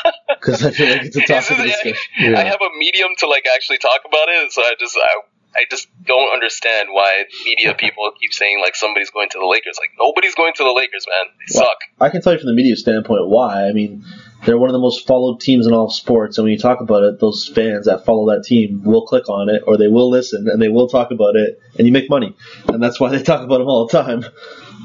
Because 0.28 0.66
I 0.66 0.72
feel 0.72 0.90
like 0.90 1.04
it's 1.04 1.16
a 1.16 1.20
This 1.20 1.30
topic 1.30 1.60
of 1.60 1.66
is- 1.66 1.72
discussion. 1.72 2.36
I 2.36 2.44
have 2.44 2.60
a 2.62 2.70
medium 2.78 3.10
to 3.20 3.28
like 3.28 3.46
actually 3.56 3.78
talk 3.78 4.02
about 4.06 4.28
it, 4.30 4.52
so 4.52 4.62
I 4.62 4.74
just 4.80 4.98
I, 4.98 5.60
I 5.62 5.66
just 5.72 5.88
don't 6.06 6.32
understand 6.34 6.90
why 6.92 7.24
media 7.46 7.74
people 7.78 8.12
keep 8.20 8.34
saying 8.34 8.60
like 8.62 8.76
somebody's 8.76 9.10
going 9.10 9.30
to 9.30 9.40
the 9.40 9.46
Lakers. 9.46 9.78
Like 9.80 9.92
nobody's 10.00 10.36
going 10.36 10.54
to 10.56 10.64
the 10.64 10.72
Lakers, 10.72 11.06
man. 11.08 11.34
They 11.40 11.60
Well, 11.60 11.68
suck. 11.70 11.78
I 12.02 12.10
can 12.10 12.22
tell 12.22 12.34
you 12.34 12.40
from 12.40 12.48
the 12.48 12.56
media 12.56 12.76
standpoint 12.76 13.28
why. 13.28 13.68
I 13.68 13.74
mean, 13.74 14.04
they're 14.46 14.58
one 14.58 14.70
of 14.70 14.74
the 14.74 14.80
most 14.80 15.08
followed 15.08 15.40
teams 15.40 15.66
in 15.66 15.74
all 15.74 15.86
of 15.86 15.94
sports, 15.94 16.38
and 16.38 16.44
when 16.46 16.52
you 16.54 16.60
talk 16.60 16.82
about 16.82 17.04
it, 17.04 17.20
those 17.20 17.48
fans 17.48 17.86
that 17.88 18.06
follow 18.06 18.28
that 18.36 18.44
team 18.44 18.84
will 18.84 19.06
click 19.08 19.30
on 19.30 19.50
it, 19.50 19.64
or 19.66 19.78
they 19.78 19.88
will 19.88 20.10
listen, 20.10 20.48
and 20.50 20.62
they 20.62 20.70
will 20.70 20.88
talk 20.90 21.10
about 21.12 21.36
it, 21.36 21.60
and 21.78 21.88
you 21.88 21.92
make 21.94 22.10
money, 22.10 22.36
and 22.68 22.84
that's 22.84 23.00
why 23.00 23.10
they 23.10 23.24
talk 23.24 23.42
about 23.42 23.58
them 23.60 23.68
all 23.68 23.88
the 23.88 23.98
time. 24.04 24.24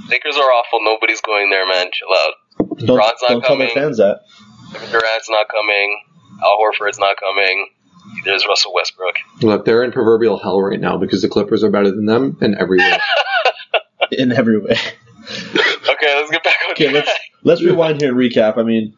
Lakers 0.08 0.36
are 0.36 0.42
awful. 0.50 0.80
Nobody's 0.82 1.20
going 1.20 1.50
there, 1.50 1.66
man. 1.66 1.86
Chill 1.92 2.08
out. 2.12 2.34
Don't, 2.78 2.96
Bron's 2.96 3.12
not 3.22 3.28
don't 3.28 3.44
tell 3.44 3.56
their 3.58 3.68
coming. 3.68 3.84
fans 3.84 3.98
that. 3.98 4.20
Kevin 4.72 4.88
Durant's 4.90 5.28
not 5.30 5.48
coming. 5.48 6.00
Al 6.42 6.58
Horford's 6.58 6.98
not 6.98 7.16
coming. 7.18 7.68
there's 8.24 8.46
Russell 8.46 8.72
Westbrook. 8.74 9.16
Look, 9.42 9.64
they're 9.64 9.82
in 9.82 9.92
proverbial 9.92 10.38
hell 10.38 10.60
right 10.60 10.80
now 10.80 10.96
because 10.96 11.22
the 11.22 11.28
Clippers 11.28 11.62
are 11.62 11.70
better 11.70 11.90
than 11.90 12.06
them 12.06 12.36
in 12.40 12.56
every 12.58 12.78
way. 12.78 12.98
in 14.12 14.32
every 14.32 14.58
way. 14.60 14.76
Okay, 15.22 16.14
let's 16.16 16.30
get 16.30 16.42
back 16.42 16.56
on 16.66 16.72
Okay, 16.72 16.90
track. 16.90 17.04
let's 17.06 17.18
let's 17.44 17.62
rewind 17.62 18.00
here 18.00 18.10
and 18.10 18.18
recap. 18.18 18.58
I 18.58 18.62
mean, 18.64 18.92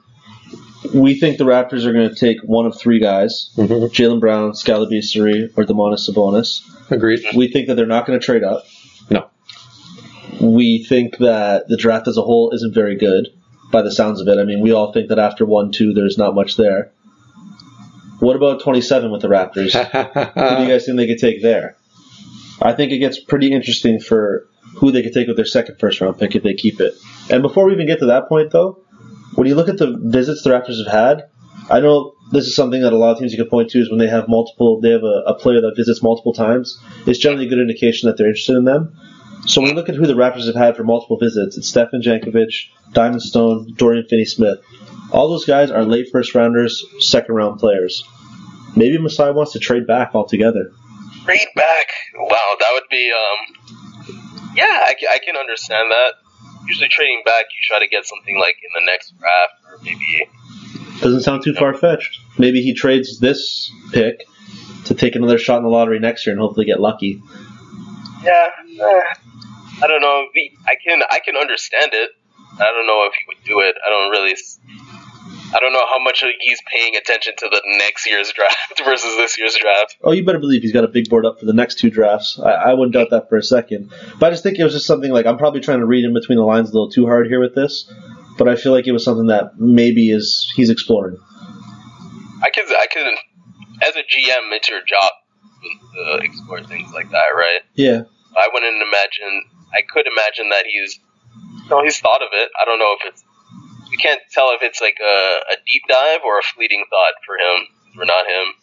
we 0.95 1.19
think 1.19 1.37
the 1.39 1.45
Raptors 1.45 1.85
are 1.85 1.93
going 1.93 2.09
to 2.09 2.15
take 2.15 2.39
one 2.43 2.65
of 2.67 2.79
three 2.79 2.99
guys: 2.99 3.51
Mhm. 3.57 3.91
Jaylen 3.91 4.21
Brown, 4.21 4.55
Skal 4.55 4.87
Labissiere, 4.87 5.51
or 5.57 5.65
Domantas 5.65 6.09
Sabonis. 6.09 6.63
Agreed. 6.91 7.21
We 7.37 7.49
think 7.49 7.69
that 7.69 7.75
they're 7.75 7.87
not 7.87 8.07
going 8.07 8.19
to 8.19 8.25
trade 8.25 8.43
up. 8.43 8.65
No. 9.11 9.27
We 10.41 10.85
think 10.85 11.19
that 11.19 11.69
the 11.69 11.77
draft 11.77 12.09
as 12.09 12.17
a 12.17 12.23
whole 12.23 12.51
isn't 12.55 12.75
very 12.75 12.97
good, 12.97 13.29
by 13.71 13.83
the 13.83 13.93
sounds 13.93 14.21
of 14.21 14.29
it. 14.29 14.39
I 14.39 14.45
mean, 14.45 14.61
we 14.61 14.73
all 14.73 14.93
think 14.93 15.09
that 15.09 15.19
after 15.19 15.45
one, 15.45 15.73
two, 15.73 15.93
there's 15.93 16.19
not 16.19 16.35
much 16.35 16.57
there. 16.57 16.93
What 18.21 18.37
about 18.37 18.63
27 18.63 19.11
with 19.11 19.23
the 19.23 19.29
Raptors? 19.29 19.73
Who 20.35 20.57
do 20.57 20.63
you 20.63 20.69
guys 20.69 20.87
think 20.87 20.97
they 20.97 21.07
could 21.07 21.19
take 21.19 21.43
there? 21.43 21.77
I 22.63 22.73
think 22.73 22.93
it 22.93 22.99
gets 22.99 23.19
pretty 23.19 23.53
interesting 23.53 24.01
for 24.01 24.47
who 24.77 24.91
they 24.91 25.03
could 25.03 25.13
take 25.13 25.27
with 25.27 25.37
their 25.37 25.45
second 25.45 25.79
first 25.79 26.01
round 26.01 26.19
pick 26.19 26.35
if 26.35 26.43
they 26.43 26.55
keep 26.55 26.81
it. 26.81 26.95
And 27.31 27.43
before 27.43 27.67
we 27.67 27.73
even 27.73 27.87
get 27.87 27.99
to 28.01 28.07
that 28.07 28.29
point, 28.29 28.53
though, 28.53 28.81
when 29.35 29.49
you 29.49 29.55
look 29.55 29.69
at 29.69 29.79
the 29.79 29.97
visits 30.01 30.43
the 30.43 30.51
Raptors 30.51 30.85
have 30.85 30.93
had, 30.93 31.29
I 31.71 31.81
know 31.81 32.15
this 32.31 32.47
is 32.47 32.55
something 32.55 32.83
that 32.83 32.93
a 32.93 32.97
lot 32.97 33.13
of 33.13 33.19
teams 33.19 33.33
you 33.33 33.39
can 33.39 33.49
point 33.49 33.71
to 33.71 33.81
is 33.81 33.91
when 33.91 33.99
they 33.99 34.09
have 34.09 34.29
multiple, 34.29 34.81
they 34.81 34.91
have 34.91 35.03
a, 35.03 35.23
a 35.27 35.35
player 35.35 35.61
that 35.61 35.75
visits 35.77 36.03
multiple 36.03 36.33
times. 36.33 36.79
It's 37.07 37.19
generally 37.19 37.47
a 37.47 37.49
good 37.49 37.59
indication 37.59 38.09
that 38.09 38.17
they're 38.17 38.29
interested 38.29 38.57
in 38.57 38.65
them. 38.65 38.97
So 39.47 39.61
when 39.61 39.71
we 39.71 39.77
look 39.77 39.89
at 39.89 39.95
who 39.95 40.07
the 40.07 40.15
Raptors 40.15 40.47
have 40.47 40.55
had 40.55 40.77
for 40.77 40.85
multiple 40.85 41.19
visits, 41.19 41.57
it's 41.59 41.69
Stefan 41.69 42.01
Jankovic, 42.01 42.69
Diamond 42.93 43.23
Stone, 43.23 43.75
Dorian 43.77 44.07
Finney-Smith. 44.09 44.61
All 45.13 45.29
those 45.29 45.45
guys 45.45 45.71
are 45.71 45.85
late 45.85 46.09
first 46.11 46.35
rounders, 46.35 46.85
second 47.01 47.35
round 47.35 47.61
players. 47.61 48.03
Maybe 48.75 48.99
Masai 48.99 49.33
wants 49.33 49.53
to 49.53 49.59
trade 49.59 49.87
back 49.87 50.15
altogether. 50.15 50.73
Trade 51.25 51.47
back. 51.55 51.87
Wow, 52.17 52.57
that 52.59 52.69
would 52.73 52.89
be. 52.91 53.11
um 53.13 54.53
Yeah, 54.57 54.65
I, 54.65 54.95
I 55.13 55.19
can 55.25 55.37
understand 55.37 55.91
that. 55.91 56.15
Usually, 56.67 56.89
trading 56.89 57.23
back, 57.25 57.45
you 57.51 57.59
try 57.63 57.79
to 57.79 57.87
get 57.89 58.07
something 58.07 58.39
like 58.39 58.57
in 58.63 58.83
the 58.83 58.91
next 58.91 59.13
draft, 59.19 59.53
or 59.67 59.79
maybe. 59.85 60.29
Doesn't 61.01 61.23
sound 61.23 61.45
too 61.45 61.55
far 61.55 61.75
fetched. 61.75 62.19
Maybe 62.39 62.63
he 62.63 62.73
trades 62.73 63.21
this 63.21 63.71
pick 63.93 64.27
to 64.87 64.95
take 64.95 65.15
another 65.15 65.39
shot 65.39 65.59
in 65.59 65.65
the 65.65 65.69
lottery 65.69 65.99
next 65.99 66.27
year 66.27 66.33
and 66.33 66.41
hopefully 66.41 66.67
get 66.67 66.81
lucky. 66.81 67.23
Yeah, 68.23 68.49
eh, 68.81 69.15
I 69.83 69.87
don't 69.87 70.01
know. 70.01 70.27
I 70.67 70.75
can 70.85 71.03
I 71.11 71.21
can 71.25 71.37
understand 71.37 71.91
it. 71.93 72.11
I 72.55 72.71
don't 72.71 72.87
know 72.87 73.09
if 73.11 73.15
he 73.15 73.25
would 73.29 73.45
do 73.45 73.61
it. 73.61 73.75
I 73.85 73.91
don't 73.91 74.11
really. 74.11 74.37
I 75.53 75.61
don't 75.61 75.73
know 75.73 75.87
how 75.89 76.03
much 76.03 76.25
he's 76.41 76.61
paying 76.67 76.97
attention 76.97 77.35
to 77.39 77.49
the 77.49 77.63
next 77.79 78.07
year's 78.07 78.33
draft 78.37 78.83
versus 78.85 79.17
this 79.17 79.39
year's 79.39 79.57
draft. 79.57 79.97
Oh, 80.03 80.13
you 80.13 80.25
better 80.25 80.39
believe 80.41 80.63
he's 80.63 80.73
got 80.73 80.85
a 80.85 80.89
big 80.89 81.09
board 81.09 81.27
up 81.27 81.39
for 81.39 81.47
the 81.47 81.53
next 81.53 81.79
two 81.79 81.91
drafts. 81.91 82.41
I, 82.41 82.51
I 82.51 82.75
wouldn't 82.75 82.93
doubt 82.93 83.11
that 83.11 83.29
for 83.29 83.37
a 83.37 83.43
second. 83.43 83.93
But 84.19 84.27
I 84.27 84.31
just 84.31 84.43
think 84.43 84.59
it 84.59 84.65
was 84.65 84.73
just 84.73 84.87
something 84.87 85.13
like 85.13 85.27
I'm 85.27 85.39
probably 85.39 85.61
trying 85.61 85.79
to 85.81 85.87
read 85.87 86.05
in 86.05 86.13
between 86.13 86.39
the 86.39 86.45
lines 86.45 86.71
a 86.71 86.73
little 86.73 86.91
too 86.91 87.07
hard 87.07 87.29
here 87.29 87.41
with 87.41 87.55
this. 87.55 87.91
But 88.37 88.49
I 88.49 88.57
feel 88.57 88.73
like 88.73 88.89
it 88.89 88.93
was 88.93 89.05
something 89.05 89.27
that 89.27 89.59
maybe 89.59 90.11
is 90.11 90.53
he's 90.57 90.71
exploring. 90.71 91.19
I 92.43 92.51
can 92.51 92.65
I 92.69 92.87
can 92.91 93.15
as 93.83 93.97
a 93.97 94.01
GM, 94.01 94.53
it's 94.53 94.69
your 94.69 94.81
job 94.85 95.13
to 95.95 96.25
explore 96.25 96.63
things 96.63 96.93
like 96.93 97.11
that, 97.11 97.29
right? 97.35 97.61
Yeah. 97.75 98.03
I 98.37 98.49
wouldn't 98.53 98.83
imagine. 98.83 99.43
I 99.75 99.83
could 99.83 100.07
imagine 100.07 100.51
that 100.51 100.65
he's, 100.67 101.01
no, 101.69 101.83
he's 101.83 101.99
thought 101.99 102.23
of 102.23 102.29
it. 102.33 102.51
I 102.61 102.65
don't 102.65 102.79
know 102.79 102.95
if 103.01 103.13
it's. 103.13 103.25
You 103.91 103.99
can't 103.99 104.21
tell 104.33 104.51
if 104.51 104.63
it's 104.63 104.81
like 104.81 104.99
a, 105.01 105.53
a 105.53 105.57
deep 105.67 105.83
dive 105.89 106.21
or 106.25 106.39
a 106.39 106.43
fleeting 106.43 106.85
thought 106.91 107.15
for 107.25 107.37
him 107.37 108.01
or 108.01 108.05
not 108.05 108.27
him. 108.27 108.55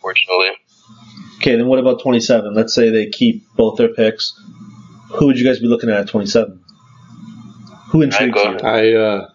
Fortunately, 0.00 0.50
Okay, 1.38 1.56
then 1.56 1.66
what 1.66 1.78
about 1.78 2.00
27? 2.00 2.54
Let's 2.54 2.74
say 2.74 2.90
they 2.90 3.06
keep 3.06 3.46
both 3.56 3.76
their 3.76 3.88
picks. 3.88 4.32
Who 5.14 5.26
would 5.26 5.38
you 5.38 5.46
guys 5.46 5.58
be 5.58 5.66
looking 5.66 5.90
at 5.90 6.00
at 6.00 6.08
27? 6.08 6.60
Who 7.90 8.02
intrigues 8.02 8.36
you? 8.36 8.58
I 8.58 8.92
uh, 8.94 9.28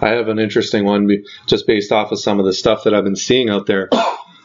I 0.00 0.08
have 0.10 0.28
an 0.28 0.38
interesting 0.38 0.84
one, 0.84 1.08
just 1.46 1.66
based 1.66 1.92
off 1.92 2.12
of 2.12 2.20
some 2.20 2.38
of 2.38 2.46
the 2.46 2.52
stuff 2.52 2.84
that 2.84 2.94
I've 2.94 3.04
been 3.04 3.16
seeing 3.16 3.50
out 3.50 3.66
there. 3.66 3.88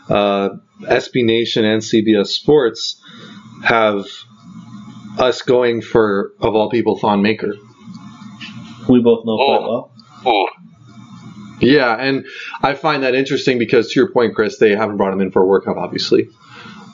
Uh, 0.08 0.58
SB 0.82 1.26
Nation 1.26 1.66
and 1.66 1.82
CBS 1.82 2.28
Sports 2.28 3.02
have 3.64 4.06
us 5.20 5.42
going 5.42 5.82
for, 5.82 6.34
of 6.40 6.56
all 6.56 6.70
people, 6.70 6.98
Thon 6.98 7.22
Maker. 7.22 7.54
We 8.88 9.02
both 9.02 9.26
know 9.26 9.38
quite 9.38 9.60
Oh. 9.62 9.90
well. 10.24 10.34
ooh, 10.34 10.48
Yeah, 11.60 11.96
and 11.96 12.26
I 12.62 12.74
find 12.74 13.04
that 13.04 13.16
interesting 13.16 13.58
because, 13.58 13.92
to 13.92 14.00
your 14.00 14.12
point, 14.12 14.36
Chris, 14.36 14.58
they 14.58 14.76
haven't 14.76 14.98
brought 14.98 15.14
him 15.14 15.22
in 15.22 15.32
for 15.32 15.42
a 15.42 15.46
workout, 15.46 15.78
obviously. 15.78 16.28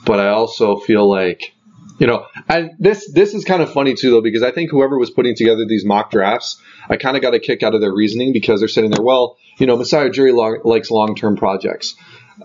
But 0.04 0.20
I 0.20 0.28
also 0.28 0.76
feel 0.76 1.08
like, 1.08 1.52
you 1.98 2.06
know, 2.06 2.26
and 2.48 2.70
this 2.78 3.10
this 3.12 3.34
is 3.34 3.44
kind 3.44 3.62
of 3.62 3.72
funny 3.72 3.94
too, 3.94 4.10
though, 4.10 4.20
because 4.22 4.42
I 4.42 4.50
think 4.50 4.70
whoever 4.70 4.98
was 4.98 5.10
putting 5.10 5.34
together 5.36 5.64
these 5.66 5.84
mock 5.84 6.10
drafts, 6.10 6.60
I 6.88 6.96
kind 6.96 7.16
of 7.16 7.22
got 7.22 7.34
a 7.34 7.38
kick 7.38 7.62
out 7.62 7.74
of 7.74 7.80
their 7.80 7.92
reasoning 7.92 8.32
because 8.32 8.60
they're 8.60 8.68
sitting 8.68 8.90
there, 8.90 9.02
well, 9.02 9.36
you 9.58 9.66
know, 9.66 9.76
Masai 9.76 10.08
Ujiri 10.08 10.34
lo- 10.34 10.60
likes 10.68 10.90
long 10.90 11.14
term 11.14 11.36
projects. 11.36 11.94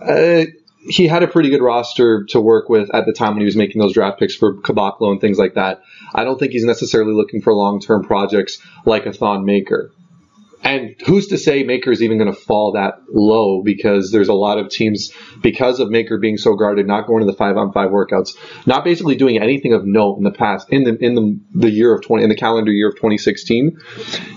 Uh, 0.00 0.44
he 0.80 1.06
had 1.06 1.22
a 1.22 1.28
pretty 1.28 1.50
good 1.50 1.62
roster 1.62 2.24
to 2.26 2.40
work 2.40 2.68
with 2.68 2.94
at 2.94 3.04
the 3.06 3.12
time 3.12 3.32
when 3.32 3.40
he 3.40 3.44
was 3.44 3.56
making 3.56 3.80
those 3.80 3.94
draft 3.94 4.18
picks 4.18 4.34
for 4.34 4.54
Caboclo 4.62 5.10
and 5.10 5.20
things 5.20 5.38
like 5.38 5.54
that. 5.54 5.82
I 6.14 6.24
don't 6.24 6.38
think 6.38 6.52
he's 6.52 6.64
necessarily 6.64 7.12
looking 7.12 7.42
for 7.42 7.52
long 7.52 7.80
term 7.80 8.04
projects 8.04 8.58
like 8.84 9.06
a 9.06 9.12
Thon 9.12 9.44
Maker. 9.44 9.92
And 10.64 10.96
who's 11.06 11.28
to 11.28 11.38
say 11.38 11.62
Maker 11.62 11.92
is 11.92 12.02
even 12.02 12.18
going 12.18 12.32
to 12.32 12.38
fall 12.38 12.72
that 12.72 12.94
low 13.12 13.62
because 13.62 14.10
there's 14.10 14.28
a 14.28 14.34
lot 14.34 14.58
of 14.58 14.68
teams, 14.70 15.12
because 15.40 15.78
of 15.78 15.88
Maker 15.88 16.18
being 16.18 16.36
so 16.36 16.54
guarded, 16.54 16.86
not 16.86 17.06
going 17.06 17.20
to 17.20 17.26
the 17.26 17.36
five 17.36 17.56
on 17.56 17.72
five 17.72 17.90
workouts, 17.90 18.36
not 18.66 18.82
basically 18.82 19.14
doing 19.14 19.40
anything 19.40 19.72
of 19.72 19.84
note 19.84 20.16
in 20.18 20.24
the 20.24 20.32
past, 20.32 20.68
in 20.70 20.82
the, 20.82 20.96
in 20.96 21.14
the, 21.14 21.40
the 21.54 21.70
year 21.70 21.94
of 21.94 22.02
20, 22.02 22.24
in 22.24 22.28
the 22.28 22.36
calendar 22.36 22.72
year 22.72 22.88
of 22.88 22.96
2016. 22.96 23.78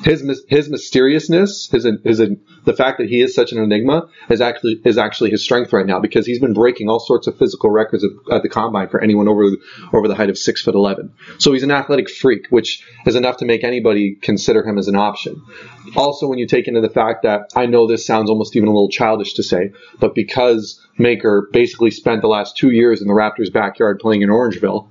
His, 0.03 0.23
his 0.47 0.69
mysteriousness, 0.69 1.69
his, 1.71 1.87
his, 2.03 2.21
the 2.65 2.73
fact 2.73 2.97
that 2.99 3.09
he 3.09 3.21
is 3.21 3.33
such 3.33 3.51
an 3.51 3.57
enigma 3.57 4.07
is 4.29 4.41
actually, 4.41 4.81
is 4.85 4.97
actually 4.97 5.31
his 5.31 5.43
strength 5.43 5.73
right 5.73 5.85
now 5.85 5.99
because 5.99 6.25
he's 6.25 6.39
been 6.39 6.53
breaking 6.53 6.89
all 6.89 6.99
sorts 6.99 7.27
of 7.27 7.37
physical 7.37 7.69
records 7.69 8.03
at, 8.31 8.43
the 8.43 8.49
combine 8.49 8.89
for 8.89 9.01
anyone 9.01 9.27
over, 9.27 9.49
over 9.93 10.07
the 10.07 10.15
height 10.15 10.29
of 10.29 10.37
six 10.37 10.61
foot 10.61 10.75
11. 10.75 11.13
So 11.37 11.53
he's 11.53 11.63
an 11.63 11.71
athletic 11.71 12.09
freak, 12.09 12.47
which 12.49 12.83
is 13.05 13.15
enough 13.15 13.37
to 13.37 13.45
make 13.45 13.63
anybody 13.63 14.15
consider 14.15 14.67
him 14.67 14.77
as 14.77 14.87
an 14.87 14.95
option 14.95 15.41
also 15.95 16.27
when 16.27 16.39
you 16.39 16.47
take 16.47 16.67
into 16.67 16.81
the 16.81 16.89
fact 16.89 17.23
that 17.23 17.51
I 17.55 17.65
know 17.65 17.87
this 17.87 18.05
sounds 18.05 18.29
almost 18.29 18.55
even 18.55 18.69
a 18.69 18.71
little 18.71 18.89
childish 18.89 19.33
to 19.35 19.43
say, 19.43 19.71
but 19.99 20.15
because 20.15 20.85
Maker 20.97 21.49
basically 21.51 21.91
spent 21.91 22.21
the 22.21 22.27
last 22.27 22.57
two 22.57 22.71
years 22.71 23.01
in 23.01 23.07
the 23.07 23.13
Raptors' 23.13 23.51
backyard 23.51 23.99
playing 23.99 24.21
in 24.21 24.29
Orangeville, 24.29 24.89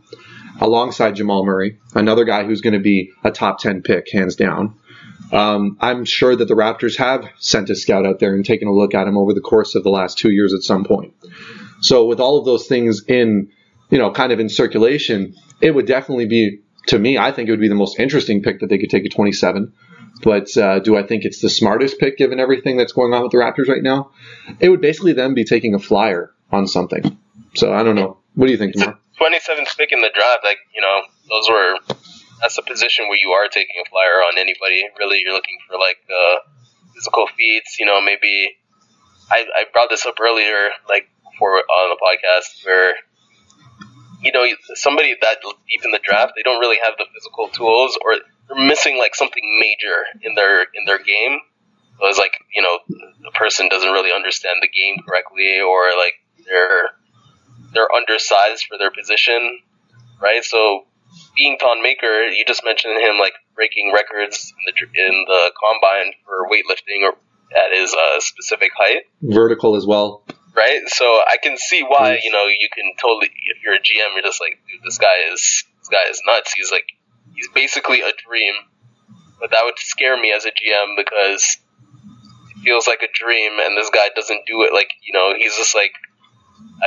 alongside 0.60 1.16
Jamal 1.16 1.44
Murray, 1.44 1.78
another 1.94 2.24
guy 2.24 2.44
who's 2.44 2.60
going 2.60 2.74
to 2.74 2.80
be 2.80 3.12
a 3.24 3.30
top 3.30 3.60
10 3.60 3.82
pick, 3.82 4.10
hands 4.10 4.36
down. 4.36 4.74
Um, 5.32 5.76
I'm 5.80 6.04
sure 6.04 6.34
that 6.34 6.46
the 6.46 6.54
Raptors 6.54 6.96
have 6.96 7.28
sent 7.38 7.70
a 7.70 7.76
scout 7.76 8.04
out 8.04 8.18
there 8.18 8.34
and 8.34 8.44
taken 8.44 8.68
a 8.68 8.72
look 8.72 8.94
at 8.94 9.06
him 9.06 9.16
over 9.16 9.32
the 9.32 9.40
course 9.40 9.74
of 9.74 9.84
the 9.84 9.90
last 9.90 10.18
two 10.18 10.30
years 10.30 10.52
at 10.52 10.62
some 10.62 10.84
point. 10.84 11.14
So 11.80 12.06
with 12.06 12.20
all 12.20 12.38
of 12.38 12.44
those 12.44 12.66
things 12.66 13.04
in, 13.06 13.50
you 13.90 13.98
know, 13.98 14.10
kind 14.10 14.32
of 14.32 14.40
in 14.40 14.48
circulation, 14.48 15.34
it 15.60 15.72
would 15.72 15.86
definitely 15.86 16.26
be, 16.26 16.60
to 16.88 16.98
me, 16.98 17.16
I 17.16 17.32
think 17.32 17.48
it 17.48 17.52
would 17.52 17.60
be 17.60 17.68
the 17.68 17.74
most 17.74 17.98
interesting 17.98 18.42
pick 18.42 18.60
that 18.60 18.68
they 18.68 18.78
could 18.78 18.90
take 18.90 19.04
at 19.04 19.12
27. 19.12 19.72
But 20.22 20.54
uh, 20.56 20.80
do 20.80 20.96
I 20.96 21.02
think 21.04 21.24
it's 21.24 21.40
the 21.40 21.48
smartest 21.48 21.98
pick 21.98 22.18
given 22.18 22.40
everything 22.40 22.76
that's 22.76 22.92
going 22.92 23.14
on 23.14 23.22
with 23.22 23.32
the 23.32 23.38
Raptors 23.38 23.68
right 23.68 23.82
now? 23.82 24.10
It 24.58 24.68
would 24.68 24.80
basically 24.80 25.12
then 25.12 25.34
be 25.34 25.44
taking 25.44 25.74
a 25.74 25.78
flyer 25.78 26.32
on 26.50 26.66
something. 26.66 27.16
So 27.54 27.72
I 27.72 27.82
don't 27.82 27.94
know. 27.94 28.18
What 28.34 28.46
do 28.46 28.52
you 28.52 28.58
think, 28.58 28.74
it's 28.74 28.84
27th 28.84 29.76
pick 29.76 29.92
in 29.92 30.00
the 30.00 30.10
draft. 30.14 30.44
Like 30.44 30.58
you 30.74 30.80
know, 30.80 31.02
those 31.28 31.48
were 31.48 31.94
that's 32.40 32.58
a 32.58 32.62
position 32.62 33.08
where 33.08 33.18
you 33.18 33.30
are 33.30 33.48
taking 33.48 33.76
a 33.84 33.88
flyer 33.88 34.24
on 34.24 34.38
anybody. 34.38 34.84
Really, 34.98 35.20
you're 35.20 35.34
looking 35.34 35.58
for 35.68 35.78
like 35.78 35.98
uh, 36.08 36.38
physical 36.94 37.26
feats. 37.36 37.78
You 37.78 37.86
know, 37.86 38.00
maybe 38.00 38.56
I, 39.30 39.44
I 39.54 39.64
brought 39.72 39.90
this 39.90 40.06
up 40.06 40.16
earlier, 40.20 40.70
like 40.88 41.08
before 41.30 41.56
on 41.56 41.96
the 41.96 42.00
podcast, 42.00 42.64
where 42.64 42.94
you 44.22 44.32
know 44.32 44.44
somebody 44.74 45.14
that 45.20 45.38
deep 45.68 45.84
in 45.84 45.90
the 45.90 46.00
draft, 46.02 46.32
they 46.36 46.42
don't 46.42 46.60
really 46.60 46.78
have 46.82 46.94
the 46.98 47.06
physical 47.14 47.48
tools, 47.48 47.98
or 48.04 48.16
they're 48.48 48.66
missing 48.66 48.98
like 48.98 49.14
something 49.14 49.58
major 49.60 50.04
in 50.22 50.34
their 50.34 50.62
in 50.62 50.84
their 50.86 50.98
game. 50.98 51.40
So 51.98 52.08
it's 52.08 52.18
like 52.18 52.32
you 52.54 52.62
know 52.62 52.78
the 52.88 53.30
person 53.34 53.68
doesn't 53.68 53.92
really 53.92 54.12
understand 54.12 54.56
the 54.62 54.68
game 54.68 54.96
correctly, 55.06 55.60
or 55.60 55.96
like 55.96 56.14
they're 56.46 56.90
they're 57.72 57.92
undersized 57.94 58.66
for 58.66 58.78
their 58.78 58.90
position, 58.90 59.60
right? 60.20 60.42
So 60.42 60.86
being 61.40 61.56
Thon 61.58 61.82
Maker, 61.82 62.28
you 62.28 62.44
just 62.44 62.62
mentioned 62.64 63.00
him 63.00 63.16
like 63.18 63.32
breaking 63.56 63.92
records 63.94 64.52
in 64.52 64.62
the 64.68 65.06
in 65.08 65.24
the 65.26 65.52
combine 65.56 66.12
for 66.26 66.44
weightlifting 66.52 67.08
or 67.08 67.16
at 67.56 67.72
his 67.72 67.94
uh, 67.94 68.20
specific 68.20 68.70
height, 68.76 69.04
Vertical 69.22 69.74
as 69.74 69.86
well. 69.86 70.22
right? 70.54 70.82
So 70.88 71.06
I 71.06 71.38
can 71.42 71.56
see 71.56 71.80
why 71.82 72.20
you 72.22 72.30
know 72.30 72.44
you 72.46 72.68
can 72.72 72.92
totally 73.00 73.30
if 73.46 73.62
you're 73.64 73.74
a 73.74 73.80
GM, 73.80 74.12
you're 74.14 74.22
just 74.22 74.40
like, 74.40 74.60
dude, 74.70 74.82
this 74.84 74.98
guy 74.98 75.32
is 75.32 75.64
this 75.80 75.88
guy 75.88 76.04
is 76.10 76.20
nuts. 76.26 76.52
He's 76.52 76.70
like 76.70 76.86
he's 77.34 77.48
basically 77.54 78.02
a 78.02 78.12
dream, 78.28 78.52
but 79.40 79.50
that 79.50 79.62
would 79.64 79.78
scare 79.78 80.20
me 80.20 80.30
as 80.36 80.44
a 80.44 80.50
GM 80.50 80.94
because 80.96 81.56
it 82.50 82.62
feels 82.62 82.86
like 82.86 83.00
a 83.00 83.08
dream, 83.14 83.52
and 83.64 83.78
this 83.78 83.88
guy 83.88 84.10
doesn't 84.14 84.44
do 84.46 84.62
it. 84.64 84.74
Like 84.74 84.90
you 85.02 85.14
know, 85.14 85.32
he's 85.34 85.56
just 85.56 85.74
like 85.74 85.92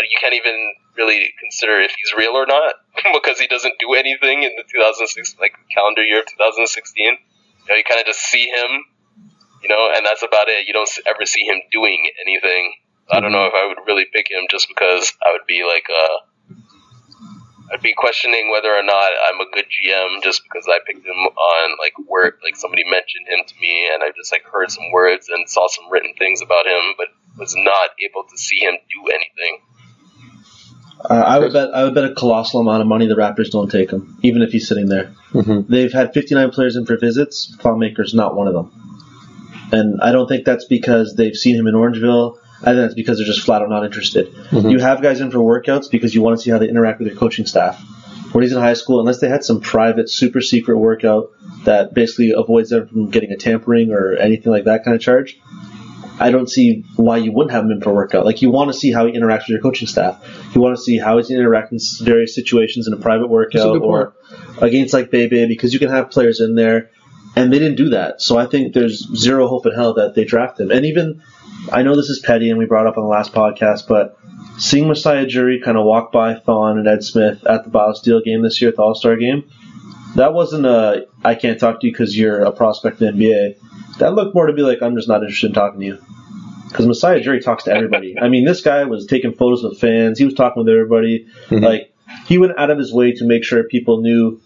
you 0.10 0.18
can't 0.22 0.36
even 0.36 0.76
really 0.98 1.34
consider 1.40 1.80
if 1.80 1.92
he's 1.98 2.14
real 2.18 2.34
or 2.34 2.46
not 2.46 2.76
because 3.14 3.40
he 3.40 3.48
doesn't 3.48 3.76
do 3.80 3.94
anything 3.94 4.44
in 4.44 4.52
the 4.56 4.64
2006 4.64 5.36
like 5.40 5.54
calendar 5.74 6.04
year 6.04 6.20
of 6.20 6.26
2016. 6.28 7.06
You 7.06 7.70
know, 7.70 7.76
you 7.76 7.84
kind 7.84 8.00
of 8.00 8.08
just 8.08 8.20
see 8.20 8.48
him, 8.48 8.86
you 9.62 9.70
know, 9.70 9.92
and 9.96 10.06
that's 10.06 10.24
about 10.24 10.50
it. 10.50 10.68
You 10.68 10.74
don't 10.74 10.90
ever 11.08 11.26
see 11.26 11.46
him 11.46 11.62
doing 11.72 12.10
anything. 12.22 12.74
I 13.10 13.20
don't 13.20 13.32
know 13.32 13.46
if 13.46 13.54
I 13.54 13.68
would 13.68 13.86
really 13.88 14.06
pick 14.12 14.30
him 14.32 14.48
just 14.50 14.68
because 14.68 15.14
I 15.24 15.32
would 15.32 15.46
be 15.48 15.64
like, 15.64 15.88
uh, 15.90 16.18
I'd 17.72 17.82
be 17.82 17.94
questioning 17.94 18.52
whether 18.52 18.70
or 18.70 18.84
not 18.84 19.12
I'm 19.30 19.40
a 19.40 19.50
good 19.50 19.66
GM 19.66 20.22
just 20.22 20.44
because 20.44 20.68
I 20.68 20.80
picked 20.86 21.06
him 21.06 21.16
on 21.16 21.78
like 21.80 21.98
word, 22.08 22.40
like 22.44 22.56
somebody 22.56 22.84
mentioned 22.84 23.28
him 23.28 23.40
to 23.48 23.56
me, 23.60 23.90
and 23.92 24.04
I 24.04 24.12
just 24.16 24.32
like 24.32 24.44
heard 24.44 24.70
some 24.70 24.92
words 24.92 25.28
and 25.30 25.50
saw 25.50 25.68
some 25.68 25.90
written 25.90 26.14
things 26.20 26.42
about 26.42 26.68
him, 26.68 26.94
but 26.98 27.08
was 27.38 27.56
not 27.58 27.92
able 28.04 28.24
to 28.30 28.38
see 28.38 28.60
him 28.60 28.76
do 28.92 29.10
anything. 29.10 29.64
Uh, 31.04 31.14
I 31.14 31.40
would 31.40 31.52
bet 31.54 31.74
I 31.74 31.84
would 31.84 31.94
bet 31.94 32.06
a 32.06 32.14
colossal 32.14 32.62
amount 32.62 32.82
of 32.82 32.88
money 32.88 33.08
the 33.08 33.16
Raptors 33.16 33.52
don't 33.52 33.70
take 33.70 33.92
him, 33.92 34.18
even 34.24 34.42
if 34.42 34.52
he's 34.52 34.68
sitting 34.68 34.88
there. 34.88 35.12
Mhm. 35.34 35.68
They've 35.68 35.92
had 35.92 36.14
59 36.14 36.52
players 36.52 36.76
in 36.76 36.86
for 36.86 36.98
visits. 36.98 37.54
Thon 37.60 37.80
Maker's 37.80 38.14
not 38.14 38.36
one 38.36 38.48
of 38.48 38.54
them, 38.54 38.72
and 39.72 40.00
I 40.02 40.12
don't 40.12 40.28
think 40.28 40.46
that's 40.46 40.66
because 40.66 41.16
they've 41.16 41.36
seen 41.36 41.56
him 41.56 41.68
in 41.68 41.74
Orangeville. 41.76 42.38
I 42.62 42.68
think 42.68 42.78
that's 42.78 42.94
because 42.94 43.18
they're 43.18 43.28
just 43.28 43.42
flat 43.42 43.62
out 43.62 43.70
not 43.70 43.84
interested. 43.84 44.30
You 44.54 44.80
have 44.80 45.02
guys 45.02 45.20
in 45.20 45.32
for 45.32 45.40
workouts 45.40 45.92
because 45.92 46.16
you 46.16 46.22
want 46.22 46.38
to 46.38 46.42
see 46.44 46.50
how 46.52 46.58
they 46.60 46.70
interact 46.70 47.00
with 47.00 47.10
your 47.10 47.18
coaching 47.18 47.46
staff. 47.46 47.84
When 48.32 48.42
he's 48.42 48.54
in 48.54 48.60
high 48.60 48.74
school, 48.74 49.00
unless 49.02 49.20
they 49.20 49.28
had 49.28 49.44
some 49.44 49.60
private, 49.60 50.10
super 50.10 50.40
secret 50.42 50.78
workout 50.78 51.30
that 51.66 51.94
basically 51.94 52.32
avoids 52.32 52.70
them 52.70 52.88
from 52.88 53.10
getting 53.10 53.32
a 53.32 53.38
tampering 53.38 53.92
or 53.92 54.14
anything 54.14 54.52
like 54.52 54.64
that 54.64 54.86
kind 54.86 54.96
of 54.96 55.02
charge, 55.02 55.38
I 56.24 56.32
don't 56.32 56.50
see 56.50 56.86
why 56.96 57.18
you 57.18 57.34
wouldn't 57.34 57.52
have 57.52 57.66
him 57.66 57.72
in 57.72 57.82
for 57.82 57.90
a 57.90 57.94
workout. 57.94 58.24
Like 58.24 58.42
you 58.42 58.50
want 58.50 58.72
to 58.72 58.80
see 58.80 58.94
how 58.94 59.06
he 59.06 59.12
interacts 59.12 59.40
with 59.40 59.50
your 59.50 59.60
coaching 59.60 59.90
staff. 59.90 60.26
You 60.56 60.62
want 60.62 60.74
to 60.78 60.82
see 60.82 60.98
how 60.98 61.18
he's 61.18 61.30
interacting 61.30 61.80
in 62.00 62.06
various 62.06 62.34
situations 62.34 62.88
in 62.88 62.94
a 62.94 62.98
private 62.98 63.28
workout 63.28 63.74
good 63.74 63.82
or 63.82 64.16
against 64.60 64.94
like 64.94 65.12
Bebe 65.12 65.46
because 65.48 65.74
you 65.74 65.80
can 65.80 65.90
have 65.90 66.12
players 66.12 66.40
in 66.40 66.56
there, 66.56 66.92
and 67.36 67.52
they 67.52 67.60
didn't 67.60 67.76
do 67.76 67.90
that. 67.90 68.22
So 68.22 68.38
I 68.38 68.46
think 68.46 68.74
there's 68.74 69.06
zero 69.14 69.50
hope 69.50 69.66
in 69.66 69.74
hell 69.74 69.96
that 69.96 70.16
they 70.16 70.24
draft 70.24 70.62
him. 70.62 70.72
And 70.72 70.86
even 70.86 71.22
I 71.74 71.84
know 71.84 71.98
this 71.98 72.08
is 72.08 72.20
petty 72.20 72.50
and 72.50 72.58
we 72.58 72.68
brought 72.68 72.88
up 72.88 72.98
on 72.98 73.04
the 73.04 73.10
last 73.10 73.34
podcast, 73.34 73.90
but 73.90 74.18
seeing 74.58 74.88
Masai 74.88 75.26
Ujiri 75.26 75.62
kind 75.62 75.78
of 75.78 75.84
walk 75.84 76.14
by 76.14 76.36
Thon 76.36 76.78
and 76.78 76.88
Ed 76.88 77.04
Smith 77.04 77.46
at 77.46 77.66
the 77.66 77.70
Biosteel 77.70 78.24
game 78.24 78.44
this 78.44 78.62
year 78.62 78.70
at 78.70 78.78
the 78.78 78.82
All 78.82 78.96
Star 78.96 79.18
game, 79.18 79.44
that 80.16 80.34
wasn't 80.34 80.66
a 80.66 81.08
I 81.24 81.36
can't 81.36 81.60
talk 81.60 81.80
to 81.82 81.88
you 81.88 81.94
because 81.94 82.18
you're 82.18 82.42
a 82.42 82.52
prospect 82.52 83.02
in 83.02 83.18
the 83.18 83.26
NBA. 83.26 83.98
That 84.00 84.14
looked 84.14 84.34
more 84.36 84.48
to 84.48 84.54
be 84.54 84.62
like 84.62 84.82
I'm 84.82 84.96
just 84.96 85.08
not 85.08 85.22
interested 85.22 85.48
in 85.48 85.54
talking 85.54 85.80
to 85.80 85.86
you. 85.86 85.98
Because 86.70 86.88
Masai 86.88 87.22
Ujiri 87.22 87.44
talks 87.44 87.66
to 87.66 87.72
everybody. 87.72 88.16
I 88.20 88.30
mean, 88.30 88.46
this 88.46 88.62
guy 88.62 88.84
was 88.86 89.06
taking 89.06 89.34
photos 89.34 89.64
with 89.64 89.80
fans. 89.80 90.18
He 90.18 90.26
was 90.26 90.34
talking 90.34 90.64
with 90.64 90.74
everybody. 90.74 91.28
Like 91.52 91.94
he 92.26 92.38
went 92.40 92.58
out 92.58 92.72
of 92.72 92.78
his 92.80 92.92
way 92.92 93.12
to 93.14 93.26
make 93.26 93.44
sure 93.44 93.64
people 93.66 94.02
knew 94.02 94.42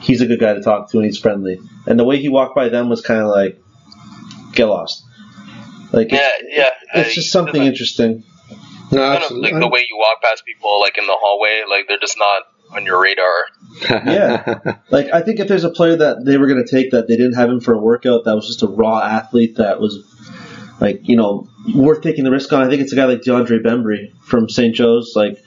he's 0.00 0.20
a 0.20 0.26
good 0.26 0.38
guy 0.38 0.52
to 0.54 0.62
talk 0.62 0.90
to 0.92 0.98
and 0.98 1.06
he's 1.06 1.18
friendly. 1.18 1.58
And 1.86 1.98
the 1.98 2.04
way 2.04 2.18
he 2.20 2.28
walked 2.28 2.54
by 2.54 2.68
them 2.68 2.88
was 2.88 3.00
kind 3.00 3.20
of 3.20 3.28
like 3.28 3.58
get 4.52 4.66
lost. 4.66 5.02
Like 5.92 6.12
Yeah, 6.12 6.28
yeah. 6.48 6.70
it's 6.94 7.10
uh, 7.10 7.12
just 7.12 7.32
something 7.32 7.54
doesn't- 7.54 7.66
interesting. 7.66 8.22
No, 8.92 9.00
Kind 9.18 9.24
of 9.24 9.30
like 9.38 9.54
the 9.58 9.66
way 9.68 9.80
you 9.90 9.96
walk 9.98 10.22
past 10.22 10.44
people, 10.44 10.78
like 10.80 10.96
in 10.98 11.06
the 11.06 11.16
hallway, 11.18 11.62
like 11.68 11.88
they're 11.88 11.98
just 11.98 12.18
not 12.18 12.42
on 12.74 12.84
your 12.84 13.00
radar. 13.00 13.46
Yeah. 14.06 14.76
Like 14.90 15.08
I 15.12 15.20
think 15.22 15.40
if 15.40 15.48
there's 15.48 15.64
a 15.64 15.70
player 15.70 15.96
that 15.96 16.24
they 16.24 16.38
were 16.38 16.46
going 16.46 16.64
to 16.64 16.70
take 16.70 16.92
that 16.92 17.08
they 17.08 17.16
didn't 17.16 17.34
have 17.34 17.50
him 17.50 17.60
for 17.60 17.74
a 17.74 17.78
workout 17.78 18.24
that 18.24 18.34
was 18.34 18.46
just 18.46 18.62
a 18.62 18.68
raw 18.68 19.00
athlete 19.00 19.56
that 19.56 19.80
was 19.80 19.98
like 20.80 21.00
you 21.08 21.16
know 21.16 21.48
worth 21.74 22.02
taking 22.02 22.24
the 22.24 22.30
risk 22.30 22.52
on, 22.52 22.62
I 22.62 22.68
think 22.68 22.82
it's 22.82 22.92
a 22.92 22.96
guy 22.96 23.06
like 23.06 23.22
DeAndre 23.22 23.62
Bembry 23.64 24.12
from 24.22 24.48
St. 24.48 24.74
Joe's. 24.74 25.14
Like 25.16 25.42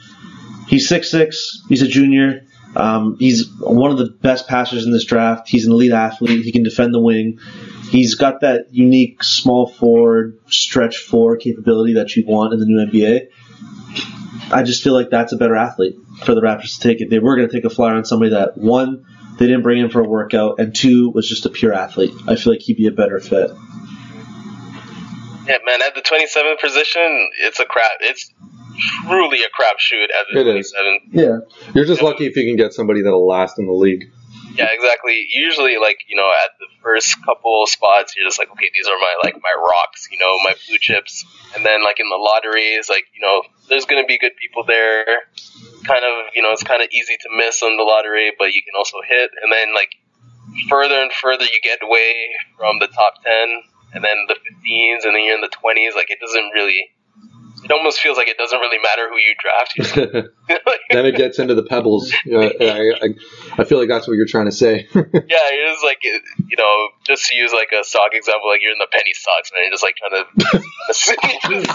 he's 0.67 0.89
six 0.89 1.09
six, 1.09 1.63
he's 1.69 1.81
a 1.81 1.87
junior. 1.87 2.43
Um, 2.75 3.15
he's 3.17 3.49
one 3.59 3.91
of 3.91 3.97
the 3.97 4.09
best 4.09 4.47
passers 4.47 4.85
in 4.85 4.91
this 4.91 5.05
draft. 5.05 5.47
He's 5.47 5.65
an 5.65 5.71
elite 5.71 5.93
athlete. 5.93 6.43
He 6.43 6.51
can 6.51 6.63
defend 6.63 6.93
the 6.93 6.99
wing. 6.99 7.39
He's 7.89 8.15
got 8.15 8.41
that 8.41 8.67
unique 8.71 9.23
small 9.23 9.67
forward, 9.67 10.37
stretch 10.47 10.97
four 10.97 11.37
capability 11.37 11.93
that 11.93 12.15
you 12.15 12.25
want 12.27 12.53
in 12.53 12.59
the 12.59 12.65
new 12.65 12.85
NBA. 12.85 13.29
I 14.51 14.63
just 14.63 14.83
feel 14.83 14.93
like 14.93 15.09
that's 15.09 15.31
a 15.31 15.37
better 15.37 15.55
athlete 15.55 15.95
for 16.25 16.35
the 16.35 16.41
Raptors 16.41 16.79
to 16.79 16.87
take 16.87 17.01
it. 17.01 17.09
They 17.09 17.19
were 17.19 17.35
going 17.35 17.47
to 17.47 17.53
take 17.53 17.65
a 17.65 17.69
flyer 17.69 17.95
on 17.95 18.05
somebody 18.05 18.31
that 18.31 18.57
one 18.57 19.05
they 19.37 19.45
didn't 19.45 19.61
bring 19.61 19.79
in 19.79 19.89
for 19.91 20.01
a 20.01 20.07
workout, 20.07 20.59
and 20.59 20.75
two 20.75 21.11
was 21.11 21.27
just 21.29 21.45
a 21.45 21.49
pure 21.49 21.71
athlete. 21.73 22.11
I 22.27 22.35
feel 22.35 22.53
like 22.53 22.61
he'd 22.61 22.77
be 22.77 22.87
a 22.87 22.91
better 22.91 23.19
fit. 23.19 23.51
Yeah, 25.47 25.57
man. 25.65 25.81
At 25.81 25.95
the 25.95 26.01
27th 26.01 26.59
position, 26.59 27.29
it's 27.41 27.59
a 27.59 27.65
crap. 27.65 27.91
It's 28.01 28.33
truly 29.07 29.39
a 29.43 29.47
crapshoot 29.47 30.03
at 30.05 30.25
the 30.33 30.39
It 30.39 30.47
is. 30.57 30.73
27th. 30.73 30.97
Yeah, 31.13 31.71
You're 31.73 31.85
just 31.85 32.01
lucky 32.01 32.25
if 32.25 32.35
you 32.35 32.43
can 32.45 32.55
get 32.57 32.73
somebody 32.73 33.01
that'll 33.03 33.25
last 33.27 33.57
in 33.59 33.65
the 33.67 33.73
league. 33.73 34.11
Yeah, 34.57 34.73
exactly. 34.73 35.27
Usually, 35.31 35.77
like 35.77 35.99
you 36.07 36.15
know, 36.15 36.27
at 36.27 36.57
the 36.59 36.65
first 36.81 37.23
couple 37.23 37.67
spots, 37.67 38.15
you're 38.15 38.25
just 38.25 38.39
like, 38.39 38.49
okay, 38.51 38.69
these 38.73 38.87
are 38.87 38.97
my 38.97 39.13
like 39.23 39.35
my 39.35 39.53
rocks, 39.55 40.09
you 40.11 40.17
know, 40.17 40.37
my 40.43 40.55
blue 40.65 40.79
chips. 40.79 41.23
And 41.55 41.63
then 41.63 41.83
like 41.83 41.99
in 41.99 42.09
the 42.09 42.17
lotteries, 42.17 42.89
like 42.89 43.05
you 43.13 43.21
know, 43.21 43.43
there's 43.69 43.85
gonna 43.85 44.07
be 44.07 44.17
good 44.17 44.35
people 44.35 44.63
there. 44.65 45.29
Kind 45.85 46.03
of, 46.03 46.33
you 46.33 46.41
know, 46.41 46.51
it's 46.51 46.63
kind 46.63 46.81
of 46.81 46.89
easy 46.91 47.17
to 47.21 47.29
miss 47.37 47.61
on 47.61 47.77
the 47.77 47.83
lottery, 47.83 48.33
but 48.37 48.53
you 48.53 48.63
can 48.63 48.73
also 48.75 48.97
hit. 49.07 49.29
And 49.41 49.51
then 49.51 49.75
like 49.75 49.93
further 50.67 50.95
and 50.95 51.11
further 51.13 51.45
you 51.45 51.59
get 51.61 51.79
away 51.83 52.33
from 52.57 52.79
the 52.79 52.87
top 52.87 53.21
ten, 53.23 53.61
and 53.93 54.03
then 54.03 54.25
the 54.27 54.35
15s, 54.35 55.05
and 55.05 55.15
then 55.15 55.23
you're 55.23 55.35
in 55.35 55.41
the 55.41 55.53
20s. 55.53 55.93
Like 55.95 56.09
it 56.09 56.19
doesn't 56.19 56.49
really. 56.55 56.89
It 57.63 57.71
almost 57.71 57.99
feels 57.99 58.17
like 58.17 58.27
it 58.27 58.37
doesn't 58.37 58.59
really 58.59 58.77
matter 58.77 59.09
who 59.09 59.17
you 59.17 59.33
draft. 59.39 60.29
Then 60.89 61.05
it 61.05 61.15
gets 61.17 61.37
into 61.37 61.53
the 61.53 61.63
pebbles. 61.63 62.13
Yeah, 62.25 62.39
I, 62.39 62.93
I, 63.01 63.07
I 63.59 63.63
feel 63.65 63.77
like 63.77 63.89
that's 63.89 64.07
what 64.07 64.13
you're 64.13 64.25
trying 64.27 64.45
to 64.45 64.51
say. 64.51 64.87
Yeah, 64.93 65.03
you're 65.51 65.71
just 65.73 65.83
like 65.83 65.99
you 66.03 66.55
know, 66.57 66.87
just 67.05 67.25
to 67.27 67.35
use 67.35 67.51
like 67.51 67.69
a 67.77 67.83
stock 67.83 68.11
example, 68.13 68.49
like 68.49 68.61
you're 68.61 68.71
in 68.71 68.77
the 68.79 68.87
penny 68.91 69.11
stocks, 69.13 69.51
man. 69.53 69.63
You're 69.65 69.73
just 69.73 69.83
like 69.83 69.95
trying 69.97 70.23
to, 70.23 70.63
just, 70.87 71.03
trying 71.03 71.61
to, 71.61 71.67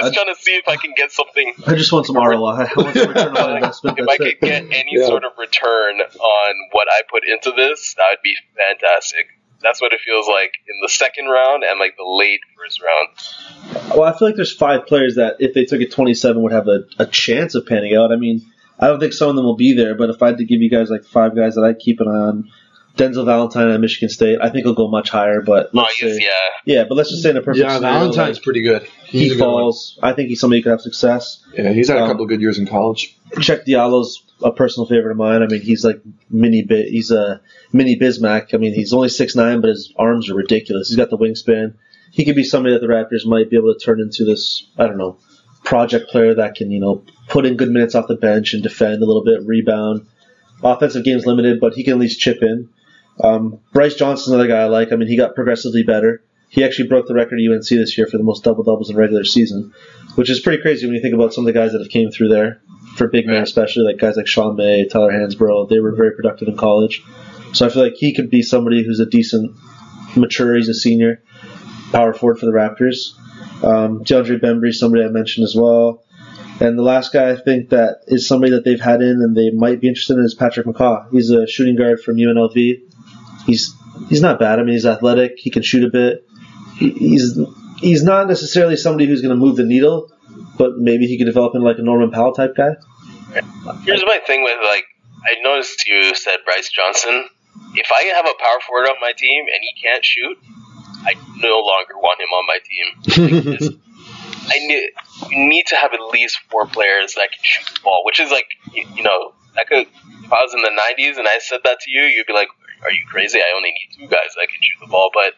just 0.00 0.14
trying 0.14 0.34
to 0.34 0.40
see 0.40 0.52
if 0.56 0.66
I 0.68 0.76
can 0.76 0.94
get 0.96 1.12
something. 1.12 1.52
I 1.66 1.74
just 1.74 1.92
want 1.92 2.06
some 2.06 2.16
ROI. 2.16 2.38
I 2.40 2.68
want 2.76 2.96
some 2.96 3.08
return 3.08 3.36
on 3.36 3.56
investment. 3.56 3.98
If 3.98 4.08
I 4.08 4.16
could 4.16 4.26
it. 4.28 4.40
get 4.40 4.64
any 4.64 4.92
Yeah. 4.92 5.06
sort 5.06 5.24
of 5.24 5.32
return 5.38 6.00
on 6.00 6.54
what 6.72 6.88
I 6.90 7.02
put 7.10 7.24
into 7.26 7.52
this, 7.54 7.94
that 7.98 8.06
would 8.10 8.22
be 8.22 8.34
fantastic. 8.56 9.26
That's 9.62 9.80
what 9.80 9.92
it 9.92 10.00
feels 10.04 10.26
like 10.28 10.52
in 10.68 10.76
the 10.82 10.88
second 10.88 11.26
round 11.26 11.62
and 11.68 11.78
like 11.78 11.96
the 11.96 12.04
late 12.04 12.40
first 12.56 12.80
round. 12.82 13.90
Well, 13.90 14.04
I 14.04 14.16
feel 14.18 14.28
like 14.28 14.36
there's 14.36 14.52
five 14.52 14.86
players 14.86 15.16
that 15.16 15.36
if 15.40 15.54
they 15.54 15.64
took 15.64 15.80
it 15.80 15.92
27 15.92 16.40
would 16.42 16.52
have 16.52 16.66
a, 16.68 16.84
a 16.98 17.06
chance 17.06 17.54
of 17.54 17.66
panning 17.66 17.94
out. 17.94 18.12
I 18.12 18.16
mean, 18.16 18.40
I 18.78 18.86
don't 18.86 18.98
think 19.00 19.12
some 19.12 19.28
of 19.28 19.36
them 19.36 19.44
will 19.44 19.56
be 19.56 19.74
there, 19.74 19.94
but 19.94 20.08
if 20.10 20.22
I 20.22 20.28
had 20.28 20.38
to 20.38 20.44
give 20.44 20.62
you 20.62 20.70
guys 20.70 20.88
like 20.90 21.04
five 21.04 21.36
guys 21.36 21.54
that 21.56 21.62
I'd 21.62 21.78
keep 21.78 22.00
an 22.00 22.08
eye 22.08 22.10
on, 22.10 22.50
Denzel 22.96 23.24
Valentine 23.24 23.68
at 23.70 23.80
Michigan 23.80 24.08
State, 24.08 24.38
I 24.42 24.48
think 24.50 24.64
he'll 24.64 24.74
go 24.74 24.88
much 24.88 25.10
higher. 25.10 25.42
But 25.42 25.66
Oh, 25.66 25.78
let's 25.78 26.02
yes, 26.02 26.16
say, 26.16 26.22
yeah. 26.22 26.74
yeah, 26.76 26.84
but 26.88 26.96
let's 26.96 27.10
just 27.10 27.22
say 27.22 27.30
in 27.30 27.36
a 27.36 27.40
perfect 27.42 27.64
yeah, 27.64 27.76
scenario, 27.76 27.98
Valentine's 28.00 28.38
like, 28.38 28.42
pretty 28.44 28.62
good. 28.62 28.82
he 29.04 29.20
He's 29.20 29.32
a 29.32 29.34
good 29.36 29.40
falls. 29.44 29.98
I 30.02 30.12
think 30.12 30.28
he's 30.28 30.40
somebody 30.40 30.60
who 30.60 30.64
could 30.64 30.70
have 30.70 30.80
success. 30.80 31.44
Yeah, 31.56 31.72
he's 31.72 31.88
had 31.88 31.98
a 31.98 32.02
Um, 32.02 32.08
couple 32.08 32.24
of 32.24 32.28
good 32.30 32.40
years 32.40 32.58
in 32.58 32.66
college. 32.66 33.16
Cheick 33.34 33.64
Diallo's 33.64 34.22
a 34.42 34.52
personal 34.52 34.86
favorite 34.86 35.12
of 35.12 35.16
mine. 35.16 35.42
I 35.42 35.46
mean, 35.46 35.60
he's 35.60 35.84
like 35.84 36.00
mini. 36.30 36.64
He's 36.68 37.10
a 37.10 37.40
mini 37.72 37.98
Bismack. 37.98 38.54
I 38.54 38.56
mean, 38.56 38.74
he's 38.74 38.92
only 38.92 39.08
six 39.08 39.34
nine, 39.34 39.60
but 39.60 39.70
his 39.70 39.92
arms 39.96 40.30
are 40.30 40.34
ridiculous. 40.34 40.88
He's 40.88 40.96
got 40.96 41.10
the 41.10 41.18
wingspan. 41.18 41.74
He 42.12 42.24
could 42.24 42.34
be 42.34 42.44
somebody 42.44 42.74
that 42.74 42.80
the 42.80 42.92
Raptors 42.92 43.26
might 43.26 43.50
be 43.50 43.56
able 43.56 43.72
to 43.72 43.78
turn 43.78 44.00
into 44.00 44.24
this. 44.24 44.66
I 44.78 44.86
don't 44.86 44.98
know, 44.98 45.18
project 45.64 46.10
player 46.10 46.34
that 46.34 46.54
can 46.54 46.70
you 46.70 46.80
know 46.80 47.04
put 47.28 47.46
in 47.46 47.56
good 47.56 47.70
minutes 47.70 47.94
off 47.94 48.08
the 48.08 48.16
bench 48.16 48.54
and 48.54 48.62
defend 48.62 49.02
a 49.02 49.06
little 49.06 49.24
bit, 49.24 49.46
rebound. 49.46 50.06
Offensive 50.62 51.04
game's 51.04 51.26
limited, 51.26 51.60
but 51.60 51.74
he 51.74 51.84
can 51.84 51.94
at 51.94 52.00
least 52.00 52.20
chip 52.20 52.42
in. 52.42 52.68
Um, 53.22 53.60
Brice 53.72 53.94
Johnson's 53.94 54.28
another 54.28 54.48
guy 54.48 54.60
I 54.60 54.66
like. 54.66 54.92
I 54.92 54.96
mean, 54.96 55.08
he 55.08 55.16
got 55.16 55.34
progressively 55.34 55.82
better. 55.82 56.22
He 56.48 56.64
actually 56.64 56.88
broke 56.88 57.06
the 57.06 57.14
record 57.14 57.38
at 57.38 57.50
UNC 57.50 57.68
this 57.68 57.96
year 57.96 58.06
for 58.06 58.18
the 58.18 58.24
most 58.24 58.42
double 58.42 58.64
doubles 58.64 58.90
in 58.90 58.96
regular 58.96 59.24
season, 59.24 59.72
which 60.16 60.28
is 60.28 60.40
pretty 60.40 60.60
crazy 60.60 60.86
when 60.86 60.96
you 60.96 61.00
think 61.00 61.14
about 61.14 61.32
some 61.32 61.46
of 61.46 61.46
the 61.46 61.58
guys 61.58 61.72
that 61.72 61.80
have 61.80 61.90
came 61.90 62.10
through 62.10 62.28
there 62.28 62.60
for 62.96 63.08
big 63.08 63.26
men, 63.26 63.42
especially 63.42 63.84
like 63.84 63.98
guys 63.98 64.16
like 64.16 64.26
Sean 64.26 64.56
May, 64.56 64.86
Tyler 64.86 65.12
Hansbrough. 65.12 65.68
They 65.68 65.80
were 65.80 65.94
very 65.94 66.14
productive 66.14 66.48
in 66.48 66.56
college, 66.56 67.02
so 67.52 67.66
I 67.66 67.68
feel 67.68 67.82
like 67.82 67.94
he 67.96 68.14
could 68.14 68.30
be 68.30 68.42
somebody 68.42 68.84
who's 68.84 69.00
a 69.00 69.06
decent, 69.06 69.56
mature. 70.16 70.56
He's 70.56 70.68
a 70.68 70.74
senior, 70.74 71.22
power 71.92 72.12
forward 72.12 72.38
for 72.38 72.46
the 72.46 72.52
Raptors. 72.52 73.16
Um, 73.64 74.04
DeAndre 74.04 74.40
Bembry, 74.40 74.72
somebody 74.72 75.04
I 75.04 75.08
mentioned 75.08 75.44
as 75.44 75.54
well. 75.54 76.02
And 76.60 76.78
the 76.78 76.82
last 76.82 77.12
guy 77.12 77.30
I 77.30 77.36
think 77.36 77.70
that 77.70 78.00
is 78.06 78.28
somebody 78.28 78.52
that 78.52 78.64
they've 78.64 78.80
had 78.80 79.00
in 79.00 79.22
and 79.22 79.34
they 79.34 79.50
might 79.50 79.80
be 79.80 79.88
interested 79.88 80.18
in 80.18 80.24
is 80.24 80.34
Patrick 80.34 80.66
McCaw. 80.66 81.10
He's 81.10 81.30
a 81.30 81.46
shooting 81.46 81.76
guard 81.76 82.00
from 82.00 82.16
UNLV. 82.16 82.82
He's 83.46 83.74
he's 84.10 84.20
not 84.20 84.38
bad. 84.38 84.58
I 84.58 84.62
mean, 84.62 84.74
he's 84.74 84.84
athletic. 84.84 85.38
He 85.38 85.50
can 85.50 85.62
shoot 85.62 85.84
a 85.84 85.90
bit. 85.90 86.26
He, 86.76 86.90
he's 86.90 87.38
he's 87.78 88.02
not 88.02 88.28
necessarily 88.28 88.76
somebody 88.76 89.06
who's 89.06 89.22
going 89.22 89.34
to 89.34 89.40
move 89.40 89.56
the 89.56 89.64
needle, 89.64 90.12
but 90.58 90.76
maybe 90.76 91.06
he 91.06 91.18
could 91.18 91.26
develop 91.26 91.54
into 91.54 91.66
like 91.66 91.78
a 91.78 91.82
Norman 91.82 92.10
Powell 92.10 92.32
type 92.32 92.54
guy. 92.56 92.76
Here's 93.84 94.04
my 94.04 94.18
thing 94.26 94.42
with 94.42 94.58
like, 94.64 94.84
I 95.24 95.40
noticed 95.42 95.86
you 95.86 96.14
said 96.14 96.38
Brice 96.44 96.70
Johnson. 96.70 97.26
If 97.74 97.90
I 97.92 98.02
have 98.14 98.24
a 98.26 98.34
power 98.38 98.58
forward 98.66 98.88
on 98.88 98.96
my 99.00 99.12
team 99.16 99.44
and 99.46 99.60
he 99.60 99.80
can't 99.82 100.04
shoot, 100.04 100.38
I 101.04 101.14
no 101.36 101.58
longer 101.60 101.94
want 101.96 102.20
him 102.20 102.28
on 102.32 102.46
my 102.46 102.58
team. 102.66 103.44
Like, 103.44 103.58
just- 103.58 103.72
I 104.52 104.58
need 104.58 104.90
you 105.30 105.48
need 105.48 105.66
to 105.68 105.76
have 105.76 105.92
at 105.92 106.00
least 106.12 106.40
four 106.50 106.66
players 106.66 107.14
that 107.14 107.28
can 107.30 107.42
shoot 107.42 107.74
the 107.74 107.80
ball, 107.82 108.02
which 108.04 108.18
is 108.18 108.30
like 108.30 108.46
you, 108.72 108.84
you 108.96 109.02
know 109.02 109.32
I 109.56 109.64
could 109.64 109.86
if 109.86 110.32
I 110.32 110.42
was 110.42 110.54
in 110.54 110.62
the 110.62 110.70
'90s 110.70 111.18
and 111.18 111.28
I 111.28 111.38
said 111.38 111.60
that 111.64 111.78
to 111.80 111.90
you, 111.90 112.02
you'd 112.02 112.26
be 112.26 112.32
like, 112.32 112.48
"Are 112.82 112.90
you 112.90 113.04
crazy? 113.08 113.38
I 113.38 113.52
only 113.54 113.70
need 113.70 113.90
two 113.96 114.08
guys 114.08 114.34
that 114.36 114.48
can 114.48 114.58
shoot 114.60 114.80
the 114.80 114.90
ball." 114.90 115.10
But 115.14 115.34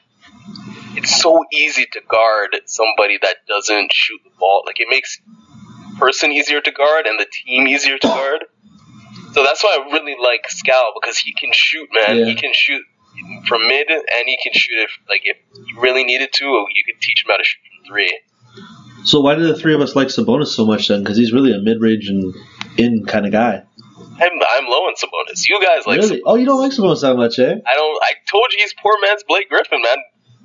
it's 0.97 1.21
so 1.21 1.45
easy 1.53 1.87
to 1.93 2.01
guard 2.09 2.57
somebody 2.67 3.19
that 3.23 3.37
doesn't 3.49 3.93
shoot 3.93 4.21
the 4.25 4.31
ball. 4.39 4.63
Like 4.67 4.81
it 4.81 4.89
makes 4.91 5.21
person 5.99 6.33
easier 6.33 6.61
to 6.61 6.71
guard 6.71 7.07
and 7.07 7.19
the 7.19 7.27
team 7.31 7.67
easier 7.67 7.99
to 7.99 8.07
guard. 8.07 8.45
So 9.33 9.43
that's 9.43 9.63
why 9.63 9.79
I 9.81 9.93
really 9.93 10.17
like 10.21 10.49
Skal 10.49 10.93
because 11.01 11.19
he 11.19 11.33
can 11.33 11.51
shoot, 11.53 11.89
man. 11.93 12.19
Yeah. 12.19 12.25
He 12.27 12.35
can 12.35 12.53
shoot 12.53 12.83
from 13.47 13.67
mid 13.67 13.89
and 13.91 14.25
he 14.27 14.39
can 14.43 14.53
shoot 14.53 14.79
if 14.79 14.91
like 15.09 15.23
if 15.25 15.37
you 15.67 15.81
really 15.81 16.05
needed 16.05 16.31
to, 16.35 16.45
you 16.45 16.85
could 16.85 17.01
teach 17.01 17.25
him 17.25 17.31
how 17.31 17.37
to 17.37 17.45
shoot 17.45 17.61
from 17.77 17.93
three. 17.93 18.21
So 19.05 19.21
why 19.21 19.35
do 19.35 19.43
the 19.43 19.57
three 19.57 19.75
of 19.75 19.81
us 19.81 19.97
like 19.97 20.09
Sabonis 20.09 20.49
so 20.49 20.65
much 20.65 20.89
then? 20.89 21.03
Because 21.03 21.17
he's 21.17 21.33
really 21.33 21.53
a 21.53 21.59
mid-range 21.59 22.09
and 22.09 22.35
in 22.79 23.05
kind 23.05 23.27
of 23.27 23.33
guy. 23.33 23.65
I'm 23.97 24.31
I'm 24.33 24.67
low 24.67 24.85
on 24.87 24.95
Sabonis. 24.95 25.49
You 25.49 25.61
guys 25.61 25.87
like 25.87 26.01
really? 26.01 26.23
Oh, 26.25 26.37
you 26.37 26.45
don't 26.45 26.61
like 26.61 26.73
Sabonis 26.73 27.01
that 27.01 27.17
much, 27.17 27.39
eh? 27.39 27.55
I 27.67 27.75
don't. 27.75 28.03
I 28.03 28.13
told 28.31 28.47
you 28.53 28.59
he's 28.61 28.75
poor 28.75 28.95
man's 29.01 29.25
Blake 29.25 29.49
Griffin, 29.49 29.83
man. 29.83 29.97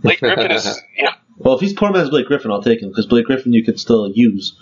Blake 0.01 0.19
Griffin 0.19 0.51
is, 0.51 0.65
you 0.97 1.03
know, 1.03 1.11
Well, 1.37 1.55
if 1.55 1.61
he's 1.61 1.73
poor 1.73 1.91
man's 1.91 2.09
Blake 2.09 2.27
Griffin, 2.27 2.51
I'll 2.51 2.61
take 2.63 2.81
him 2.81 2.89
because 2.89 3.05
Blake 3.05 3.25
Griffin 3.25 3.53
you 3.53 3.63
could 3.63 3.79
still 3.79 4.09
use. 4.13 4.55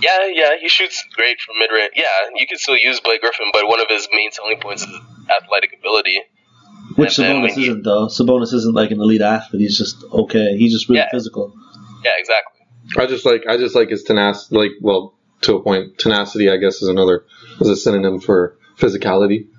yeah, 0.00 0.26
yeah. 0.32 0.50
He 0.60 0.68
shoots 0.68 1.04
great 1.14 1.40
from 1.40 1.56
mid 1.58 1.70
range. 1.70 1.92
Yeah, 1.94 2.04
you 2.34 2.46
can 2.46 2.58
still 2.58 2.76
use 2.76 3.00
Blake 3.00 3.20
Griffin, 3.20 3.46
but 3.52 3.68
one 3.68 3.80
of 3.80 3.86
his 3.88 4.08
main 4.12 4.30
selling 4.32 4.58
points 4.60 4.82
is 4.82 4.94
athletic 5.30 5.76
ability. 5.78 6.20
Which 6.96 7.18
And 7.18 7.44
Sabonis 7.44 7.52
he- 7.54 7.62
isn't 7.62 7.82
though. 7.84 8.06
Sabonis 8.08 8.52
isn't 8.52 8.74
like 8.74 8.90
an 8.90 9.00
elite 9.00 9.22
athlete. 9.22 9.62
He's 9.62 9.78
just 9.78 10.02
okay. 10.12 10.56
He's 10.56 10.72
just 10.72 10.88
really 10.88 10.98
Yeah. 11.00 11.10
physical. 11.10 11.54
Yeah, 12.04 12.10
exactly. 12.18 12.60
I 12.98 13.06
just 13.06 13.24
like 13.24 13.44
I 13.48 13.56
just 13.56 13.74
like 13.74 13.88
his 13.90 14.02
tenacity. 14.02 14.56
Like, 14.56 14.70
well, 14.80 15.14
to 15.42 15.54
a 15.56 15.62
point, 15.62 15.98
tenacity. 15.98 16.50
I 16.50 16.56
guess 16.56 16.82
is 16.82 16.88
another 16.88 17.24
is 17.60 17.68
a 17.68 17.76
synonym 17.76 18.20
for 18.20 18.56
physicality. 18.78 19.46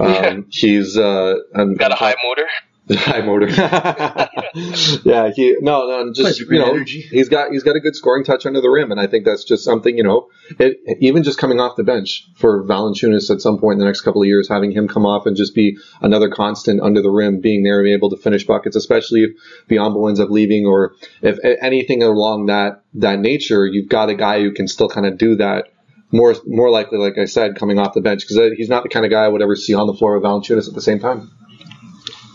Um, 0.00 0.46
he's 0.50 0.98
uh, 0.98 1.34
Got 1.54 1.92
a 1.92 1.94
high 1.94 2.16
motor. 2.26 2.48
High 2.90 3.22
motor. 3.22 3.48
yeah, 5.04 5.30
he 5.34 5.56
no, 5.60 5.86
no, 5.86 6.12
just 6.12 6.38
you 6.38 6.58
know, 6.58 6.74
energy. 6.74 7.00
he's 7.00 7.30
got 7.30 7.50
he's 7.50 7.62
got 7.62 7.76
a 7.76 7.80
good 7.80 7.96
scoring 7.96 8.24
touch 8.24 8.44
under 8.44 8.60
the 8.60 8.68
rim, 8.68 8.90
and 8.90 9.00
I 9.00 9.06
think 9.06 9.24
that's 9.24 9.42
just 9.42 9.64
something 9.64 9.96
you 9.96 10.04
know 10.04 10.28
it, 10.58 10.78
even 11.00 11.22
just 11.22 11.38
coming 11.38 11.60
off 11.60 11.76
the 11.76 11.82
bench 11.82 12.28
for 12.36 12.62
Valanciunas 12.64 13.30
at 13.30 13.40
some 13.40 13.58
point 13.58 13.74
in 13.74 13.78
the 13.78 13.86
next 13.86 14.02
couple 14.02 14.20
of 14.20 14.28
years, 14.28 14.50
having 14.50 14.70
him 14.70 14.86
come 14.86 15.06
off 15.06 15.24
and 15.24 15.34
just 15.34 15.54
be 15.54 15.78
another 16.02 16.28
constant 16.28 16.82
under 16.82 17.00
the 17.00 17.08
rim, 17.08 17.40
being 17.40 17.62
there 17.62 17.78
and 17.78 17.84
being 17.84 17.96
able 17.96 18.10
to 18.10 18.18
finish 18.18 18.46
buckets, 18.46 18.76
especially 18.76 19.20
if 19.22 19.30
Biyombo 19.66 20.06
ends 20.06 20.20
up 20.20 20.28
leaving 20.28 20.66
or 20.66 20.94
if 21.22 21.38
anything 21.62 22.02
along 22.02 22.46
that 22.46 22.82
that 22.92 23.18
nature, 23.18 23.66
you've 23.66 23.88
got 23.88 24.10
a 24.10 24.14
guy 24.14 24.42
who 24.42 24.52
can 24.52 24.68
still 24.68 24.90
kind 24.90 25.06
of 25.06 25.16
do 25.16 25.36
that. 25.36 25.68
More, 26.12 26.36
more 26.46 26.70
likely, 26.70 26.98
like 26.98 27.18
I 27.18 27.24
said, 27.24 27.56
coming 27.56 27.80
off 27.80 27.94
the 27.94 28.00
bench 28.00 28.20
because 28.20 28.38
uh, 28.38 28.50
he's 28.56 28.68
not 28.68 28.84
the 28.84 28.88
kind 28.88 29.04
of 29.04 29.10
guy 29.10 29.24
I 29.24 29.28
would 29.28 29.42
ever 29.42 29.56
see 29.56 29.74
on 29.74 29.88
the 29.88 29.94
floor 29.94 30.14
with 30.14 30.22
Valanciunas 30.22 30.68
at 30.68 30.74
the 30.74 30.82
same 30.82 31.00
time. 31.00 31.32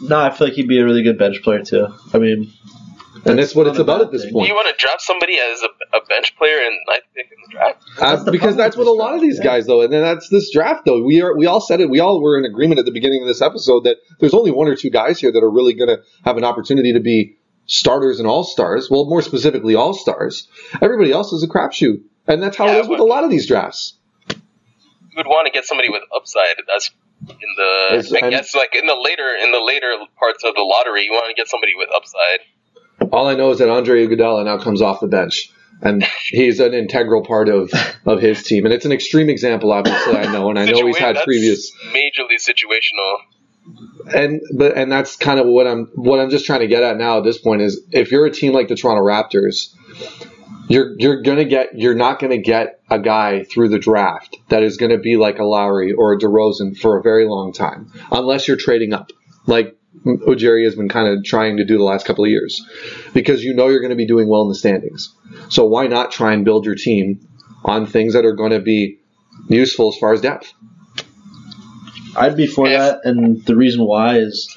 No, 0.01 0.19
I 0.19 0.29
feel 0.31 0.47
like 0.47 0.55
he'd 0.55 0.67
be 0.67 0.79
a 0.79 0.85
really 0.85 1.03
good 1.03 1.17
bench 1.17 1.41
player 1.43 1.61
too. 1.63 1.87
I 2.13 2.17
mean, 2.19 2.51
And 3.25 3.37
that's 3.37 3.53
what 3.53 3.67
it's 3.67 3.79
about 3.79 4.01
at 4.01 4.11
this 4.11 4.23
thing. 4.23 4.31
point. 4.33 4.47
You 4.47 4.55
want 4.55 4.67
to 4.69 4.75
draft 4.81 5.01
somebody 5.01 5.37
as 5.37 5.61
a, 5.61 5.97
a 5.97 6.05
bench 6.07 6.35
player 6.37 6.57
and 6.57 6.77
ninth 6.87 7.03
pick 7.13 7.25
in 7.25 7.37
the 7.47 7.51
draft? 7.51 7.83
Uh, 7.97 8.11
That's 8.11 8.23
the 8.23 8.31
because 8.31 8.55
problem 8.55 8.57
that's 8.57 8.77
with 8.77 8.87
what 8.87 8.93
a 8.93 8.95
this 8.95 8.99
lot 8.99 9.13
of 9.15 9.19
draft, 9.19 9.23
these 9.23 9.37
yeah. 9.39 9.43
guys 9.43 9.65
though, 9.67 9.81
and 9.81 9.91
then 9.91 10.01
that's 10.03 10.29
this 10.29 10.51
draft 10.53 10.85
though. 10.85 11.03
We 11.03 11.21
are 11.21 11.35
we 11.35 11.45
all 11.47 11.59
said 11.59 11.81
it. 11.81 11.89
We 11.89 11.99
all 11.99 12.21
were 12.21 12.37
in 12.37 12.45
agreement 12.45 12.79
at 12.79 12.85
the 12.85 12.91
beginning 12.93 13.21
of 13.21 13.27
this 13.27 13.41
episode 13.41 13.83
that 13.83 13.97
there's 14.19 14.33
only 14.33 14.51
one 14.51 14.67
or 14.69 14.75
two 14.75 14.89
guys 14.89 15.19
here 15.19 15.31
that 15.31 15.43
are 15.43 15.49
really 15.51 15.73
going 15.73 15.89
to 15.89 16.01
have 16.23 16.37
an 16.37 16.45
opportunity 16.45 16.93
to 16.93 16.99
be 17.01 17.35
starters 17.65 18.19
and 18.19 18.27
all 18.27 18.43
stars. 18.45 18.89
Well, 18.89 19.05
more 19.05 19.21
specifically, 19.21 19.75
all 19.75 19.93
stars. 19.93 20.47
Everybody 20.81 21.11
else 21.11 21.33
is 21.33 21.43
a 21.43 21.47
crapshoot, 21.47 22.01
and 22.25 22.41
that's 22.41 22.55
how 22.57 22.67
Yeah, 22.67 22.77
it 22.77 22.81
is 22.81 22.87
with 22.87 22.99
but- 22.99 23.03
a 23.03 23.07
lot 23.07 23.25
of 23.25 23.29
these 23.29 23.47
drafts. 23.47 23.95
You 24.29 24.37
would 25.17 25.27
want 25.27 25.45
to 25.47 25.51
get 25.51 25.65
somebody 25.65 25.89
with 25.89 26.03
upside. 26.15 26.55
That's 26.67 26.91
in 27.29 27.49
the 27.57 27.97
It's- 27.99 28.13
I 28.13 28.29
guess 28.29 28.55
like 28.55 28.75
in 28.75 28.85
the 28.85 28.95
later 28.95 29.35
in 29.43 29.51
the 29.51 29.59
later 29.61 29.93
parts 30.17 30.43
of 30.43 30.55
the 30.55 30.61
lottery, 30.61 31.03
you 31.05 31.11
want 31.11 31.27
to 31.29 31.33
get 31.39 31.47
somebody 31.47 31.73
with 31.75 31.89
upside. 31.95 33.11
All 33.11 33.27
I 33.27 33.35
know 33.35 33.51
is 33.51 33.59
that 33.59 33.69
Andre 33.69 34.05
Iguodala 34.07 34.45
now 34.45 34.57
comes 34.57 34.81
off 34.81 34.99
the 34.99 35.07
bench. 35.07 35.51
And 35.81 36.03
he's 36.27 36.59
an 36.59 36.73
integral 36.73 37.23
part 37.23 37.47
of, 37.47 37.71
of 38.05 38.19
his 38.19 38.43
team, 38.43 38.65
and 38.65 38.73
it's 38.73 38.83
an 38.83 38.91
extreme 38.91 39.29
example. 39.29 39.71
Obviously, 39.71 40.17
I 40.17 40.29
know, 40.29 40.49
and 40.49 40.59
I 40.59 40.65
know 40.65 40.85
he's 40.85 40.97
had 40.97 41.15
previous 41.23 41.71
majorly 41.93 42.35
situational. 42.37 43.15
and 44.13 44.41
but 44.57 44.75
and 44.75 44.91
that's 44.91 45.15
kind 45.15 45.39
of 45.39 45.45
what 45.47 45.67
I'm 45.67 45.85
what 45.95 46.19
I'm 46.19 46.29
just 46.29 46.45
trying 46.45 46.59
to 46.61 46.67
get 46.67 46.83
at 46.83 46.97
now 46.97 47.19
at 47.19 47.23
this 47.23 47.37
point 47.37 47.61
is 47.61 47.81
if 47.91 48.11
you're 48.11 48.25
a 48.25 48.31
team 48.31 48.51
like 48.51 48.67
the 48.67 48.75
Toronto 48.75 49.01
Raptors, 49.03 49.73
you're 50.67 50.95
you're 50.99 51.21
gonna 51.21 51.45
get 51.45 51.77
you're 51.77 51.95
not 51.95 52.19
gonna 52.19 52.37
get 52.37 52.79
a 52.89 52.99
guy 52.99 53.43
through 53.43 53.69
the 53.69 53.79
draft 53.79 54.37
that 54.49 54.63
is 54.63 54.77
gonna 54.77 54.97
be 54.97 55.17
like 55.17 55.39
a 55.39 55.43
Lowry 55.43 55.93
or 55.93 56.13
a 56.13 56.17
DeRozan 56.17 56.77
for 56.77 56.97
a 56.97 57.01
very 57.01 57.27
long 57.27 57.53
time 57.53 57.91
unless 58.11 58.47
you're 58.47 58.57
trading 58.57 58.93
up 58.93 59.11
like 59.47 59.75
Ujiri 60.05 60.63
has 60.65 60.75
been 60.75 60.89
kind 60.89 61.07
of 61.07 61.23
trying 61.23 61.57
to 61.57 61.65
do 61.65 61.77
the 61.77 61.83
last 61.83 62.05
couple 62.05 62.23
of 62.23 62.29
years 62.29 62.63
because 63.13 63.43
you 63.43 63.53
know 63.53 63.67
you're 63.67 63.81
going 63.81 63.89
to 63.89 63.95
be 63.95 64.05
doing 64.05 64.29
well 64.29 64.43
in 64.43 64.49
the 64.49 64.55
standings. 64.55 65.13
So 65.49 65.65
why 65.65 65.87
not 65.87 66.11
try 66.11 66.33
and 66.33 66.45
build 66.45 66.65
your 66.65 66.75
team 66.75 67.27
on 67.65 67.85
things 67.85 68.13
that 68.13 68.25
are 68.25 68.35
going 68.35 68.51
to 68.51 68.59
be 68.59 68.99
useful 69.49 69.91
as 69.91 69.97
far 69.97 70.13
as 70.13 70.21
depth? 70.21 70.53
I'd 72.15 72.37
be 72.37 72.47
for 72.47 72.69
that, 72.69 73.01
and 73.03 73.43
the 73.45 73.55
reason 73.55 73.85
why 73.85 74.19
is 74.19 74.55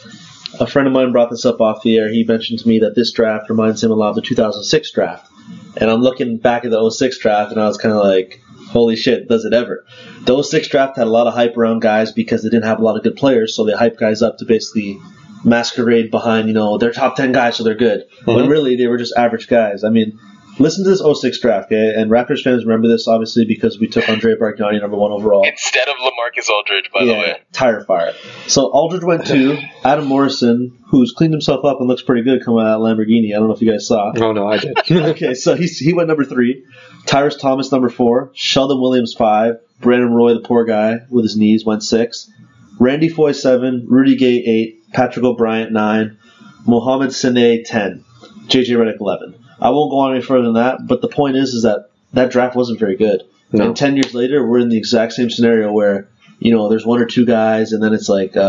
a 0.59 0.67
friend 0.67 0.87
of 0.87 0.95
mine 0.95 1.13
brought 1.13 1.31
this 1.31 1.45
up 1.45 1.61
off 1.61 1.83
the 1.83 1.97
air. 1.97 2.11
He 2.11 2.25
mentioned 2.25 2.61
to 2.61 2.69
me 2.69 2.81
that 2.81 2.95
this 2.95 3.13
draft 3.13 3.51
reminds 3.51 3.83
him 3.83 3.91
a 3.91 3.95
lot 3.95 4.11
of 4.11 4.17
the 4.17 4.23
2006 4.23 4.93
draft, 4.93 5.31
and 5.77 5.91
I'm 5.91 6.01
looking 6.01 6.37
back 6.39 6.65
at 6.65 6.71
the 6.71 6.91
06 6.91 7.19
draft, 7.19 7.53
and 7.53 7.61
I 7.61 7.67
was 7.67 7.79
kind 7.79 7.95
of 7.95 8.05
like, 8.05 8.41
"Holy 8.69 8.97
shit, 8.97 9.29
does 9.29 9.45
it 9.45 9.53
ever?" 9.53 9.85
The 10.25 10.43
06 10.43 10.69
draft 10.69 10.97
had 10.97 11.07
a 11.07 11.11
lot 11.11 11.27
of 11.27 11.35
hype 11.35 11.57
around 11.57 11.81
guys 11.81 12.13
because 12.13 12.43
they 12.43 12.51
didn't 12.51 12.65
have 12.67 12.81
a 12.81 12.85
lot 12.85 12.97
of 12.97 13.03
good 13.03 13.17
players, 13.17 13.55
so 13.55 13.65
they 13.65 13.73
hype 13.73 13.99
guys 13.99 14.23
up 14.23 14.39
to 14.39 14.45
basically 14.45 14.99
masquerade 15.45 16.11
behind, 16.11 16.47
you 16.49 16.55
know, 16.55 16.79
they're 16.79 16.93
top 16.93 17.17
10 17.17 17.33
guys, 17.33 17.57
so 17.57 17.65
they're 17.65 17.75
good. 17.75 18.05
When 18.25 18.47
Mhm. 18.47 18.49
really 18.49 18.77
they 18.77 18.87
were 18.87 18.99
just 18.99 19.17
average 19.17 19.49
guys. 19.49 19.85
I 19.85 19.91
mean. 19.91 20.19
Listen 20.59 20.85
to 20.85 20.91
this 20.91 21.03
06 21.03 21.41
draft, 21.41 21.67
okay? 21.67 21.95
And 21.97 22.11
Raptors 22.11 22.43
fans 22.43 22.65
remember 22.65 22.87
this 22.89 23.09
obviously 23.09 23.45
because 23.47 23.79
we 23.79 23.89
took 23.89 24.09
Andre 24.09 24.35
Bargnani 24.35 24.81
number 24.81 24.97
one 24.97 25.11
overall. 25.11 25.45
Instead 25.45 25.89
of 25.89 25.95
Lamarcus 25.97 26.49
Aldridge, 26.51 26.91
by 26.93 27.05
the 27.05 27.13
way. 27.13 27.41
tire 27.53 27.83
fire. 27.85 28.13
So 28.49 28.67
Aldridge 28.67 29.03
went 29.05 29.27
to 29.29 29.57
Adam 29.85 30.07
Morrison, 30.07 30.79
who's 30.89 31.13
cleaned 31.13 31.33
himself 31.33 31.65
up 31.65 31.79
and 31.81 31.89
looks 31.89 32.03
pretty 32.03 32.23
good 32.23 32.45
coming 32.45 32.61
out 32.61 32.81
of 32.81 32.81
Lamborghini. 32.81 33.35
I 33.35 33.39
don't 33.39 33.49
know 33.49 33.55
if 33.55 33.63
you 33.63 33.71
guys 33.71 33.87
saw. 33.87 34.13
Oh 34.17 34.33
no, 34.33 34.47
I 34.47 34.59
did. 34.59 34.79
okay, 34.91 35.35
so 35.35 35.55
he's, 35.55 35.79
he 35.79 35.95
went 35.95 36.09
number 36.09 36.25
three. 36.25 36.65
Tyrus 37.07 37.37
Thomas 37.37 37.73
number 37.73 37.89
four. 37.89 38.31
Sheldon 38.35 38.81
Williams 38.81 39.15
five. 39.15 39.57
Brandon 39.81 40.13
Roy, 40.13 40.35
the 40.35 40.41
poor 40.41 40.65
guy 40.65 40.99
with 41.11 41.25
his 41.25 41.37
knees, 41.37 41.65
went 41.65 41.83
six. 41.83 42.31
Randy 42.79 43.09
Foye 43.09 43.33
seven. 43.33 43.87
Rudy 43.89 44.17
Gay 44.17 44.37
eight. 44.37 44.93
Patrick 44.93 45.25
O'Bryant 45.25 45.73
nine. 45.73 46.19
Mohamed 46.67 47.13
Sene 47.13 47.65
ten. 47.65 48.05
JJ 48.47 48.77
Redick 48.77 49.01
eleven. 49.01 49.35
I 49.61 49.71
won't 49.71 49.91
go 49.91 49.99
on 50.01 50.13
any 50.15 50.23
further 50.23 50.45
than 50.45 50.55
that, 50.55 50.87
but 50.87 51.01
the 51.03 51.09
point 51.09 51.37
is, 51.37 51.55
is 51.55 51.63
that 51.63 51.91
that 52.13 52.31
draft 52.31 52.57
wasn't 52.57 52.79
very 52.81 52.97
good. 52.97 53.23
No. 53.53 53.67
And 53.67 53.77
ten 53.77 53.97
years 53.97 54.15
later, 54.15 54.47
we're 54.47 54.59
in 54.61 54.69
the 54.71 54.79
exact 54.79 55.13
same 55.13 55.31
scenario 55.31 55.71
where 55.73 56.09
you 56.39 56.53
know 56.53 56.69
there's 56.69 56.85
one 56.87 57.01
or 57.01 57.07
two 57.07 57.25
guys, 57.27 57.73
and 57.73 57.83
then 57.83 57.93
it's 57.93 58.09
like 58.09 58.37
uh, 58.37 58.41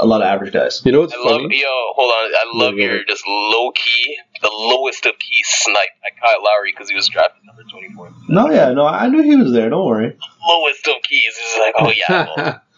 a 0.00 0.06
lot 0.06 0.20
of 0.22 0.26
average 0.26 0.52
guys. 0.52 0.80
You 0.84 0.92
know 0.92 1.00
what's 1.00 1.14
I 1.14 1.16
love 1.18 1.40
funny? 1.40 1.60
yo. 1.60 1.66
Hold 1.96 2.12
on, 2.12 2.30
I 2.34 2.44
love 2.54 2.74
No, 2.74 2.82
your 2.82 2.94
ahead. 2.96 3.06
just 3.08 3.24
low 3.26 3.72
key, 3.72 4.18
the 4.42 4.50
lowest 4.52 5.06
of 5.06 5.18
key 5.18 5.40
snipe 5.42 5.88
at 6.06 6.20
Kyle 6.20 6.42
Lowry 6.44 6.72
because 6.72 6.88
he 6.90 6.94
was 6.94 7.08
drafted 7.08 7.44
number 7.46 7.62
twenty 7.70 7.88
four. 7.94 8.12
No, 8.28 8.50
yeah, 8.50 8.72
no, 8.72 8.86
I 8.86 9.08
knew 9.08 9.22
he 9.22 9.36
was 9.36 9.52
there. 9.52 9.70
Don't 9.70 9.86
worry. 9.86 10.16
Lowest 10.46 10.86
of 10.86 11.02
keys. 11.02 11.34
is 11.34 11.58
like, 11.58 11.74
oh 11.78 11.90
yeah, 11.90 12.58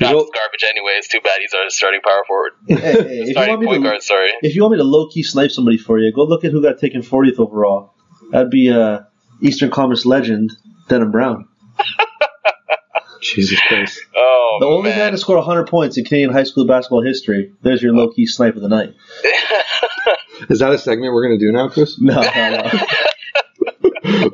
well, 0.00 0.10
You 0.10 0.16
know- 0.16 0.30
garbage 0.34 0.64
anyway. 0.68 0.92
It's 0.96 1.08
too 1.08 1.20
bad 1.22 1.34
he's 1.40 1.52
our 1.54 1.68
starting 1.70 2.00
power 2.02 2.22
forward. 2.26 2.52
Hey, 2.68 3.24
hey, 3.26 3.32
starting 3.32 3.56
point 3.64 3.82
to, 3.82 3.88
guard. 3.88 4.02
Sorry. 4.02 4.30
if 4.42 4.54
you 4.54 4.62
want 4.62 4.72
me 4.72 4.78
to 4.78 4.84
low 4.84 5.08
key 5.08 5.22
snipe 5.22 5.50
somebody 5.50 5.78
for 5.78 5.98
you, 5.98 6.12
go 6.12 6.24
look 6.24 6.44
at 6.44 6.52
who 6.52 6.62
got 6.62 6.78
taken 6.78 7.02
40th 7.02 7.38
overall. 7.38 7.94
That'd 8.32 8.50
be 8.50 8.70
uh, 8.70 9.00
Eastern 9.40 9.70
Conference 9.70 10.04
legend 10.06 10.52
Denham 10.88 11.10
Brown, 11.12 11.48
Jesus 13.22 13.60
Christ. 13.60 14.00
Oh, 14.14 14.58
the 14.60 14.66
only 14.66 14.90
man. 14.90 14.98
guy 14.98 15.10
to 15.10 15.18
score 15.18 15.36
100 15.36 15.66
points 15.68 15.96
in 15.98 16.04
Canadian 16.04 16.30
high 16.32 16.44
school 16.44 16.66
basketball 16.66 17.02
history. 17.02 17.52
There's 17.62 17.82
your 17.82 17.92
low 17.94 18.10
key 18.10 18.26
snipe 18.26 18.56
of 18.56 18.62
the 18.62 18.68
night. 18.68 18.94
Is 20.50 20.58
that 20.60 20.70
a 20.72 20.78
segment 20.78 21.12
we're 21.14 21.26
going 21.26 21.38
to 21.38 21.44
do 21.46 21.50
now, 21.52 21.68
Chris? 21.68 21.98
No, 22.00 22.20
no, 22.20 22.50
no. 22.50 22.86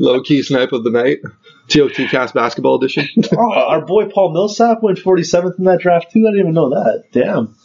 Low 0.02 0.20
key 0.20 0.42
snipe 0.42 0.72
of 0.72 0.82
the 0.82 0.90
night. 0.90 1.20
TOT 1.68 1.94
Cast 2.10 2.34
Basketball 2.34 2.74
Edition. 2.74 3.08
Oh, 3.38 3.52
our 3.52 3.86
boy 3.86 4.08
Paul 4.08 4.32
Millsap 4.32 4.82
went 4.82 4.98
47th 4.98 5.60
in 5.60 5.64
that 5.66 5.78
draft 5.78 6.10
too. 6.10 6.26
I 6.26 6.32
didn't 6.32 6.40
even 6.40 6.54
know 6.54 6.70
that. 6.70 7.04
Damn. 7.12 7.56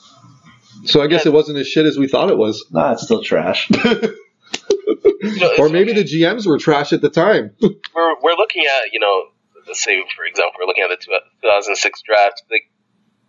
So 0.86 1.02
I 1.02 1.08
guess 1.08 1.26
it 1.26 1.34
wasn't 1.34 1.58
as 1.58 1.68
shit 1.68 1.88
as 1.88 1.98
we 1.98 2.08
thought 2.08 2.30
it 2.30 2.38
was. 2.38 2.64
Nah, 2.72 2.94
it's 2.94 3.02
still 3.02 3.24
trash. 3.24 3.72
No, 3.72 3.82
Or 5.58 5.70
maybe 5.70 5.92
okay. 5.92 6.04
the 6.04 6.08
GMs 6.08 6.46
were 6.46 6.60
trash 6.60 6.94
at 6.94 7.02
the 7.02 7.10
time. 7.10 7.56
we're 7.62 8.22
we're 8.22 8.36
looking 8.36 8.66
at 8.66 8.94
you 8.94 9.00
know 9.00 9.24
let's 9.66 9.84
say 9.84 10.00
for 10.16 10.24
example 10.24 10.60
we're 10.60 10.68
looking 10.68 10.84
at 10.84 10.90
the 10.90 11.20
2006 11.42 12.02
draft 12.04 12.44
like 12.52 12.70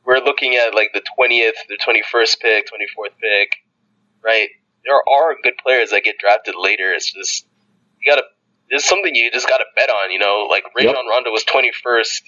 we're 0.04 0.18
looking 0.18 0.54
at 0.54 0.74
like 0.74 0.90
the 0.92 1.00
20th 1.00 1.56
the 1.68 1.78
21st 1.78 2.40
pick 2.40 2.66
24th 2.66 3.16
pick 3.20 3.52
right 4.22 4.48
there 4.84 4.94
are 4.94 5.34
good 5.42 5.54
players 5.56 5.90
that 5.90 6.04
get 6.04 6.18
drafted 6.18 6.54
later 6.56 6.92
it's 6.92 7.10
just 7.10 7.46
you 8.00 8.12
gotta. 8.68 8.70
There's 8.70 8.84
something 8.84 9.14
you 9.14 9.30
just 9.30 9.48
gotta 9.48 9.64
bet 9.76 9.90
on. 9.90 10.10
You 10.12 10.18
know, 10.18 10.46
like 10.50 10.64
Rajon 10.76 10.94
Yep. 10.94 11.04
Rondo 11.10 11.30
was 11.30 11.44
21st. 11.44 12.22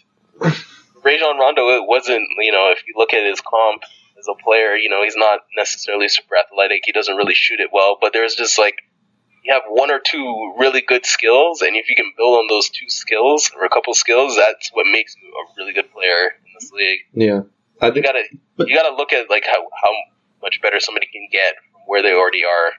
Rajon 1.04 1.38
Rondo, 1.38 1.68
it 1.76 1.86
wasn't. 1.86 2.26
You 2.38 2.52
know, 2.52 2.70
if 2.72 2.82
you 2.86 2.94
look 2.96 3.14
at 3.14 3.24
his 3.24 3.40
comp 3.40 3.82
as 4.18 4.26
a 4.28 4.34
player, 4.42 4.74
you 4.76 4.90
know, 4.90 5.02
he's 5.02 5.16
not 5.16 5.40
necessarily 5.56 6.08
super 6.08 6.36
athletic. 6.36 6.82
He 6.84 6.92
doesn't 6.92 7.16
really 7.16 7.34
shoot 7.34 7.60
it 7.60 7.70
well, 7.72 7.96
but 8.00 8.12
there's 8.12 8.34
just 8.34 8.58
like 8.58 8.74
you 9.42 9.54
have 9.54 9.62
one 9.68 9.90
or 9.90 9.98
two 10.04 10.54
really 10.58 10.82
good 10.82 11.06
skills, 11.06 11.62
and 11.62 11.74
if 11.74 11.88
you 11.88 11.96
can 11.96 12.12
build 12.16 12.38
on 12.38 12.46
those 12.48 12.68
two 12.68 12.88
skills 12.88 13.50
or 13.56 13.64
a 13.64 13.70
couple 13.70 13.94
skills, 13.94 14.36
that's 14.36 14.68
what 14.74 14.84
makes 14.90 15.16
you 15.16 15.28
a 15.30 15.42
really 15.56 15.72
good 15.72 15.90
player 15.92 16.26
in 16.44 16.52
this 16.60 16.70
league. 16.72 17.00
Yeah, 17.14 17.40
I 17.80 17.86
You 17.86 17.92
think 17.94 18.04
gotta 18.04 18.22
you 18.68 18.76
gotta 18.76 18.94
look 18.94 19.12
at 19.14 19.30
like 19.30 19.44
how 19.46 19.60
how 19.82 19.90
much 20.42 20.60
better 20.60 20.80
somebody 20.80 21.06
can 21.10 21.26
get 21.32 21.54
from 21.72 21.82
where 21.86 22.02
they 22.02 22.12
already 22.12 22.44
are. 22.44 22.72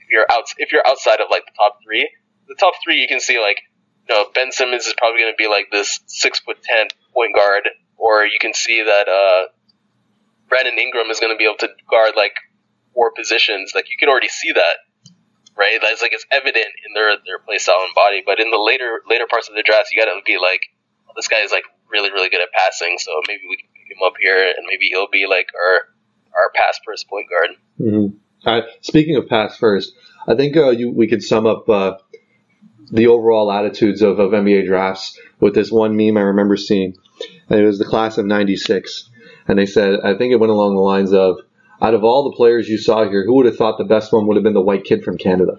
If 0.00 0.08
you're 0.10 0.26
out 0.32 0.44
if 0.58 0.72
you're 0.72 0.82
outside 0.86 1.20
of 1.20 1.28
like 1.30 1.44
the 1.46 1.52
top 1.56 1.78
three, 1.84 2.08
the 2.48 2.54
top 2.54 2.74
three 2.82 3.00
you 3.00 3.08
can 3.08 3.20
see 3.20 3.40
like 3.40 3.58
you 4.08 4.14
know 4.14 4.26
Ben 4.34 4.52
Simmons 4.52 4.86
is 4.86 4.94
probably 4.96 5.20
gonna 5.20 5.32
be 5.36 5.48
like 5.48 5.70
this 5.70 6.00
six 6.06 6.40
foot 6.40 6.62
ten 6.62 6.88
point 7.14 7.34
guard, 7.34 7.68
or 7.96 8.24
you 8.24 8.38
can 8.40 8.54
see 8.54 8.82
that 8.82 9.08
uh 9.08 9.48
Brandon 10.48 10.78
Ingram 10.78 11.10
is 11.10 11.20
gonna 11.20 11.36
be 11.36 11.44
able 11.44 11.58
to 11.58 11.68
guard 11.90 12.14
like 12.16 12.34
four 12.94 13.12
positions. 13.12 13.72
Like 13.74 13.90
you 13.90 13.96
can 13.98 14.08
already 14.08 14.28
see 14.28 14.52
that. 14.52 14.76
Right, 15.54 15.78
that's 15.82 16.00
like 16.00 16.14
it's 16.14 16.24
evident 16.30 16.64
in 16.64 16.94
their 16.94 17.12
their 17.26 17.38
play 17.38 17.58
style 17.58 17.84
and 17.84 17.94
body, 17.94 18.22
but 18.24 18.40
in 18.40 18.50
the 18.50 18.56
later 18.58 19.02
later 19.06 19.26
parts 19.28 19.50
of 19.50 19.54
the 19.54 19.62
draft, 19.62 19.88
you 19.92 20.00
gotta 20.00 20.18
be 20.24 20.38
like, 20.40 20.62
oh, 21.06 21.12
this 21.14 21.28
guy 21.28 21.40
is 21.44 21.52
like 21.52 21.64
really 21.90 22.10
really 22.10 22.30
good 22.30 22.40
at 22.40 22.48
passing, 22.52 22.96
so 22.98 23.20
maybe 23.28 23.42
we 23.46 23.58
can 23.58 23.68
pick 23.76 23.94
him 23.94 24.02
up 24.02 24.14
here, 24.18 24.48
and 24.56 24.64
maybe 24.66 24.86
he'll 24.86 25.10
be 25.12 25.26
like 25.28 25.48
our 25.54 25.92
our 26.32 26.50
pass 26.54 26.80
first 26.86 27.06
point 27.06 27.26
guard. 27.28 27.50
Mhm. 27.78 28.16
I, 28.46 28.62
speaking 28.80 29.16
of 29.16 29.28
pass 29.28 29.56
first, 29.58 29.92
I 30.26 30.34
think 30.34 30.56
uh, 30.56 30.70
you, 30.70 30.90
we 30.90 31.06
could 31.06 31.22
sum 31.22 31.46
up 31.46 31.68
uh, 31.68 31.98
the 32.90 33.06
overall 33.06 33.50
attitudes 33.52 34.02
of, 34.02 34.18
of 34.18 34.32
NBA 34.32 34.66
drafts 34.66 35.18
with 35.40 35.54
this 35.54 35.70
one 35.70 35.96
meme 35.96 36.16
I 36.16 36.22
remember 36.22 36.56
seeing. 36.56 36.96
And 37.48 37.60
it 37.60 37.64
was 37.64 37.78
the 37.78 37.84
class 37.84 38.18
of 38.18 38.26
'96, 38.26 39.10
and 39.46 39.58
they 39.58 39.66
said 39.66 40.00
I 40.00 40.16
think 40.16 40.32
it 40.32 40.40
went 40.40 40.50
along 40.50 40.74
the 40.74 40.80
lines 40.80 41.12
of, 41.12 41.36
"Out 41.80 41.94
of 41.94 42.04
all 42.04 42.30
the 42.30 42.36
players 42.36 42.68
you 42.68 42.78
saw 42.78 43.08
here, 43.08 43.24
who 43.24 43.34
would 43.34 43.46
have 43.46 43.56
thought 43.56 43.78
the 43.78 43.84
best 43.84 44.12
one 44.12 44.26
would 44.26 44.36
have 44.36 44.44
been 44.44 44.54
the 44.54 44.60
white 44.60 44.84
kid 44.84 45.04
from 45.04 45.18
Canada?" 45.18 45.58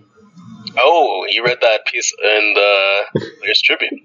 Oh, 0.78 1.26
you 1.30 1.44
read 1.44 1.60
that 1.62 1.86
piece 1.86 2.12
in 2.14 2.54
the 2.56 3.20
Players 3.42 3.62
Tribune? 3.62 4.02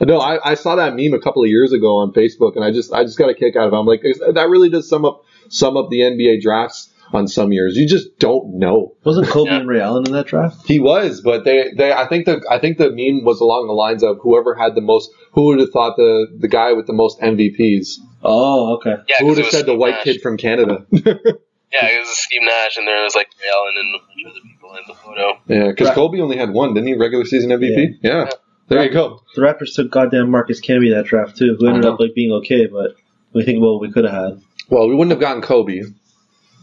no, 0.06 0.20
I, 0.20 0.52
I 0.52 0.54
saw 0.54 0.76
that 0.76 0.94
meme 0.94 1.14
a 1.14 1.20
couple 1.20 1.42
of 1.42 1.48
years 1.48 1.72
ago 1.72 1.96
on 1.98 2.12
Facebook, 2.12 2.54
and 2.54 2.64
I 2.64 2.70
just 2.70 2.92
I 2.92 3.02
just 3.02 3.18
got 3.18 3.28
a 3.28 3.34
kick 3.34 3.56
out 3.56 3.66
of 3.66 3.72
it. 3.72 3.76
I'm 3.76 3.86
like, 3.86 4.02
that 4.02 4.48
really 4.48 4.68
does 4.68 4.88
sum 4.88 5.04
up 5.04 5.24
sum 5.48 5.76
up 5.76 5.90
the 5.90 6.00
NBA 6.00 6.42
drafts 6.42 6.90
on 7.12 7.28
some 7.28 7.52
years. 7.52 7.76
You 7.76 7.88
just 7.88 8.18
don't 8.18 8.58
know. 8.58 8.94
Wasn't 9.04 9.28
Kobe 9.28 9.50
Yeah. 9.50 9.58
and 9.58 9.68
Ray 9.68 9.80
Allen 9.80 10.06
in 10.06 10.12
that 10.12 10.26
draft? 10.26 10.66
He 10.66 10.80
was, 10.80 11.20
but 11.20 11.44
they, 11.44 11.70
they 11.76 11.92
I 11.92 12.06
think 12.06 12.26
the 12.26 12.40
I 12.50 12.58
think 12.58 12.78
the 12.78 12.90
meme 12.90 13.24
was 13.24 13.40
along 13.40 13.66
the 13.66 13.72
lines 13.72 14.02
of 14.02 14.18
whoever 14.22 14.54
had 14.54 14.74
the 14.74 14.80
most 14.80 15.10
who 15.32 15.46
would 15.46 15.60
have 15.60 15.70
thought 15.70 15.96
the 15.96 16.26
the 16.38 16.48
guy 16.48 16.72
with 16.72 16.86
the 16.86 16.92
most 16.92 17.20
MVPs. 17.20 17.98
Oh, 18.22 18.76
okay. 18.76 18.96
Yeah, 19.08 19.16
who 19.20 19.26
would 19.26 19.38
have 19.38 19.46
was 19.46 19.54
said 19.54 19.66
the 19.66 19.74
white 19.76 19.94
Nash. 19.96 20.04
kid 20.04 20.22
from 20.22 20.36
Canada? 20.36 20.86
Yeah, 21.72 21.86
it 21.86 22.00
was 22.00 22.08
Steve 22.18 22.40
Nash, 22.42 22.76
and 22.78 22.86
there 22.86 23.00
was 23.04 23.14
like 23.14 23.28
Ray 23.40 23.46
Allen 23.48 23.74
and 23.78 23.94
a 23.94 23.98
bunch 23.98 24.26
of 24.26 24.32
other 24.32 24.40
people 24.42 24.70
in 24.74 24.82
the 24.88 24.94
photo. 24.94 25.40
yeah, 25.46 25.70
because 25.70 25.86
Right. 25.86 25.94
Kobe 25.94 26.20
only 26.20 26.36
had 26.36 26.50
one, 26.52 26.74
didn't 26.74 26.88
he? 26.88 26.94
Regular 26.96 27.24
season 27.24 27.50
MVP. 27.50 27.98
Yeah. 28.02 28.28
There 28.66 28.82
you 28.84 28.90
go. 28.90 29.20
The 29.36 29.42
Raptors 29.42 29.74
took 29.74 29.90
goddamn 29.90 30.30
Marcus 30.32 30.60
Camby 30.60 30.92
that 30.94 31.06
draft 31.06 31.36
too, 31.36 31.56
who 31.58 31.68
ended 31.68 31.84
up 31.84 31.94
uh-huh. 31.94 32.04
like 32.04 32.14
being 32.14 32.32
okay, 32.38 32.66
but 32.66 32.96
we 33.32 33.44
think 33.44 33.58
about 33.58 33.74
what 33.74 33.82
we 33.82 33.92
could 33.92 34.04
have 34.04 34.12
had. 34.12 34.42
Well, 34.68 34.88
we 34.88 34.94
wouldn't 34.96 35.12
have 35.12 35.20
gotten 35.20 35.42
Kobe, 35.42 35.82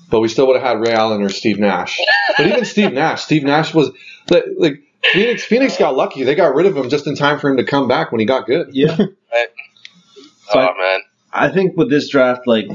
but 0.10 0.20
we 0.20 0.28
still 0.28 0.48
would 0.48 0.56
have 0.60 0.66
had 0.66 0.80
Ray 0.80 0.94
Allen 0.94 1.22
or 1.22 1.30
Steve 1.30 1.60
Nash. 1.60 2.00
But 2.38 2.48
even 2.48 2.66
Steve 2.66 2.94
Nash, 2.94 3.24
Steve 3.24 3.44
Nash 3.44 3.74
was 3.74 3.92
like, 4.30 4.44
like 4.58 4.84
Phoenix. 5.12 5.44
Phoenix 5.44 5.78
got 5.78 5.96
lucky; 5.96 6.24
they 6.24 6.36
got 6.36 6.56
rid 6.56 6.66
of 6.66 6.76
him 6.76 6.90
just 6.90 7.08
in 7.08 7.16
time 7.16 7.40
for 7.40 7.50
him 7.50 7.58
to 7.58 7.64
come 7.64 7.88
back 7.88 8.12
when 8.12 8.20
he 8.20 8.26
got 8.26 8.46
good. 8.46 8.70
Yeah. 8.74 8.96
Right? 9.34 9.48
So 10.52 10.60
oh 10.60 10.68
I- 10.68 10.78
man, 10.78 11.00
I 11.34 11.50
think 11.50 11.76
with 11.76 11.90
this 11.90 12.08
draft, 12.10 12.48
like, 12.48 12.68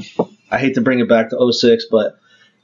I 0.51 0.59
hate 0.59 0.75
to 0.75 0.81
bring 0.81 0.99
it 0.99 1.09
back 1.09 1.31
to 1.31 1.51
06, 1.51 1.85
but 1.89 2.15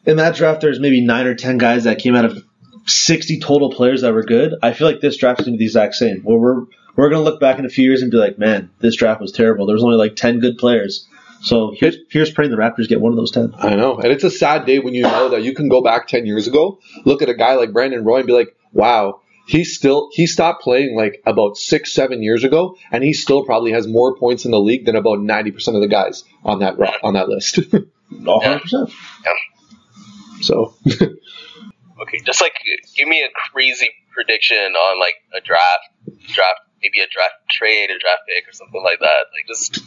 in 0.05 0.17
that 0.17 0.36
draft, 0.36 0.61
there's 0.61 0.80
maybe 0.80 1.03
nine 1.03 1.26
or 1.26 1.34
10 1.34 1.57
guys 1.57 1.86
that 1.86 1.97
came 1.97 2.15
out 2.15 2.26
of 2.26 2.43
60 2.86 3.39
total 3.39 3.72
players 3.72 4.01
that 4.01 4.13
were 4.13 4.24
good. 4.24 4.53
I 4.61 4.74
feel 4.74 4.86
like 4.88 5.01
this 5.01 5.17
draft 5.17 5.39
is 5.39 5.47
going 5.47 5.55
to 5.55 5.57
be 5.57 5.63
the 5.65 5.70
exact 5.70 5.95
same. 5.95 6.22
Where 6.22 6.38
we're, 6.38 6.61
we're 6.95 7.09
going 7.09 7.20
to 7.24 7.30
look 7.30 7.39
back 7.39 7.57
in 7.57 7.65
a 7.65 7.70
few 7.70 7.84
years 7.84 8.03
and 8.03 8.11
be 8.11 8.17
like, 8.17 8.38
man, 8.38 8.70
this 8.80 8.95
draft 8.95 9.20
was 9.22 9.32
terrible. 9.32 9.65
There 9.65 9.74
was 9.74 9.84
only 9.84 9.97
like 9.97 10.15
10 10.15 10.39
good 10.39 10.59
players. 10.59 11.07
So 11.41 11.73
here's, 11.75 11.97
here's 12.09 12.31
praying 12.31 12.51
the 12.51 12.57
Raptors 12.57 12.89
get 12.89 12.99
one 12.99 13.11
of 13.11 13.17
those 13.17 13.31
10. 13.31 13.53
I 13.57 13.75
know, 13.75 13.97
and 13.97 14.11
it's 14.11 14.23
a 14.23 14.31
sad 14.31 14.65
day 14.65 14.79
when 14.79 14.93
you 14.93 15.03
know 15.03 15.29
that 15.29 15.43
you 15.43 15.53
can 15.53 15.69
go 15.69 15.81
back 15.81 16.07
ten 16.07 16.25
years 16.25 16.47
ago, 16.47 16.79
look 17.05 17.21
at 17.21 17.29
a 17.29 17.33
guy 17.33 17.55
like 17.55 17.71
Brandon 17.71 18.03
Roy, 18.03 18.17
and 18.17 18.27
be 18.27 18.33
like, 18.33 18.55
"Wow, 18.73 19.21
he 19.47 19.63
still 19.63 20.09
he 20.11 20.27
stopped 20.27 20.61
playing 20.61 20.95
like 20.95 21.21
about 21.25 21.57
six, 21.57 21.93
seven 21.93 22.21
years 22.21 22.43
ago, 22.43 22.75
and 22.91 23.03
he 23.03 23.13
still 23.13 23.45
probably 23.45 23.71
has 23.71 23.87
more 23.87 24.15
points 24.17 24.45
in 24.45 24.51
the 24.51 24.59
league 24.59 24.85
than 24.85 24.95
about 24.95 25.21
ninety 25.21 25.51
percent 25.51 25.75
of 25.75 25.81
the 25.81 25.87
guys 25.87 26.23
on 26.43 26.59
that 26.59 26.75
on 27.03 27.13
that 27.13 27.29
list." 27.29 27.59
100%. 28.11 28.91
so, 30.41 30.73
okay, 30.87 32.19
just 32.25 32.41
like 32.41 32.53
give 32.95 33.07
me 33.07 33.21
a 33.21 33.29
crazy 33.51 33.89
prediction 34.13 34.57
on 34.57 34.99
like 34.99 35.15
a 35.35 35.41
draft, 35.41 36.23
draft, 36.33 36.61
maybe 36.81 36.99
a 37.01 37.07
draft 37.07 37.35
trade, 37.49 37.89
a 37.91 37.99
draft 37.99 38.21
pick, 38.27 38.47
or 38.47 38.53
something 38.53 38.83
like 38.83 38.99
that. 38.99 39.25
Like 39.33 39.47
just 39.47 39.79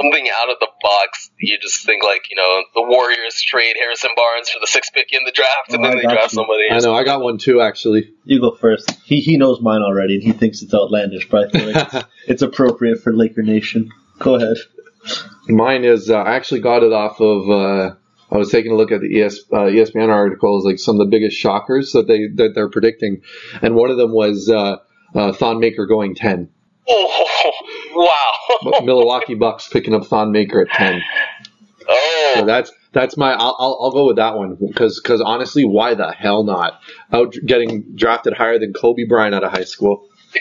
something 0.00 0.28
out 0.42 0.50
of 0.50 0.56
the 0.60 0.68
box. 0.82 1.30
You 1.38 1.58
just 1.60 1.84
think 1.84 2.02
like 2.02 2.22
you 2.30 2.36
know 2.36 2.62
the 2.74 2.82
Warriors 2.82 3.40
trade 3.42 3.76
Harrison 3.80 4.10
Barnes 4.16 4.48
for 4.50 4.58
the 4.60 4.66
sixth 4.66 4.92
pick 4.92 5.08
in 5.12 5.20
the 5.24 5.32
draft, 5.32 5.72
and 5.72 5.84
Oh, 5.84 5.88
then 5.88 5.98
I 5.98 6.02
they 6.02 6.06
draft 6.14 6.32
you. 6.32 6.36
somebody. 6.36 6.64
I 6.70 6.78
know 6.78 6.94
I 6.94 7.04
got 7.04 7.20
one 7.22 7.38
too 7.38 7.60
actually. 7.60 8.10
You 8.24 8.40
go 8.40 8.54
first. 8.54 8.90
He, 9.04 9.20
he 9.20 9.36
knows 9.36 9.60
mine 9.60 9.82
already, 9.82 10.14
and 10.14 10.22
he 10.22 10.32
thinks 10.32 10.62
it's 10.62 10.72
outlandish, 10.74 11.28
but 11.28 11.48
I 11.48 11.58
feel 11.58 11.72
like 11.72 11.94
it's, 11.94 12.04
it's 12.28 12.42
appropriate 12.42 13.00
for 13.02 13.12
Laker 13.12 13.42
Nation. 13.42 13.90
Go 14.18 14.34
ahead. 14.36 14.56
Mine 15.48 15.84
is 15.84 16.10
uh, 16.10 16.16
I 16.16 16.34
actually 16.36 16.60
got 16.60 16.82
it 16.82 16.92
off 16.92 17.20
of. 17.20 17.48
Uh, 17.50 17.94
I 18.32 18.36
was 18.36 18.50
taking 18.50 18.70
a 18.70 18.76
look 18.76 18.92
at 18.92 19.00
the 19.00 19.22
ES, 19.22 19.40
uh, 19.52 19.56
ESPN 19.64 20.08
articles, 20.08 20.64
like 20.64 20.78
some 20.78 21.00
of 21.00 21.06
the 21.06 21.10
biggest 21.10 21.36
shockers 21.36 21.92
that 21.92 22.06
they 22.06 22.26
that 22.34 22.52
they're 22.54 22.68
predicting, 22.70 23.22
and 23.62 23.74
one 23.74 23.90
of 23.90 23.96
them 23.96 24.12
was 24.12 24.48
uh, 24.48 24.76
uh, 25.14 25.32
Thon 25.32 25.58
Maker 25.58 25.86
going 25.86 26.14
ten. 26.14 26.50
Oh 26.88 27.52
wow! 27.94 28.29
Milwaukee 28.82 29.34
Bucks 29.34 29.68
picking 29.68 29.94
up 29.94 30.06
Thon 30.06 30.32
Maker 30.32 30.62
at 30.62 30.70
ten. 30.70 31.02
Oh. 31.88 32.32
So 32.34 32.42
oh, 32.42 32.44
that's 32.46 32.72
that's 32.92 33.16
my. 33.16 33.32
I'll, 33.32 33.56
I'll, 33.58 33.78
I'll 33.82 33.90
go 33.92 34.06
with 34.06 34.16
that 34.16 34.36
one 34.36 34.56
because 34.56 35.00
because 35.00 35.20
honestly, 35.20 35.64
why 35.64 35.94
the 35.94 36.12
hell 36.12 36.44
not? 36.44 36.80
Out 37.12 37.34
getting 37.44 37.94
drafted 37.94 38.32
higher 38.34 38.58
than 38.58 38.72
Kobe 38.72 39.04
Bryant 39.04 39.34
out 39.34 39.44
of 39.44 39.52
high 39.52 39.64
school. 39.64 40.08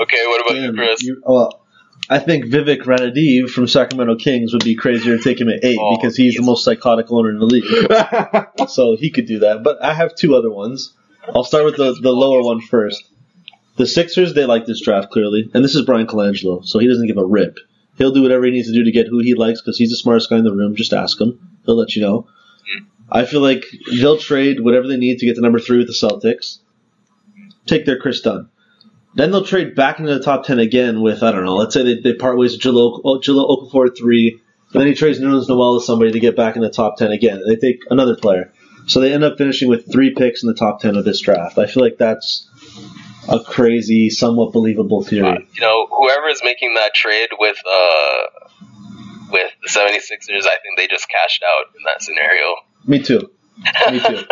okay. 0.00 0.26
What 0.26 0.46
about 0.46 0.60
you, 0.60 0.72
Chris? 0.72 1.02
you- 1.02 1.22
well, 1.24 1.64
I 2.08 2.18
think 2.18 2.46
Vivek 2.46 2.82
Ranadiv 2.82 3.48
from 3.50 3.66
Sacramento 3.66 4.16
Kings 4.16 4.52
would 4.52 4.64
be 4.64 4.74
crazier 4.74 5.16
to 5.16 5.22
take 5.22 5.40
him 5.40 5.48
at 5.48 5.64
eight 5.64 5.78
Oh, 5.80 5.96
because 5.96 6.16
he's 6.16 6.34
the 6.36 6.42
most 6.42 6.64
psychotic 6.64 7.06
owner 7.10 7.30
in 7.30 7.38
the 7.38 7.46
league. 7.46 8.68
so 8.68 8.96
he 8.96 9.10
could 9.10 9.26
do 9.26 9.38
that. 9.40 9.62
But 9.62 9.82
I 9.82 9.94
have 9.94 10.14
two 10.14 10.34
other 10.34 10.50
ones. 10.50 10.92
I'll 11.34 11.44
start 11.44 11.64
with 11.64 11.76
the, 11.76 11.94
the 12.02 12.12
lower 12.12 12.42
one 12.42 12.60
first. 12.60 13.02
The 13.76 13.86
Sixers, 13.86 14.34
they 14.34 14.44
like 14.44 14.66
this 14.66 14.80
draft 14.80 15.10
clearly, 15.10 15.50
and 15.52 15.64
this 15.64 15.74
is 15.74 15.84
Bryan 15.84 16.06
Colangelo, 16.06 16.64
so 16.64 16.78
he 16.78 16.86
doesn't 16.86 17.06
give 17.06 17.18
a 17.18 17.24
rip. 17.24 17.58
He'll 17.96 18.12
do 18.12 18.22
whatever 18.22 18.44
he 18.44 18.52
needs 18.52 18.68
to 18.68 18.74
do 18.74 18.84
to 18.84 18.92
get 18.92 19.08
who 19.08 19.18
he 19.20 19.34
likes 19.34 19.60
because 19.60 19.78
he's 19.78 19.90
the 19.90 19.96
smartest 19.96 20.30
guy 20.30 20.38
in 20.38 20.44
the 20.44 20.54
room. 20.54 20.76
Just 20.76 20.92
ask 20.92 21.20
him; 21.20 21.58
he'll 21.64 21.76
let 21.76 21.94
you 21.96 22.02
know. 22.02 22.28
I 23.10 23.24
feel 23.24 23.40
like 23.40 23.64
they'll 23.90 24.18
trade 24.18 24.60
whatever 24.60 24.88
they 24.88 24.96
need 24.96 25.18
to 25.18 25.26
get 25.26 25.36
to 25.36 25.40
number 25.40 25.60
three 25.60 25.78
with 25.78 25.86
the 25.86 25.92
Celtics. 25.92 26.58
Take 27.66 27.86
their 27.86 27.98
Kris 27.98 28.20
Dunn. 28.20 28.48
Then 29.14 29.30
they'll 29.30 29.44
trade 29.44 29.74
back 29.74 30.00
into 30.00 30.12
the 30.12 30.22
top 30.22 30.44
ten 30.44 30.58
again 30.58 31.00
with 31.00 31.22
I 31.22 31.32
don't 31.32 31.44
know. 31.44 31.56
Let's 31.56 31.74
say 31.74 31.82
they, 31.82 32.00
they 32.00 32.14
part 32.14 32.38
ways 32.38 32.52
with 32.52 32.62
Jahlil 32.62 33.00
oh, 33.04 33.20
Jahlil 33.20 33.48
Okafor 33.48 33.88
at 33.88 33.96
three. 33.96 34.40
And 34.72 34.80
then 34.80 34.88
he 34.88 34.94
trades 34.94 35.20
Nerlens 35.20 35.48
Noel 35.48 35.78
to 35.78 35.86
somebody 35.86 36.10
to 36.10 36.18
get 36.18 36.36
back 36.36 36.56
in 36.56 36.62
the 36.62 36.70
top 36.70 36.96
ten 36.96 37.12
again. 37.12 37.42
They 37.46 37.54
take 37.54 37.82
another 37.90 38.16
player. 38.16 38.52
So 38.86 39.00
they 39.00 39.12
end 39.12 39.22
up 39.22 39.38
finishing 39.38 39.68
with 39.68 39.90
three 39.90 40.14
picks 40.14 40.42
in 40.42 40.48
the 40.48 40.54
top 40.54 40.80
ten 40.80 40.96
of 40.96 41.04
this 41.04 41.20
draft. 41.20 41.58
I 41.58 41.66
feel 41.66 41.82
like 41.82 41.96
that's 41.96 42.48
a 43.28 43.40
crazy, 43.40 44.10
somewhat 44.10 44.52
believable 44.52 45.00
Uh, 45.04 45.08
theory. 45.08 45.48
you 45.54 45.60
know, 45.60 45.86
whoever 45.90 46.28
is 46.28 46.40
making 46.44 46.74
that 46.74 46.94
trade 46.94 47.28
with 47.38 47.56
uh 47.66 48.22
with 49.30 49.50
the 49.62 49.68
76ers, 49.68 50.46
I 50.46 50.56
think 50.62 50.76
they 50.78 50.86
just 50.86 51.08
cashed 51.08 51.42
out 51.42 51.66
in 51.76 51.82
that 51.86 52.02
scenario. 52.02 52.54
Me 52.86 53.00
too. 53.02 53.30
Me 53.90 53.98
too. 54.00 54.16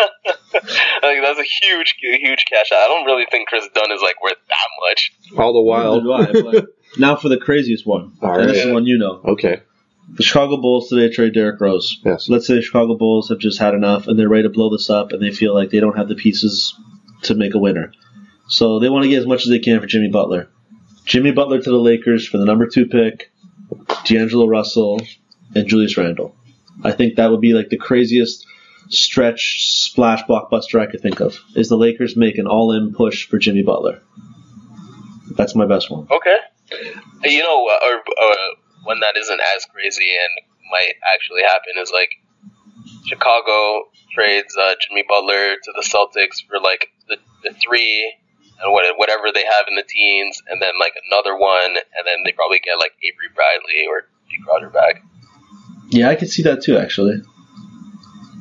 like 0.53 1.19
that's 1.23 1.39
a 1.39 1.45
huge, 1.45 1.95
huge 2.01 2.45
cash 2.51 2.71
out. 2.73 2.79
I 2.81 2.89
don't 2.89 3.07
really 3.07 3.27
think 3.31 3.49
Kris 3.49 3.67
Dunn 3.75 3.91
is 3.93 4.01
like 4.03 4.21
worth 4.23 4.37
that 4.49 4.69
much. 4.89 5.13
All 5.39 5.53
the 5.53 5.61
while, 5.61 6.13
I, 6.13 6.33
but 6.33 6.67
now 6.99 7.17
for 7.17 7.29
the 7.29 7.39
craziest 7.39 7.87
one. 7.87 8.13
All 8.23 8.39
and 8.39 8.49
this 8.51 8.59
right. 8.59 8.67
is 8.69 8.73
one 8.73 8.87
you 8.87 8.99
know. 8.99 9.21
okay, 9.33 9.63
The 10.15 10.23
Chicago 10.23 10.57
Bulls 10.59 10.89
today 10.89 11.13
trade 11.13 11.35
Derrick 11.35 11.61
Rose. 11.61 12.01
Yes. 12.05 12.29
Let's 12.29 12.47
say 12.47 12.55
the 12.57 12.63
Chicago 12.63 12.97
Bulls 12.97 13.29
have 13.31 13.39
just 13.39 13.59
had 13.59 13.75
enough 13.75 14.07
and 14.07 14.19
they're 14.19 14.29
ready 14.29 14.43
to 14.45 14.51
blow 14.51 14.71
this 14.71 14.91
up 14.91 15.13
and 15.13 15.23
they 15.23 15.31
feel 15.31 15.55
like 15.55 15.71
they 15.71 15.81
don't 15.81 15.97
have 15.97 16.09
the 16.09 16.15
pieces 16.17 16.75
to 17.23 17.35
make 17.35 17.55
a 17.55 17.59
winner. 17.59 17.93
So 18.49 18.79
they 18.79 18.89
want 18.89 19.05
to 19.05 19.09
get 19.09 19.21
as 19.21 19.27
much 19.27 19.43
as 19.43 19.49
they 19.49 19.59
can 19.59 19.81
for 19.81 19.87
Jimmy 19.87 20.09
Butler. 20.09 20.49
Jimmy 21.05 21.33
Butler 21.33 21.61
to 21.61 21.71
the 21.71 21.77
Lakers 21.77 22.27
for 22.27 22.39
the 22.39 22.45
number 22.45 22.67
two 22.67 22.87
pick, 22.87 23.33
D'Angelo 24.05 24.47
Russell, 24.47 25.01
and 25.55 25.67
Julius 25.67 25.97
Randle. 25.97 26.35
I 26.85 26.93
think 26.93 27.17
that 27.17 27.31
would 27.31 27.41
be 27.41 27.53
like 27.53 27.69
the 27.69 27.77
craziest 27.77 28.47
stretch 28.89 29.83
splash 29.83 30.23
blockbuster 30.25 30.81
I 30.81 30.87
could 30.91 31.01
think 31.01 31.21
of 31.21 31.39
is 31.55 31.69
the 31.69 31.77
Lakers 31.77 32.17
make 32.17 32.39
an 32.39 32.47
all-in 32.47 32.93
push 32.93 33.27
for 33.29 33.39
Jimmy 33.39 33.63
Butler. 33.63 34.01
That's 35.37 35.55
my 35.55 35.67
best 35.67 35.91
one. 35.91 36.07
Okay. 36.11 36.37
You 37.25 37.43
know, 37.43 37.67
uh, 37.67 37.87
or 37.87 37.95
uh, 37.97 38.35
one 38.85 39.01
that 39.01 39.17
isn't 39.17 39.41
as 39.57 39.65
crazy 39.67 40.09
and 40.09 40.47
might 40.71 40.95
actually 41.15 41.43
happen 41.43 41.75
is 41.81 41.91
like 41.93 42.11
Chicago 43.07 43.89
trades 44.15 44.57
uh, 44.57 44.75
Jimmy 44.81 45.05
Butler 45.09 45.57
to 45.63 45.73
the 45.75 45.83
Celtics 45.83 46.47
for 46.49 46.61
like 46.61 46.89
the, 47.09 47.17
the 47.45 47.55
three 47.55 48.15
and 48.63 48.73
what, 48.73 48.85
whatever 48.97 49.33
they 49.35 49.45
have 49.45 49.67
in 49.69 49.75
the 49.75 49.83
teens, 49.83 50.41
and 50.49 50.63
then 50.63 50.73
like 50.79 50.95
another 51.11 51.37
one, 51.37 51.77
and 51.77 52.07
then 52.07 52.23
they 52.25 52.33
probably 52.33 52.61
get 52.61 52.79
like 52.79 52.93
Avery 53.03 53.29
Bradley 53.35 53.87
or 53.89 54.09
Jae 54.31 54.43
Crowder 54.45 54.71
back. 54.71 55.03
Yeah, 55.91 56.09
I 56.09 56.15
could 56.15 56.31
see 56.31 56.43
that 56.45 56.63
too, 56.63 56.79
actually. 56.79 57.23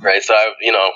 Right. 0.02 0.24
So 0.24 0.34
I, 0.34 0.54
you 0.62 0.72
know, 0.72 0.90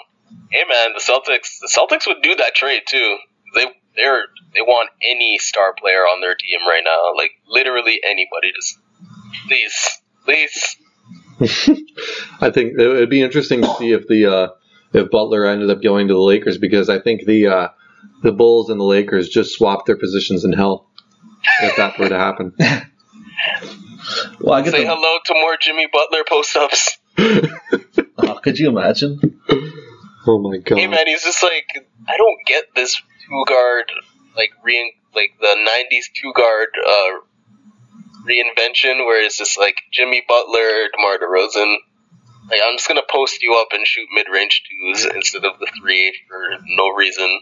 hey 0.52 0.64
man, 0.70 0.94
the 0.94 1.02
Celtics, 1.02 1.60
the 1.60 1.68
Celtics 1.68 2.08
would 2.08 2.22
do 2.22 2.36
that 2.36 2.56
trade 2.56 2.84
too. 2.88 3.18
They 3.54 3.66
they're 3.96 4.26
they 4.54 4.62
want 4.62 4.90
any 5.04 5.38
star 5.38 5.74
player 5.74 6.02
on 6.02 6.22
their 6.22 6.36
team 6.36 6.60
right 6.68 6.84
now, 6.84 7.14
like 7.16 7.32
literally 7.48 8.00
anybody. 8.04 8.52
Just 8.56 8.78
please, 9.48 10.02
please. 10.24 10.78
I 12.42 12.50
think 12.50 12.80
it 12.80 12.88
would 12.88 13.10
be 13.10 13.22
interesting 13.22 13.62
to 13.62 13.74
see 13.76 13.92
if 13.92 14.08
the 14.08 14.26
uh, 14.26 14.48
if 14.94 15.10
Butler 15.12 15.46
ended 15.46 15.70
up 15.70 15.82
going 15.82 16.08
to 16.08 16.14
the 16.14 16.20
Lakers 16.20 16.58
because 16.58 16.90
I 16.90 17.00
think 17.00 17.26
the 17.26 17.48
uh, 17.48 17.68
the 18.24 18.32
Bulls 18.32 18.70
and 18.70 18.80
the 18.80 18.86
Lakers 18.86 19.30
just 19.30 19.54
swapped 19.54 19.86
their 19.86 19.98
positions 19.98 20.44
in 20.44 20.54
hell 20.54 20.90
if 21.62 21.76
that 21.78 21.98
were 22.00 22.10
to 22.10 22.18
happen. 22.18 22.54
Well, 24.40 24.54
I 24.54 24.62
get 24.62 24.72
Say 24.72 24.84
the, 24.84 24.90
hello 24.90 25.20
to 25.26 25.34
more 25.34 25.58
Jimmy 25.60 25.88
Butler 25.92 26.24
post 26.28 26.56
ups. 26.56 26.98
oh, 27.18 28.40
could 28.44 28.60
you 28.60 28.70
imagine? 28.70 29.40
Oh 30.28 30.40
my 30.40 30.58
god! 30.58 30.78
Hey 30.78 30.88
man, 30.88 31.08
he's 31.08 31.24
just 31.24 31.42
like 31.42 31.88
I 32.08 32.18
don't 32.18 32.40
get 32.46 32.66
this 32.76 32.96
two 32.96 33.44
guard 33.48 33.92
like 34.36 34.52
re 34.64 34.94
like 35.14 35.32
the 35.40 35.48
'90s 35.48 36.06
two 36.14 36.34
guard 36.34 36.70
uh, 36.86 37.20
reinvention 38.28 39.06
where 39.06 39.24
it's 39.24 39.38
just 39.38 39.58
like 39.58 39.82
Jimmy 39.92 40.24
Butler, 40.28 40.90
DeMar 40.96 41.18
DeRozan. 41.18 41.76
Like 42.50 42.60
I'm 42.64 42.78
just 42.78 42.88
gonna 42.88 43.02
post 43.10 43.42
you 43.42 43.56
up 43.56 43.70
and 43.72 43.86
shoot 43.88 44.08
mid 44.14 44.28
range 44.32 44.64
twos 44.70 45.06
instead 45.06 45.46
of 45.46 45.60
the 45.60 45.68
three 45.82 46.16
for 46.28 46.58
no 46.66 46.90
reason. 46.90 47.42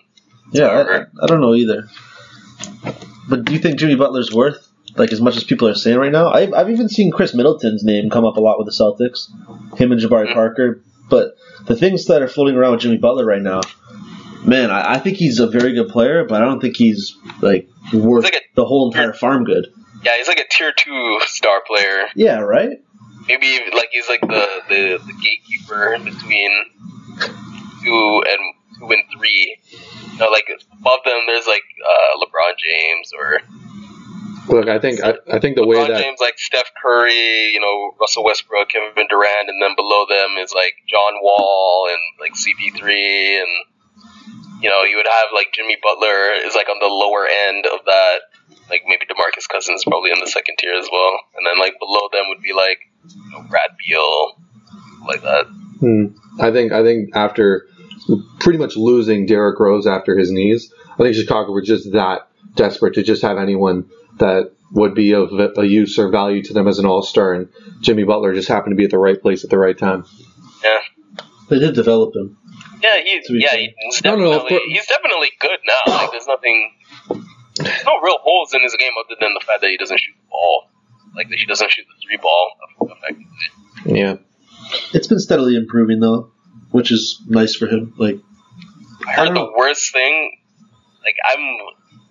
Yeah, 0.52 0.68
I, 0.68 1.24
I 1.24 1.28
don't 1.28 1.42
know 1.42 1.56
either. 1.56 1.88
But 3.30 3.46
do 3.46 3.54
you 3.54 3.60
think 3.60 3.80
Jimmy 3.80 3.96
Butler's 3.96 4.32
worth 4.32 4.70
like 4.96 5.12
as 5.12 5.22
much 5.22 5.36
as 5.38 5.44
people 5.44 5.68
are 5.68 5.74
saying 5.76 5.98
right 5.98 6.12
now? 6.12 6.30
I've, 6.32 6.54
I've 6.54 6.70
even 6.70 6.90
seen 6.90 7.12
Khris 7.12 7.34
Middleton's 7.34 7.84
name 7.84 8.10
come 8.10 8.26
up 8.26 8.38
a 8.38 8.42
lot 8.42 8.58
with 8.60 8.68
the 8.68 8.72
Celtics, 8.74 9.30
him 9.78 9.92
and 9.92 10.00
Jabari 10.02 10.26
Mm-hmm. 10.26 10.34
Parker. 10.34 10.82
But 11.10 11.36
the 11.66 11.76
things 11.76 12.06
that 12.06 12.22
are 12.22 12.28
floating 12.28 12.56
around 12.56 12.72
with 12.74 12.82
Jimmy 12.82 12.98
Butler 12.98 13.26
right 13.26 13.42
now, 13.42 13.62
man, 14.46 14.72
I, 14.72 14.94
I 14.96 15.00
think 15.00 15.18
he's 15.18 15.40
a 15.40 15.48
very 15.48 15.74
good 15.74 15.90
player, 15.90 16.26
but 16.26 16.42
I 16.42 16.46
don't 16.46 16.60
think 16.60 16.76
he's 16.78 17.18
like 17.42 17.68
worth 17.94 18.24
like 18.26 18.36
a- 18.36 18.56
the 18.56 18.66
whole 18.66 18.88
entire 18.92 19.14
farm 19.14 19.44
good. 19.44 19.68
Yeah, 20.04 20.18
he's 20.18 20.28
like 20.28 20.40
a 20.40 20.46
tier 20.50 20.74
two 20.76 21.20
star 21.26 21.62
player. 21.66 22.08
Yeah, 22.16 22.40
right. 22.40 22.82
Maybe 23.28 23.60
like 23.74 23.90
he's 23.92 24.10
like 24.10 24.22
the 24.22 24.62
the, 24.70 25.00
the 25.06 25.14
gatekeeper 25.14 25.98
between 26.04 26.52
two 27.84 28.24
and 28.28 28.40
two 28.80 28.90
and 28.92 29.04
three. 29.18 29.58
You 30.14 30.20
know, 30.20 30.30
like 30.30 30.48
above 30.72 31.00
them, 31.06 31.26
there's 31.28 31.48
like 31.48 31.64
uh, 31.82 32.18
LeBron 32.22 32.54
James 32.58 33.12
or 33.18 33.42
Look, 34.48 34.68
I 34.68 34.78
think 34.80 35.00
I, 35.02 35.16
I 35.32 35.40
think 35.40 35.56
the 35.56 35.66
way 35.66 35.78
LeBron 35.78 35.88
that 35.88 36.04
James, 36.04 36.20
like 36.20 36.38
Steph 36.38 36.72
Curry, 36.82 37.52
you 37.54 37.62
know, 37.62 37.96
Russell 38.00 38.26
Westbrook, 38.26 38.70
Kevin 38.70 39.08
Durant, 39.10 39.48
and 39.48 39.62
then 39.62 39.76
below 39.76 40.06
them 40.08 40.36
is 40.38 40.54
like 40.54 40.76
John 40.88 41.14
Wall 41.22 41.88
and 41.90 42.00
like 42.20 42.34
CP3, 42.34 43.40
and 43.40 43.52
you 44.62 44.70
know, 44.70 44.84
you 44.84 44.98
would 44.98 45.08
have 45.08 45.30
like 45.34 45.54
Jimmy 45.54 45.78
Butler 45.82 46.34
is 46.46 46.56
like 46.56 46.68
on 46.68 46.80
the 46.80 46.92
lower 46.92 47.26
end 47.48 47.66
of 47.66 47.86
that. 47.86 48.20
Like 48.70 48.84
maybe 48.86 49.06
Demarcus 49.06 49.48
Cousins 49.48 49.84
probably 49.86 50.12
in 50.12 50.20
the 50.20 50.28
second 50.28 50.56
tier 50.58 50.74
as 50.74 50.90
well, 50.92 51.20
and 51.36 51.48
then 51.48 51.60
like 51.60 51.80
below 51.80 52.10
them 52.12 52.26
would 52.28 52.42
be 52.42 52.54
like 52.54 52.80
you 53.16 53.32
know, 53.32 53.48
Brad 53.50 53.72
Beal, 53.80 54.38
like 55.08 55.22
that. 55.22 55.46
Hmm. 55.80 56.06
I 56.42 56.52
think 56.52 56.74
I 56.74 56.84
think 56.84 57.16
after 57.16 57.68
pretty 58.40 58.60
much 58.60 58.76
losing 58.76 59.26
Derrick 59.26 59.60
Rose 59.60 59.88
after 59.88 60.18
his 60.18 60.32
knees, 60.32 60.74
I 60.94 60.98
think 60.98 61.16
Chicago 61.16 61.52
were 61.52 61.62
just 61.62 61.92
that 61.94 62.28
desperate 62.56 62.96
to 62.96 63.04
just 63.04 63.22
have 63.22 63.38
anyone 63.38 63.90
that 64.20 64.52
would 64.72 64.94
be 64.96 65.14
of 65.14 65.30
a 65.58 65.66
use 65.66 65.98
or 66.00 66.10
value 66.10 66.42
to 66.44 66.54
them 66.54 66.68
as 66.68 66.80
an 66.80 66.86
all 66.86 67.02
star, 67.04 67.34
and 67.34 67.50
Jimmy 67.82 68.04
Butler 68.04 68.34
just 68.34 68.48
happened 68.48 68.72
to 68.72 68.76
be 68.76 68.86
at 68.86 68.92
the 68.92 68.98
right 69.00 69.22
place 69.22 69.44
at 69.44 69.50
the 69.50 69.58
right 69.58 69.78
time. 69.78 70.04
Yeah, 70.64 70.80
They 71.50 71.60
did 71.60 71.76
develop 71.76 72.16
him. 72.16 72.38
yeah, 72.82 73.00
he's 73.04 73.26
yeah, 73.30 73.50
fair. 73.52 73.60
he's 73.60 74.04
No, 74.04 74.16
no, 74.16 74.32
definitely 74.32 74.36
of 74.36 74.48
course- 74.50 74.62
he's 74.68 74.88
definitely 74.88 75.30
good 75.40 75.60
now. 75.66 75.94
Like 75.94 76.12
there's 76.12 76.28
nothing, 76.28 76.72
there's 77.58 77.86
no 77.86 78.00
real 78.02 78.18
holes 78.22 78.54
in 78.54 78.62
his 78.64 78.76
game 78.76 78.92
other 79.06 79.16
than 79.20 79.34
the 79.34 79.46
fact 79.46 79.62
that 79.62 79.70
he 79.70 79.78
doesn't 79.78 80.00
shoot 80.00 80.14
the 80.22 80.28
ball. 80.30 80.70
Like 81.16 81.30
that 81.30 81.38
he 81.38 81.46
doesn't 81.46 81.70
shoot 81.72 81.86
the 81.88 82.08
three 82.08 82.18
ball 82.18 82.52
effectively. 82.82 83.28
Yeah. 83.86 84.16
It's 84.94 85.08
been 85.08 85.20
steadily 85.20 85.56
improving 85.56 86.00
though, 86.00 86.32
which 86.74 86.92
is 86.92 87.22
nice 87.28 87.56
for 87.56 87.68
him. 87.68 87.94
Like 87.98 88.18
I 89.08 89.12
I 89.12 89.14
heard 89.14 89.26
don't 89.26 89.36
the 89.36 89.54
worst 89.56 89.94
thing, 89.94 90.38
like 91.06 91.16
I'm 91.24 91.40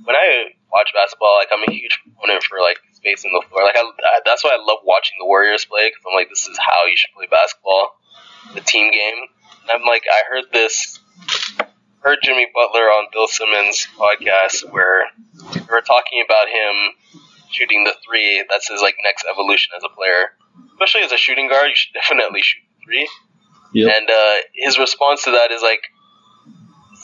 when 0.04 0.16
I 0.16 0.54
watch 0.72 0.90
basketball, 0.94 1.36
like 1.38 1.50
I'm 1.52 1.66
a 1.66 1.70
huge 1.70 1.98
proponent 2.02 2.44
for 2.44 2.60
like 2.60 2.78
spacing 2.92 3.32
the 3.34 3.46
floor. 3.50 3.64
Like 3.64 3.76
I, 3.76 3.82
I 3.82 4.20
that's 4.24 4.44
why 4.44 4.50
I 4.54 4.62
love 4.62 4.78
watching 4.84 5.18
the 5.18 5.26
Warriors 5.26 5.64
play 5.64 5.90
because 5.90 6.02
I'm 6.06 6.14
like, 6.14 6.28
this 6.30 6.46
is 6.46 6.56
how 6.58 6.86
you 6.86 6.96
should 6.96 7.10
play 7.14 7.26
basketball, 7.26 7.98
the 8.54 8.60
team 8.60 8.90
game. 8.92 9.26
And 9.66 9.82
I'm 9.82 9.86
like, 9.86 10.04
I 10.06 10.22
heard 10.30 10.44
this, 10.52 11.00
heard 12.00 12.18
Jimmy 12.22 12.46
Butler 12.54 12.86
on 12.86 13.10
Bill 13.12 13.26
Simmons' 13.26 13.88
podcast 13.98 14.70
where 14.70 15.10
they 15.54 15.66
were 15.68 15.82
talking 15.82 16.22
about 16.24 16.46
him 16.46 16.94
shooting 17.50 17.82
the 17.82 17.94
three. 18.06 18.44
That's 18.48 18.70
his 18.70 18.80
like 18.80 18.94
next 19.02 19.26
evolution 19.26 19.74
as 19.76 19.82
a 19.82 19.90
player, 19.90 20.38
especially 20.78 21.02
as 21.02 21.10
a 21.10 21.18
shooting 21.18 21.48
guard. 21.48 21.66
You 21.66 21.74
should 21.74 21.94
definitely 21.98 22.42
shoot 22.42 22.62
the 22.78 22.84
three. 22.86 23.08
Yep. 23.74 23.92
And 23.96 24.10
uh, 24.10 24.34
his 24.54 24.78
response 24.78 25.24
to 25.24 25.30
that 25.32 25.50
is 25.50 25.62
like 25.62 25.82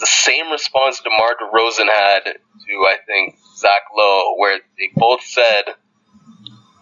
the 0.00 0.06
same 0.06 0.50
response 0.50 1.00
DeMar 1.00 1.34
DeRozan 1.40 1.86
had 1.88 2.24
to, 2.24 2.74
I 2.86 2.96
think, 3.06 3.36
Zach 3.56 3.82
Lowe, 3.96 4.34
where 4.36 4.58
they 4.78 4.90
both 4.94 5.22
said, 5.22 5.62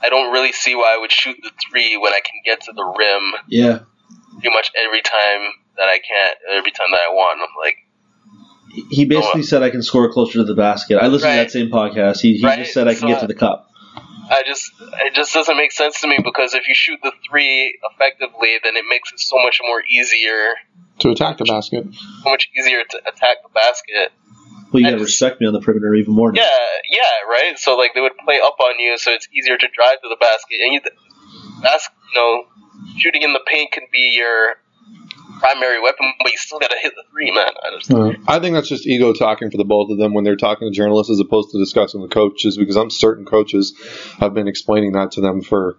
I 0.02 0.08
don't 0.10 0.32
really 0.32 0.52
see 0.52 0.74
why 0.74 0.94
I 0.96 1.00
would 1.00 1.12
shoot 1.12 1.36
the 1.42 1.50
three 1.70 1.96
when 1.96 2.12
I 2.12 2.20
can 2.20 2.40
get 2.44 2.62
to 2.62 2.72
the 2.72 2.84
rim 2.84 3.32
yeah, 3.48 3.78
pretty 4.34 4.54
much 4.54 4.70
every 4.76 5.00
time 5.00 5.52
that 5.78 5.88
I 5.88 5.98
can't, 5.98 6.38
every 6.52 6.70
time 6.70 6.88
that 6.90 7.00
I 7.08 7.12
want. 7.12 7.40
I'm 7.40 7.48
like, 7.58 7.76
he 8.90 9.06
basically 9.06 9.42
said 9.42 9.62
I 9.62 9.70
can 9.70 9.82
score 9.82 10.12
closer 10.12 10.34
to 10.34 10.44
the 10.44 10.54
basket. 10.54 10.98
I 10.98 11.06
listened 11.06 11.30
to 11.32 11.36
that 11.36 11.50
same 11.50 11.70
podcast. 11.70 12.20
He, 12.20 12.36
he 12.36 12.44
Right, 12.44 12.58
just 12.58 12.74
said 12.74 12.88
I 12.88 12.92
can 12.92 13.00
so- 13.00 13.08
get 13.08 13.20
to 13.20 13.26
the 13.26 13.34
cup. 13.34 13.65
I 14.28 14.42
just, 14.46 14.70
it 14.80 15.14
just 15.14 15.32
doesn't 15.32 15.56
make 15.56 15.72
sense 15.72 16.00
to 16.00 16.08
me 16.08 16.18
because 16.22 16.54
if 16.54 16.66
you 16.68 16.74
shoot 16.74 16.98
the 17.02 17.12
three 17.28 17.78
effectively, 17.92 18.56
then 18.62 18.76
it 18.76 18.84
makes 18.88 19.12
it 19.12 19.20
so 19.20 19.36
much 19.42 19.60
more 19.62 19.82
easier, 19.88 20.54
To 21.00 21.10
attack 21.10 21.38
the 21.38 21.44
basket. 21.44 21.86
so 21.94 22.30
much 22.30 22.48
easier 22.58 22.82
to 22.90 22.98
attack 23.06 23.38
the 23.42 23.48
basket. 23.54 24.12
Well, 24.72 24.80
you 24.82 24.88
I 24.88 24.90
gotta 24.92 25.04
respect 25.04 25.40
me 25.40 25.46
on 25.46 25.52
the 25.52 25.60
perimeter 25.60 25.94
even 25.94 26.14
more. 26.14 26.32
now. 26.32 26.42
Yeah, 26.42 26.48
yeah, 26.90 27.30
right. 27.30 27.58
So 27.58 27.76
like 27.76 27.92
they 27.94 28.00
would 28.00 28.16
play 28.24 28.40
up 28.44 28.56
on 28.60 28.74
you, 28.80 28.98
so 28.98 29.12
it's 29.12 29.28
easier 29.32 29.56
to 29.56 29.66
drive 29.72 30.00
to 30.02 30.08
the 30.08 30.16
basket. 30.20 30.58
And 30.60 30.74
you, 30.74 30.80
that's 31.62 31.88
you 32.12 32.20
know, 32.20 32.46
shooting 32.98 33.22
in 33.22 33.32
the 33.32 33.40
paint 33.46 33.70
can 33.72 33.84
be 33.92 34.10
your 34.18 34.56
primary 35.38 35.80
weapon, 35.80 36.12
but 36.22 36.32
you 36.32 36.38
still 36.38 36.58
gotta 36.58 36.76
hit 36.80 36.94
the 36.94 37.04
three, 37.10 37.30
man. 37.32 37.48
I 37.62 37.78
just, 37.78 37.90
Uh, 37.92 38.12
I 38.26 38.38
think 38.38 38.54
that's 38.54 38.68
just 38.68 38.86
ego 38.86 39.12
talking 39.12 39.50
for 39.50 39.56
the 39.56 39.64
both 39.64 39.90
of 39.90 39.98
them 39.98 40.14
when 40.14 40.24
they're 40.24 40.36
talking 40.36 40.70
to 40.70 40.74
journalists 40.74 41.10
as 41.10 41.20
opposed 41.20 41.50
to 41.52 41.58
discussing 41.58 42.02
the 42.02 42.08
coaches 42.08 42.56
because 42.56 42.76
I'm 42.76 42.90
certain 42.90 43.24
coaches 43.24 43.74
have 44.18 44.34
been 44.34 44.48
explaining 44.48 44.92
that 44.92 45.12
to 45.12 45.20
them 45.20 45.42
for 45.42 45.78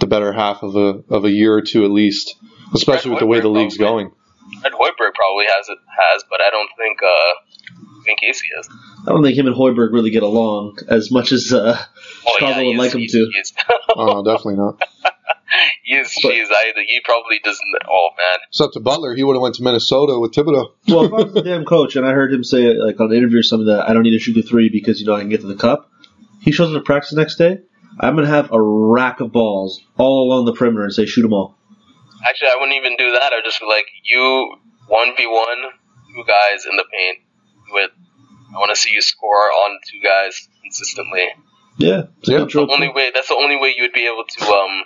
the 0.00 0.06
better 0.06 0.32
half 0.32 0.62
of 0.62 0.76
a 0.76 1.02
of 1.08 1.24
a 1.24 1.30
year 1.30 1.54
or 1.54 1.62
two 1.62 1.84
at 1.84 1.90
least, 1.90 2.36
especially 2.74 3.10
with 3.12 3.20
the 3.20 3.26
way 3.26 3.40
the 3.40 3.48
league's 3.48 3.76
going. 3.78 4.10
Ed 4.64 4.72
Hoiberg 4.72 5.14
probably 5.14 5.46
has 5.56 5.68
it 5.68 5.78
has, 5.88 6.24
but 6.28 6.40
I 6.40 6.50
don't 6.50 6.68
think 6.78 6.98
uh, 7.02 7.06
I 7.06 8.02
think 8.04 8.20
Casey 8.20 8.46
has. 8.56 8.68
I 9.06 9.10
don't 9.10 9.22
think 9.22 9.36
him 9.36 9.46
and 9.46 9.56
Hoiberg 9.56 9.92
really 9.92 10.10
get 10.10 10.22
along 10.22 10.78
as 10.88 11.10
much 11.10 11.32
as 11.32 11.52
uh, 11.52 11.78
Oh 12.26 12.34
Chicago 12.38 12.60
yeah, 12.60 12.66
would 12.68 12.76
like 12.76 12.92
him 12.92 13.00
he's, 13.00 13.12
to. 13.12 13.30
He's, 13.32 13.52
Oh, 13.90 14.22
definitely 14.24 14.56
not. 14.56 14.82
he's, 15.84 16.12
But- 16.22 16.32
he's 16.32 16.48
either 16.48 16.80
he 16.86 17.00
probably 17.04 17.38
doesn't. 17.42 17.66
Oh 17.88 18.08
man, 18.18 18.38
Except 18.48 18.72
to 18.74 18.80
Butler, 18.80 19.14
he 19.14 19.24
would 19.24 19.34
have 19.36 19.42
went 19.42 19.54
to 19.56 19.62
Minnesota 19.62 20.18
with 20.18 20.32
Thibodeau. 20.32 20.72
well, 20.88 21.04
if 21.04 21.12
I 21.12 21.16
was 21.24 21.34
the 21.34 21.42
damn 21.42 21.64
coach 21.64 21.96
and 21.96 22.06
I 22.06 22.12
heard 22.12 22.32
him 22.32 22.44
say 22.44 22.74
like 22.74 22.98
on 23.00 23.10
an 23.10 23.16
interview 23.16 23.38
or 23.38 23.42
something 23.42 23.66
that 23.68 23.88
I 23.88 23.92
don't 23.92 24.02
need 24.02 24.10
to 24.12 24.18
shoot 24.18 24.34
the 24.34 24.42
three 24.42 24.68
because 24.68 25.00
you 25.00 25.06
know 25.06 25.14
I 25.14 25.20
can 25.20 25.28
get 25.28 25.40
to 25.42 25.46
the 25.46 25.56
cup, 25.56 25.90
he 26.40 26.52
shows 26.52 26.68
up 26.74 26.80
to 26.80 26.84
practice 26.84 27.10
the 27.10 27.16
next 27.20 27.36
day. 27.36 27.58
I'm 28.00 28.16
gonna 28.16 28.26
have 28.26 28.52
a 28.52 28.60
rack 28.60 29.20
of 29.20 29.32
balls 29.32 29.80
all 29.96 30.26
along 30.26 30.46
the 30.46 30.52
perimeter 30.52 30.82
and 30.84 30.92
say 30.92 31.06
shoot 31.06 31.22
them 31.22 31.32
all. 31.32 31.56
actually, 32.26 32.48
I 32.48 32.56
wouldn't 32.58 32.76
even 32.76 32.96
do 32.96 33.12
that. 33.12 33.32
I'd 33.32 33.44
just 33.44 33.60
be 33.60 33.66
like, 33.66 33.86
you 34.04 34.56
one 34.88 35.14
v 35.16 35.26
one, 35.26 35.70
two 36.14 36.24
guys 36.26 36.66
in 36.68 36.76
the 36.76 36.84
paint. 36.92 37.18
With 37.70 37.90
I 38.54 38.58
want 38.58 38.74
to 38.74 38.80
see 38.80 38.90
you 38.92 39.00
score 39.00 39.36
on 39.50 39.78
two 39.90 40.00
guys 40.00 40.48
consistently. 40.62 41.26
Yeah, 41.78 42.02
Yeah. 42.22 42.38
control- 42.38 42.66
the 42.66 42.72
only 42.74 42.88
way 42.88 43.10
that's 43.14 43.28
the 43.28 43.34
only 43.34 43.56
way 43.56 43.74
you 43.76 43.82
would 43.82 43.92
be 43.92 44.06
able 44.06 44.24
to 44.28 44.44
um 44.44 44.84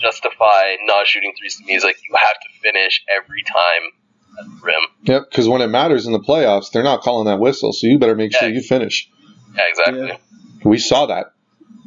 justify 0.00 0.76
not 0.84 1.06
shooting 1.06 1.32
threes 1.38 1.56
to 1.56 1.64
me 1.64 1.74
is 1.74 1.84
like 1.84 1.96
you 2.08 2.14
have 2.16 2.40
to 2.42 2.60
finish 2.60 3.04
every 3.08 3.42
time 3.42 3.92
at 4.38 4.44
the 4.44 4.66
rim. 4.66 4.82
Yep, 5.02 5.30
because 5.30 5.48
when 5.48 5.60
it 5.60 5.68
matters 5.68 6.06
in 6.06 6.12
the 6.12 6.20
playoffs, 6.20 6.72
they're 6.72 6.82
not 6.82 7.02
calling 7.02 7.26
that 7.26 7.38
whistle, 7.38 7.72
so 7.72 7.86
you 7.86 7.98
better 7.98 8.14
make 8.14 8.34
sure 8.34 8.48
you 8.48 8.62
finish. 8.62 9.08
Yeah, 9.54 9.62
exactly. 9.68 10.08
Yeah. 10.08 10.16
We 10.64 10.78
saw 10.78 11.06
that. 11.06 11.32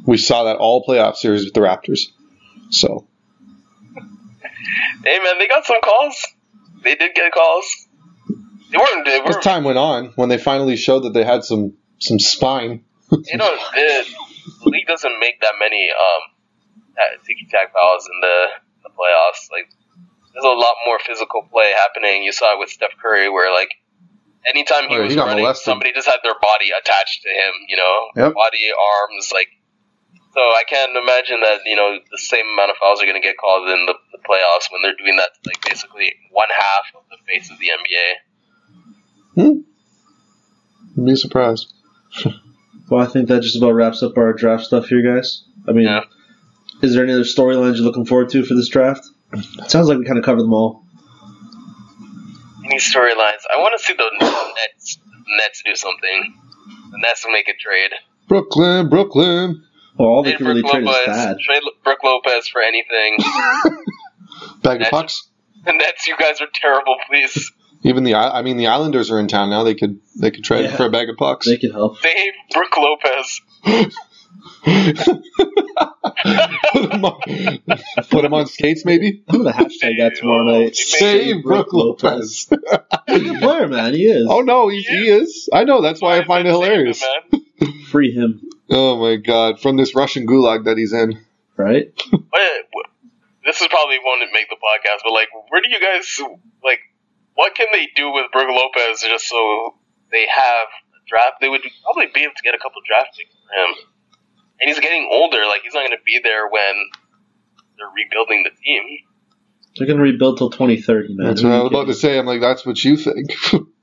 We 0.05 0.18
saw 0.18 0.45
that 0.45 0.58
all 0.58 0.86
playoff 0.86 1.16
series 1.16 1.43
with 1.43 1.53
the 1.53 1.62
Raptors. 1.62 2.01
So 2.70 3.08
Hey 3.95 5.20
man, 5.20 5.39
they 5.39 5.47
got 5.47 5.66
some 5.66 5.82
calls. 5.82 6.26
They 6.84 6.95
did 6.95 7.14
get 7.16 7.32
calls. 7.32 7.88
They 8.72 8.78
weren't. 8.78 9.05
They 9.05 9.22
as 9.22 9.38
time 9.38 9.64
went 9.64 9.78
on, 9.78 10.12
when 10.16 10.30
they 10.30 10.38
finally 10.38 10.76
showed 10.76 11.01
that 11.01 11.14
they 11.14 11.24
had 11.24 11.43
some 11.43 11.74
some 11.99 12.20
spine, 12.20 12.84
You 13.12 13.38
know, 13.38 13.55
the, 13.74 14.05
the 14.64 14.70
league 14.70 14.88
doesn't 14.88 15.20
make 15.20 15.39
that 15.41 15.53
many 15.60 15.89
um 15.89 16.36
ticky 17.25 17.47
tack 17.49 17.73
fouls 17.73 18.09
in 18.11 18.17
the, 18.21 18.37
the 18.83 18.89
playoffs. 18.89 19.49
Like, 19.51 19.69
there's 20.33 20.45
a 20.45 20.57
lot 20.57 20.75
more 20.85 20.99
physical 21.05 21.43
play 21.51 21.71
happening. 21.85 22.23
You 22.23 22.31
saw 22.31 22.53
it 22.53 22.59
with 22.59 22.69
Steph 22.69 22.93
Curry, 23.01 23.29
where 23.29 23.51
like 23.53 23.69
anytime 24.45 24.89
he 24.89 24.97
Oh, 24.97 25.03
was 25.03 25.13
he 25.13 25.19
running, 25.19 25.43
molested. 25.43 25.65
somebody 25.65 25.93
just 25.93 26.07
had 26.07 26.19
their 26.23 26.37
body 26.39 26.69
attached 26.71 27.23
to 27.23 27.29
him. 27.29 27.53
You 27.69 27.77
know, 27.77 27.95
Yep. 28.25 28.33
body, 28.33 28.69
arms, 28.73 29.31
like. 29.33 29.49
So 30.33 30.41
I 30.43 30.61
can't 30.69 30.91
imagine 30.95 31.41
that 31.41 31.61
you 31.65 31.75
know 31.75 31.97
the 32.11 32.17
same 32.19 32.45
amount 32.53 32.69
of 32.69 32.77
fouls 32.77 33.01
are 33.01 33.05
going 33.05 33.19
to 33.19 33.25
get 33.25 33.37
called 33.37 33.67
in 33.69 33.85
the, 33.87 33.95
the 34.11 34.19
playoffs 34.21 34.69
when 34.71 34.83
they're 34.83 34.93
doing 34.97 35.17
that 35.17 35.29
to, 35.33 35.49
like 35.49 35.61
basically 35.67 36.13
one 36.31 36.49
half 36.55 36.93
of 36.93 37.01
the 37.09 37.17
face 37.25 37.49
of 37.49 37.57
the 37.57 37.71
NBA. 37.73 38.07
Hmm. 39.33 40.99
I'd 40.99 41.05
be 41.05 41.15
surprised. 41.15 41.73
Well, 42.89 43.01
I 43.01 43.05
think 43.11 43.27
that 43.27 43.41
just 43.41 43.57
about 43.57 43.71
wraps 43.73 44.01
up 44.01 44.17
our 44.17 44.31
draft 44.31 44.63
stuff 44.63 44.87
here, 44.87 45.01
guys. 45.01 45.43
I 45.67 45.73
mean, 45.73 45.83
Yeah. 45.87 46.03
Is 46.82 46.93
there 46.93 47.03
any 47.03 47.13
other 47.13 47.23
storylines 47.23 47.75
you're 47.75 47.86
looking 47.86 48.05
forward 48.05 48.30
to 48.30 48.43
for 48.45 48.53
this 48.53 48.69
draft? 48.69 49.05
It 49.34 49.69
sounds 49.71 49.88
like 49.88 49.97
we 49.97 50.05
kind 50.05 50.17
of 50.17 50.23
covered 50.25 50.43
them 50.43 50.53
all. 50.53 50.84
Any 52.65 52.78
storylines? 52.78 53.43
I 53.49 53.57
want 53.57 53.78
to 53.80 53.84
see 53.84 53.93
the 53.93 54.09
Nets 54.21 54.97
Nets 55.38 55.61
do 55.65 55.75
something. 55.75 56.34
The 56.91 56.97
Nets 56.99 57.25
will 57.25 57.32
make 57.34 57.47
a 57.47 57.53
trade. 57.57 57.91
Brooklyn, 58.28 58.89
Brooklyn. 58.89 59.63
Well, 59.97 60.07
all 60.09 60.23
they 60.23 60.32
Trade 60.32 60.38
can 60.38 60.47
really 60.47 60.61
Brook 60.61 60.71
trade 60.73 60.84
is 60.84 60.89
Lopez. 61.07 61.38
Trade 61.45 61.61
Brooke 61.84 62.03
Lopez 62.03 62.47
for 62.47 62.61
anything. 62.61 63.17
Bag 64.61 64.78
of 64.78 64.80
That's- 64.84 64.89
pucks. 64.91 65.28
the 65.65 65.73
Nets, 65.73 66.07
you 66.07 66.15
guys 66.17 66.39
are 66.41 66.47
terrible. 66.53 66.95
Please 67.09 67.51
Even 67.84 68.03
the 68.03 68.13
I 68.15 68.39
I 68.39 68.41
mean 68.41 68.57
the 68.57 68.67
Islanders 68.67 69.09
are 69.11 69.19
in 69.19 69.28
town 69.28 69.49
now. 69.49 69.63
They 69.63 69.75
could 69.75 69.99
they 70.19 70.32
could 70.32 70.43
trade 70.43 70.65
Yeah. 70.65 70.75
for 70.75 70.86
a 70.86 70.89
bag 70.89 71.09
of 71.09 71.17
pucks. 71.17 71.45
They 71.47 71.57
can 71.57 71.71
help. 71.71 71.97
save 71.99 72.34
Brooke 72.53 72.78
Lopez. 72.78 73.41
put, 76.73 76.93
him 76.93 77.05
on, 77.05 77.21
put 78.09 78.25
him 78.25 78.33
on 78.33 78.47
skates, 78.47 78.85
maybe. 78.85 79.23
I'm 79.27 79.43
gonna 79.43 79.53
hashtag 79.53 79.97
that 79.99 80.13
tomorrow 80.15 80.47
Oh, 80.49 80.59
night. 80.63 80.75
Save 80.75 81.43
Brooke 81.43 81.73
Lopez. 81.73 82.47
He's 82.49 82.51
a 82.51 83.19
good 83.19 83.39
player, 83.41 83.67
man. 83.67 83.93
He 83.93 84.05
is. 84.05 84.27
oh 84.29 84.41
no, 84.41 84.67
he, 84.69 84.81
he 84.81 85.07
is. 85.09 85.49
I 85.53 85.63
know. 85.63 85.81
That's 85.81 86.01
why 86.01 86.17
I 86.17 86.25
find 86.25 86.47
it 86.47 86.51
Save 86.53 86.61
him, 86.63 86.69
hilarious. 86.69 87.03
Free 87.89 88.11
him, 88.11 88.41
Oh 88.69 88.97
my 88.99 89.15
god, 89.15 89.59
from 89.61 89.77
this 89.77 89.95
Russian 89.95 90.27
gulag 90.27 90.65
that 90.65 90.77
he's 90.77 90.93
in. 90.93 91.19
right? 91.55 91.91
What, 92.11 92.41
what, 92.71 92.85
this 93.45 93.61
is 93.61 93.67
probably 93.67 93.97
won't 94.03 94.21
make 94.33 94.49
the 94.49 94.55
podcast, 94.57 95.01
but 95.03 95.13
like, 95.13 95.29
where 95.49 95.61
do 95.61 95.69
you 95.69 95.79
guys 95.79 96.19
like? 96.63 96.79
What 97.35 97.53
can 97.55 97.67
they 97.71 97.88
do 97.95 98.11
with 98.11 98.31
Brooke 98.33 98.49
Lopez 98.49 99.01
just 99.01 99.27
so 99.27 99.75
they 100.11 100.25
have 100.27 100.67
a 100.95 100.99
draft? 101.07 101.35
They 101.39 101.47
would 101.49 101.61
probably 101.83 102.07
be 102.13 102.23
able 102.23 102.33
to 102.35 102.43
get 102.43 102.55
a 102.55 102.57
couple 102.57 102.81
draft 102.88 103.15
picks 103.17 103.29
for 103.31 103.53
him. 103.61 103.75
And 104.60 104.70
he's 104.70 104.80
getting 104.80 105.08
older. 105.12 105.45
Like 105.45 105.62
he's 105.64 105.74
not 105.74 105.82
going 105.86 105.97
to 105.97 106.03
be 106.05 106.20
there 106.24 106.47
when 106.49 106.74
they're 107.78 107.88
rebuilding 107.95 108.43
the 108.43 108.51
team. 108.64 108.84
They're 109.78 109.86
gonna 109.86 110.01
rebuild 110.01 110.39
till 110.39 110.49
2030, 110.49 111.14
man. 111.14 111.28
That's 111.28 111.43
what 111.43 111.51
I 111.51 111.60
was 111.60 111.68
about 111.68 111.86
to 111.86 111.93
say. 111.93 112.18
I'm 112.18 112.26
like, 112.26 112.41
that's 112.41 112.66
what 112.66 112.84
you 112.84 112.97
think. 112.97 113.32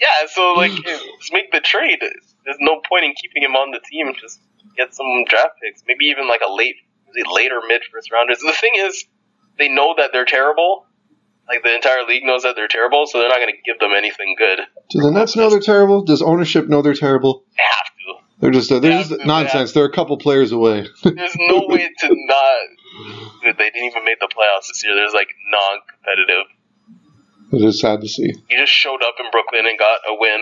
Yeah, 0.00 0.26
so 0.28 0.54
like, 0.54 0.72
just 0.72 1.32
make 1.32 1.52
the 1.52 1.60
trade. 1.60 2.00
There's 2.00 2.56
no 2.60 2.80
point 2.88 3.04
in 3.04 3.14
keeping 3.14 3.42
him 3.42 3.54
on 3.54 3.70
the 3.70 3.80
team. 3.80 4.12
Just 4.20 4.40
get 4.76 4.94
some 4.94 5.06
draft 5.28 5.54
picks, 5.62 5.82
maybe 5.86 6.06
even 6.06 6.28
like 6.28 6.40
a 6.46 6.52
late, 6.52 6.76
later 7.32 7.60
mid 7.66 7.82
first 7.92 8.10
rounders. 8.10 8.40
The 8.40 8.52
thing 8.52 8.72
is, 8.76 9.04
they 9.56 9.68
know 9.68 9.94
that 9.96 10.10
they're 10.12 10.24
terrible. 10.24 10.86
Like 11.46 11.62
the 11.62 11.74
entire 11.74 12.04
league 12.04 12.24
knows 12.24 12.42
that 12.42 12.56
they're 12.56 12.68
terrible, 12.68 13.06
so 13.06 13.18
they're 13.18 13.28
not 13.28 13.38
going 13.38 13.54
to 13.54 13.60
give 13.64 13.78
them 13.78 13.92
anything 13.96 14.34
good. 14.36 14.60
Do 14.90 15.00
the 15.00 15.10
Nets 15.10 15.36
know 15.36 15.48
they're 15.50 15.60
terrible? 15.60 16.02
Does 16.02 16.22
ownership 16.22 16.68
know 16.68 16.82
they're 16.82 16.94
terrible? 16.94 17.44
They 17.56 17.62
have 17.62 17.86
to. 17.86 18.23
They're 18.40 18.50
just 18.50 18.68
they're 18.68 18.82
Yeah, 18.84 18.98
just 19.02 19.10
yeah. 19.12 19.24
nonsense. 19.26 19.72
They're 19.72 19.84
a 19.84 19.92
couple 19.92 20.16
players 20.18 20.52
away. 20.52 20.86
There's 21.02 21.36
no 21.38 21.66
way 21.68 21.88
to 21.98 22.08
not. 22.08 23.42
Dude, 23.42 23.56
they 23.58 23.70
didn't 23.70 23.84
even 23.90 24.04
make 24.04 24.20
the 24.20 24.28
playoffs 24.28 24.68
this 24.68 24.82
year. 24.84 24.94
There's 24.94 25.14
like 25.14 25.28
non-competitive. 25.50 26.46
it 27.52 27.64
is 27.66 27.80
sad 27.80 28.00
to 28.02 28.08
see. 28.08 28.32
You 28.50 28.58
just 28.58 28.72
showed 28.72 29.02
up 29.02 29.14
in 29.20 29.30
Brooklyn 29.30 29.66
and 29.66 29.78
got 29.78 29.98
a 30.08 30.14
win. 30.18 30.40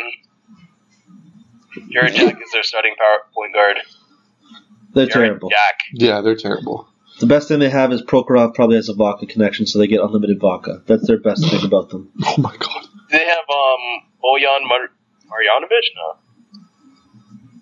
Jarrett 1.91 2.15
Jack 2.15 2.41
is 2.43 2.51
their 2.53 2.63
starting 2.63 2.95
power 2.99 3.19
point 3.35 3.55
guard. 3.55 3.77
They're 4.95 5.07
Jared 5.07 5.29
terrible. 5.29 5.49
Jack. 5.51 5.79
Yeah, 5.95 6.21
they're 6.21 6.37
terrible. 6.37 6.89
The 7.21 7.27
best 7.27 7.49
thing 7.49 7.61
they 7.61 7.71
have 7.71 7.93
is 7.93 8.03
Prokhorov 8.03 8.55
probably 8.55 8.77
has 8.77 8.89
a 8.89 8.95
vodka 8.95 9.27
connection, 9.27 9.67
so 9.67 9.79
they 9.79 9.87
get 9.87 10.01
unlimited 10.01 10.41
vodka. 10.41 10.83
That's 10.87 11.07
their 11.07 11.19
best 11.19 11.49
thing 11.49 11.65
about 11.65 11.89
them. 11.91 12.11
Oh 12.27 12.35
my 12.39 12.55
god. 12.57 12.87
They 13.11 13.25
have 13.25 13.45
um 13.49 14.03
Bojan 14.23 14.67
Mar- 14.67 14.91
Marjanovic. 15.27 15.89
No, 15.97 16.17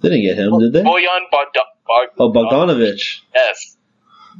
They 0.01 0.09
didn't 0.09 0.22
get 0.24 0.38
him, 0.38 0.59
did 0.59 0.72
they? 0.72 0.82
Bojan 0.82 1.28
Bogda- 1.32 1.70
Bog- 1.86 2.09
Oh, 2.18 2.32
Bogdanovich. 2.32 3.20
Yes, 3.34 3.76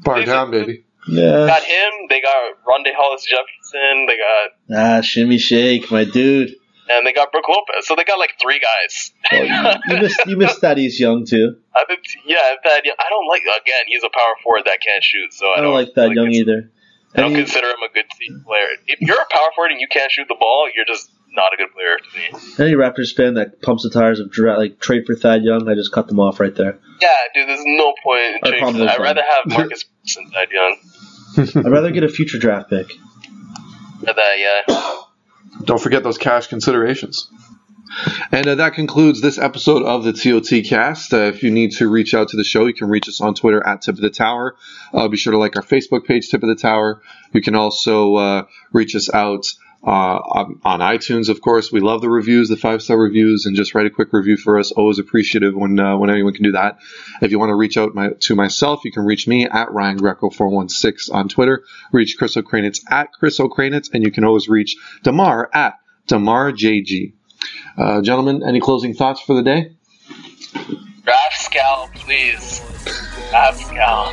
Bar 0.04 0.24
down, 0.24 0.50
baby. 0.50 0.84
Yeah. 1.08 1.46
got 1.46 1.62
him. 1.64 1.90
They 2.08 2.20
got 2.20 2.52
Rondae 2.66 2.94
Hollis 2.96 3.24
Jefferson. 3.24 4.06
They 4.06 4.16
got 4.16 4.76
Ah, 4.98 5.00
shimmy 5.00 5.38
shake, 5.38 5.90
my 5.90 6.04
dude. 6.04 6.50
and 6.88 7.06
they 7.06 7.12
got 7.12 7.32
Brooke 7.32 7.48
Lopez. 7.48 7.86
So 7.86 7.96
they 7.96 8.04
got 8.04 8.18
like 8.18 8.34
three 8.40 8.61
guys. 8.61 9.12
Oh, 9.32 9.36
you, 9.42 9.94
you 9.96 10.02
missed 10.02 10.20
you 10.26 10.36
missed 10.36 10.61
that 10.62 10.76
he's 10.76 10.98
young 11.00 11.24
too. 11.26 11.56
I 11.74 11.84
think, 11.86 12.00
yeah, 12.26 12.36
that 12.64 12.82
I 12.84 13.06
don't 13.11 13.28
like. 13.28 13.42
Again, 13.42 13.84
he's 13.86 14.02
a 14.04 14.11
power 14.11 14.34
forward 14.44 14.62
that 14.66 14.78
can't 14.84 15.02
shoot. 15.02 15.32
So 15.32 15.46
I, 15.46 15.58
I 15.58 15.61
don't 15.62 15.72
like 15.74 15.94
that 15.96 16.12
young 16.12 16.30
either. 16.32 16.70
I 17.14 17.20
don't 17.22 17.26
And 17.28 17.36
he- 17.36 17.42
consider 17.42 17.68
him 17.68 17.82
a 17.88 17.92
good 17.92 18.06
team 18.18 18.42
player. 18.46 18.66
If 18.86 19.00
you're 19.00 19.20
a 19.20 19.26
power 19.34 19.50
forward 19.56 19.72
and 19.72 19.80
you 19.80 19.88
can't 19.90 20.12
shoot 20.12 20.28
the 20.28 20.36
ball, 20.38 20.68
you're 20.76 20.84
just 20.86 21.11
not 21.33 21.53
a 21.53 21.57
good 21.57 21.72
player 21.72 21.97
to 21.99 22.18
me. 22.18 22.66
Any 22.66 22.74
Raptors 22.76 23.14
fan 23.14 23.35
that 23.35 23.62
pumps 23.62 23.83
the 23.83 23.91
tires 23.91 24.20
of 24.20 24.31
dra- 24.31 24.59
like 24.59 24.81
trade 24.81 25.05
for 25.07 25.14
Thad 25.14 25.43
Young, 25.43 25.68
I 25.68 25.74
just 25.74 25.93
cut 25.93 26.09
them 26.09 26.18
off 26.20 26.41
right 26.41 26.55
there. 26.55 26.78
Yeah, 27.01 27.09
dude, 27.35 27.49
there's 27.49 27.61
no 27.64 27.95
point 28.03 28.20
in 28.22 28.41
trading. 28.43 28.59
problem 28.61 28.74
for 28.74 28.85
that. 28.87 28.95
is 28.95 28.99
I'd 28.99 29.03
rather 29.03 29.22
have 29.22 29.47
Marcus 29.47 29.85
than 30.14 30.31
Thad 30.31 30.49
Young. 30.51 30.76
I'd 31.66 31.70
rather 31.72 31.91
get 31.91 32.05
a 32.05 32.09
future 32.09 32.39
draft 32.39 32.70
pick. 32.70 32.91
For 34.01 34.07
that, 34.14 34.39
yeah. 34.39 35.01
Don't 35.64 35.81
forget 35.81 36.03
those 36.03 36.18
cash 36.18 36.47
considerations. 36.49 37.31
And 38.31 38.47
uh, 38.47 38.55
that 38.57 38.74
concludes 38.74 39.20
this 39.20 39.37
episode 39.37 39.83
of 39.83 40.05
the 40.05 40.12
TOT 40.12 40.64
cast. 40.64 41.12
Uh, 41.12 41.18
if 41.22 41.43
you 41.43 41.51
need 41.51 41.72
to 41.72 41.89
reach 41.89 42.14
out 42.14 42.28
to 42.28 42.37
the 42.37 42.45
show, 42.45 42.66
you 42.66 42.72
can 42.72 42.89
reach 42.89 43.09
us 43.09 43.20
on 43.20 43.35
Twitter 43.35 43.64
at 43.66 43.83
Tip 43.83 43.97
of 43.97 44.01
the 44.01 44.11
Tower. 44.11 44.55
Uh, 44.95 45.09
be 45.09 45.16
sure 45.16 45.33
to 45.33 45.39
like 45.39 45.57
our 45.57 45.62
Facebook 45.62 46.05
page, 46.05 46.28
Tip 46.31 46.43
of 46.43 46.49
the 46.49 46.55
Tower. 46.55 47.03
You 47.33 47.43
can 47.43 47.57
also 47.57 48.14
uh, 48.14 48.43
reach 48.72 48.95
us 48.95 49.12
out 49.12 49.45
on, 49.89 50.61
on 50.64 50.81
iTunes, 50.81 51.28
of 51.28 51.41
course. 51.41 51.72
We 51.72 51.81
love 51.81 52.01
the 52.01 52.11
reviews, 52.11 52.49
the 52.49 52.57
five 52.57 52.83
star 52.83 52.99
reviews, 52.99 53.47
and 53.47 53.57
just 53.57 53.74
write 53.74 53.87
a 53.87 53.91
quick 53.91 54.12
review 54.12 54.37
for 54.37 54.59
us. 54.59 54.72
Always 54.72 54.99
appreciative 54.99 55.55
when 55.55 55.78
uh, 55.78 55.97
when 55.97 56.11
anyone 56.11 56.35
can 56.35 56.45
do 56.45 56.53
that. 56.53 56.78
If 57.22 57.31
you 57.31 57.39
want 57.39 57.51
to 57.51 57.55
reach 57.55 57.76
out 57.76 57.95
my, 57.95 58.11
to 58.11 58.35
myself, 58.35 58.85
you 58.85 58.93
can 58.93 59.05
reach 59.05 59.26
me 59.26 59.47
at 59.47 59.72
Ryan 59.72 59.97
Greco 59.97 60.31
416 60.31 61.14
on 61.14 61.28
Twitter. 61.28 61.64
Reach 61.93 62.16
Chris 62.18 62.37
O'Kranitz 62.37 62.81
at 62.91 63.12
Chris 63.12 63.41
O'Kranitz, 63.41 63.91
and 63.93 64.05
you 64.05 64.11
can 64.11 64.24
always 64.24 64.49
reach 64.49 64.76
Damar 65.03 65.49
at 65.55 65.74
Damar 66.07 66.53
JG. 66.53 67.14
Uh, 67.78 68.03
gentlemen, 68.03 68.43
any 68.47 68.61
closing 68.61 68.93
thoughts 68.93 69.20
for 69.20 69.35
the 69.35 69.43
day? 69.43 69.72
Draft 71.05 71.39
Skal, 71.39 71.89
please. 71.95 72.61
Draft 73.31 73.61
Skal. 73.61 74.12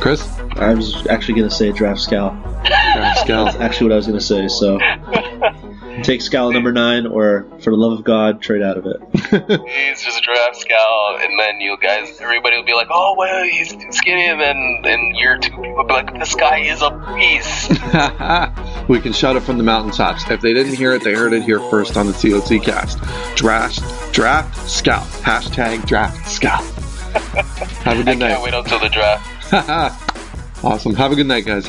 Chris? 0.00 0.28
I 0.56 0.74
was 0.74 1.06
actually 1.06 1.34
gonna 1.34 1.50
say 1.50 1.72
draft 1.72 2.00
Skal. 3.16 3.44
Pascal. 3.46 3.62
Actually, 3.62 3.86
what 3.88 3.92
I 3.92 3.96
was 3.96 4.06
gonna 4.06 4.20
say. 4.20 4.48
So 4.48 4.78
take 6.02 6.22
Skal 6.22 6.52
number 6.52 6.72
nine, 6.72 7.06
or 7.06 7.46
for 7.60 7.70
the 7.70 7.76
love 7.76 7.98
of 7.98 8.04
God, 8.04 8.40
trade 8.40 8.62
out 8.62 8.78
of 8.78 8.86
it. 8.86 9.00
Please 9.12 10.02
just 10.02 10.22
draft 10.22 10.56
Skal, 10.56 11.18
and 11.20 11.38
then 11.38 11.60
you 11.60 11.76
guys, 11.80 12.20
everybody 12.20 12.56
will 12.56 12.64
be 12.64 12.74
like, 12.74 12.88
oh, 12.90 13.14
well, 13.16 13.44
he's 13.44 13.72
too 13.72 13.92
skinny, 13.92 14.26
and 14.26 14.40
then 14.40 14.82
in 14.84 15.14
year 15.16 15.38
two, 15.38 15.50
people 15.50 15.74
will 15.74 15.84
be 15.84 15.92
like, 15.92 16.18
this 16.18 16.34
guy 16.34 16.58
is 16.60 16.82
a 16.82 16.90
beast. 17.14 17.70
we 18.88 19.00
can 19.00 19.12
shout 19.12 19.36
it 19.36 19.40
from 19.40 19.58
the 19.58 19.64
mountaintops. 19.64 20.28
If 20.30 20.40
they 20.40 20.54
didn't 20.54 20.74
hear 20.74 20.92
it, 20.92 21.04
they 21.04 21.14
heard 21.14 21.32
it 21.32 21.42
here 21.42 21.60
first 21.60 21.96
on 21.96 22.06
the 22.06 22.12
TOT 22.12 22.62
cast. 22.62 22.98
Draft, 23.36 24.12
draft, 24.12 24.68
scout. 24.68 25.06
Hashtag 25.22 25.86
draft, 25.86 26.28
scout. 26.28 26.62
Have 27.84 27.98
a 27.98 28.04
good 28.04 28.18
night. 28.18 28.18
can't 28.18 28.18
night. 28.18 28.42
wait 28.42 28.54
until 28.54 28.78
the 28.78 28.88
draft. 28.88 30.64
awesome. 30.64 30.94
Have 30.94 31.12
a 31.12 31.16
good 31.16 31.26
night, 31.26 31.44
guys. 31.44 31.68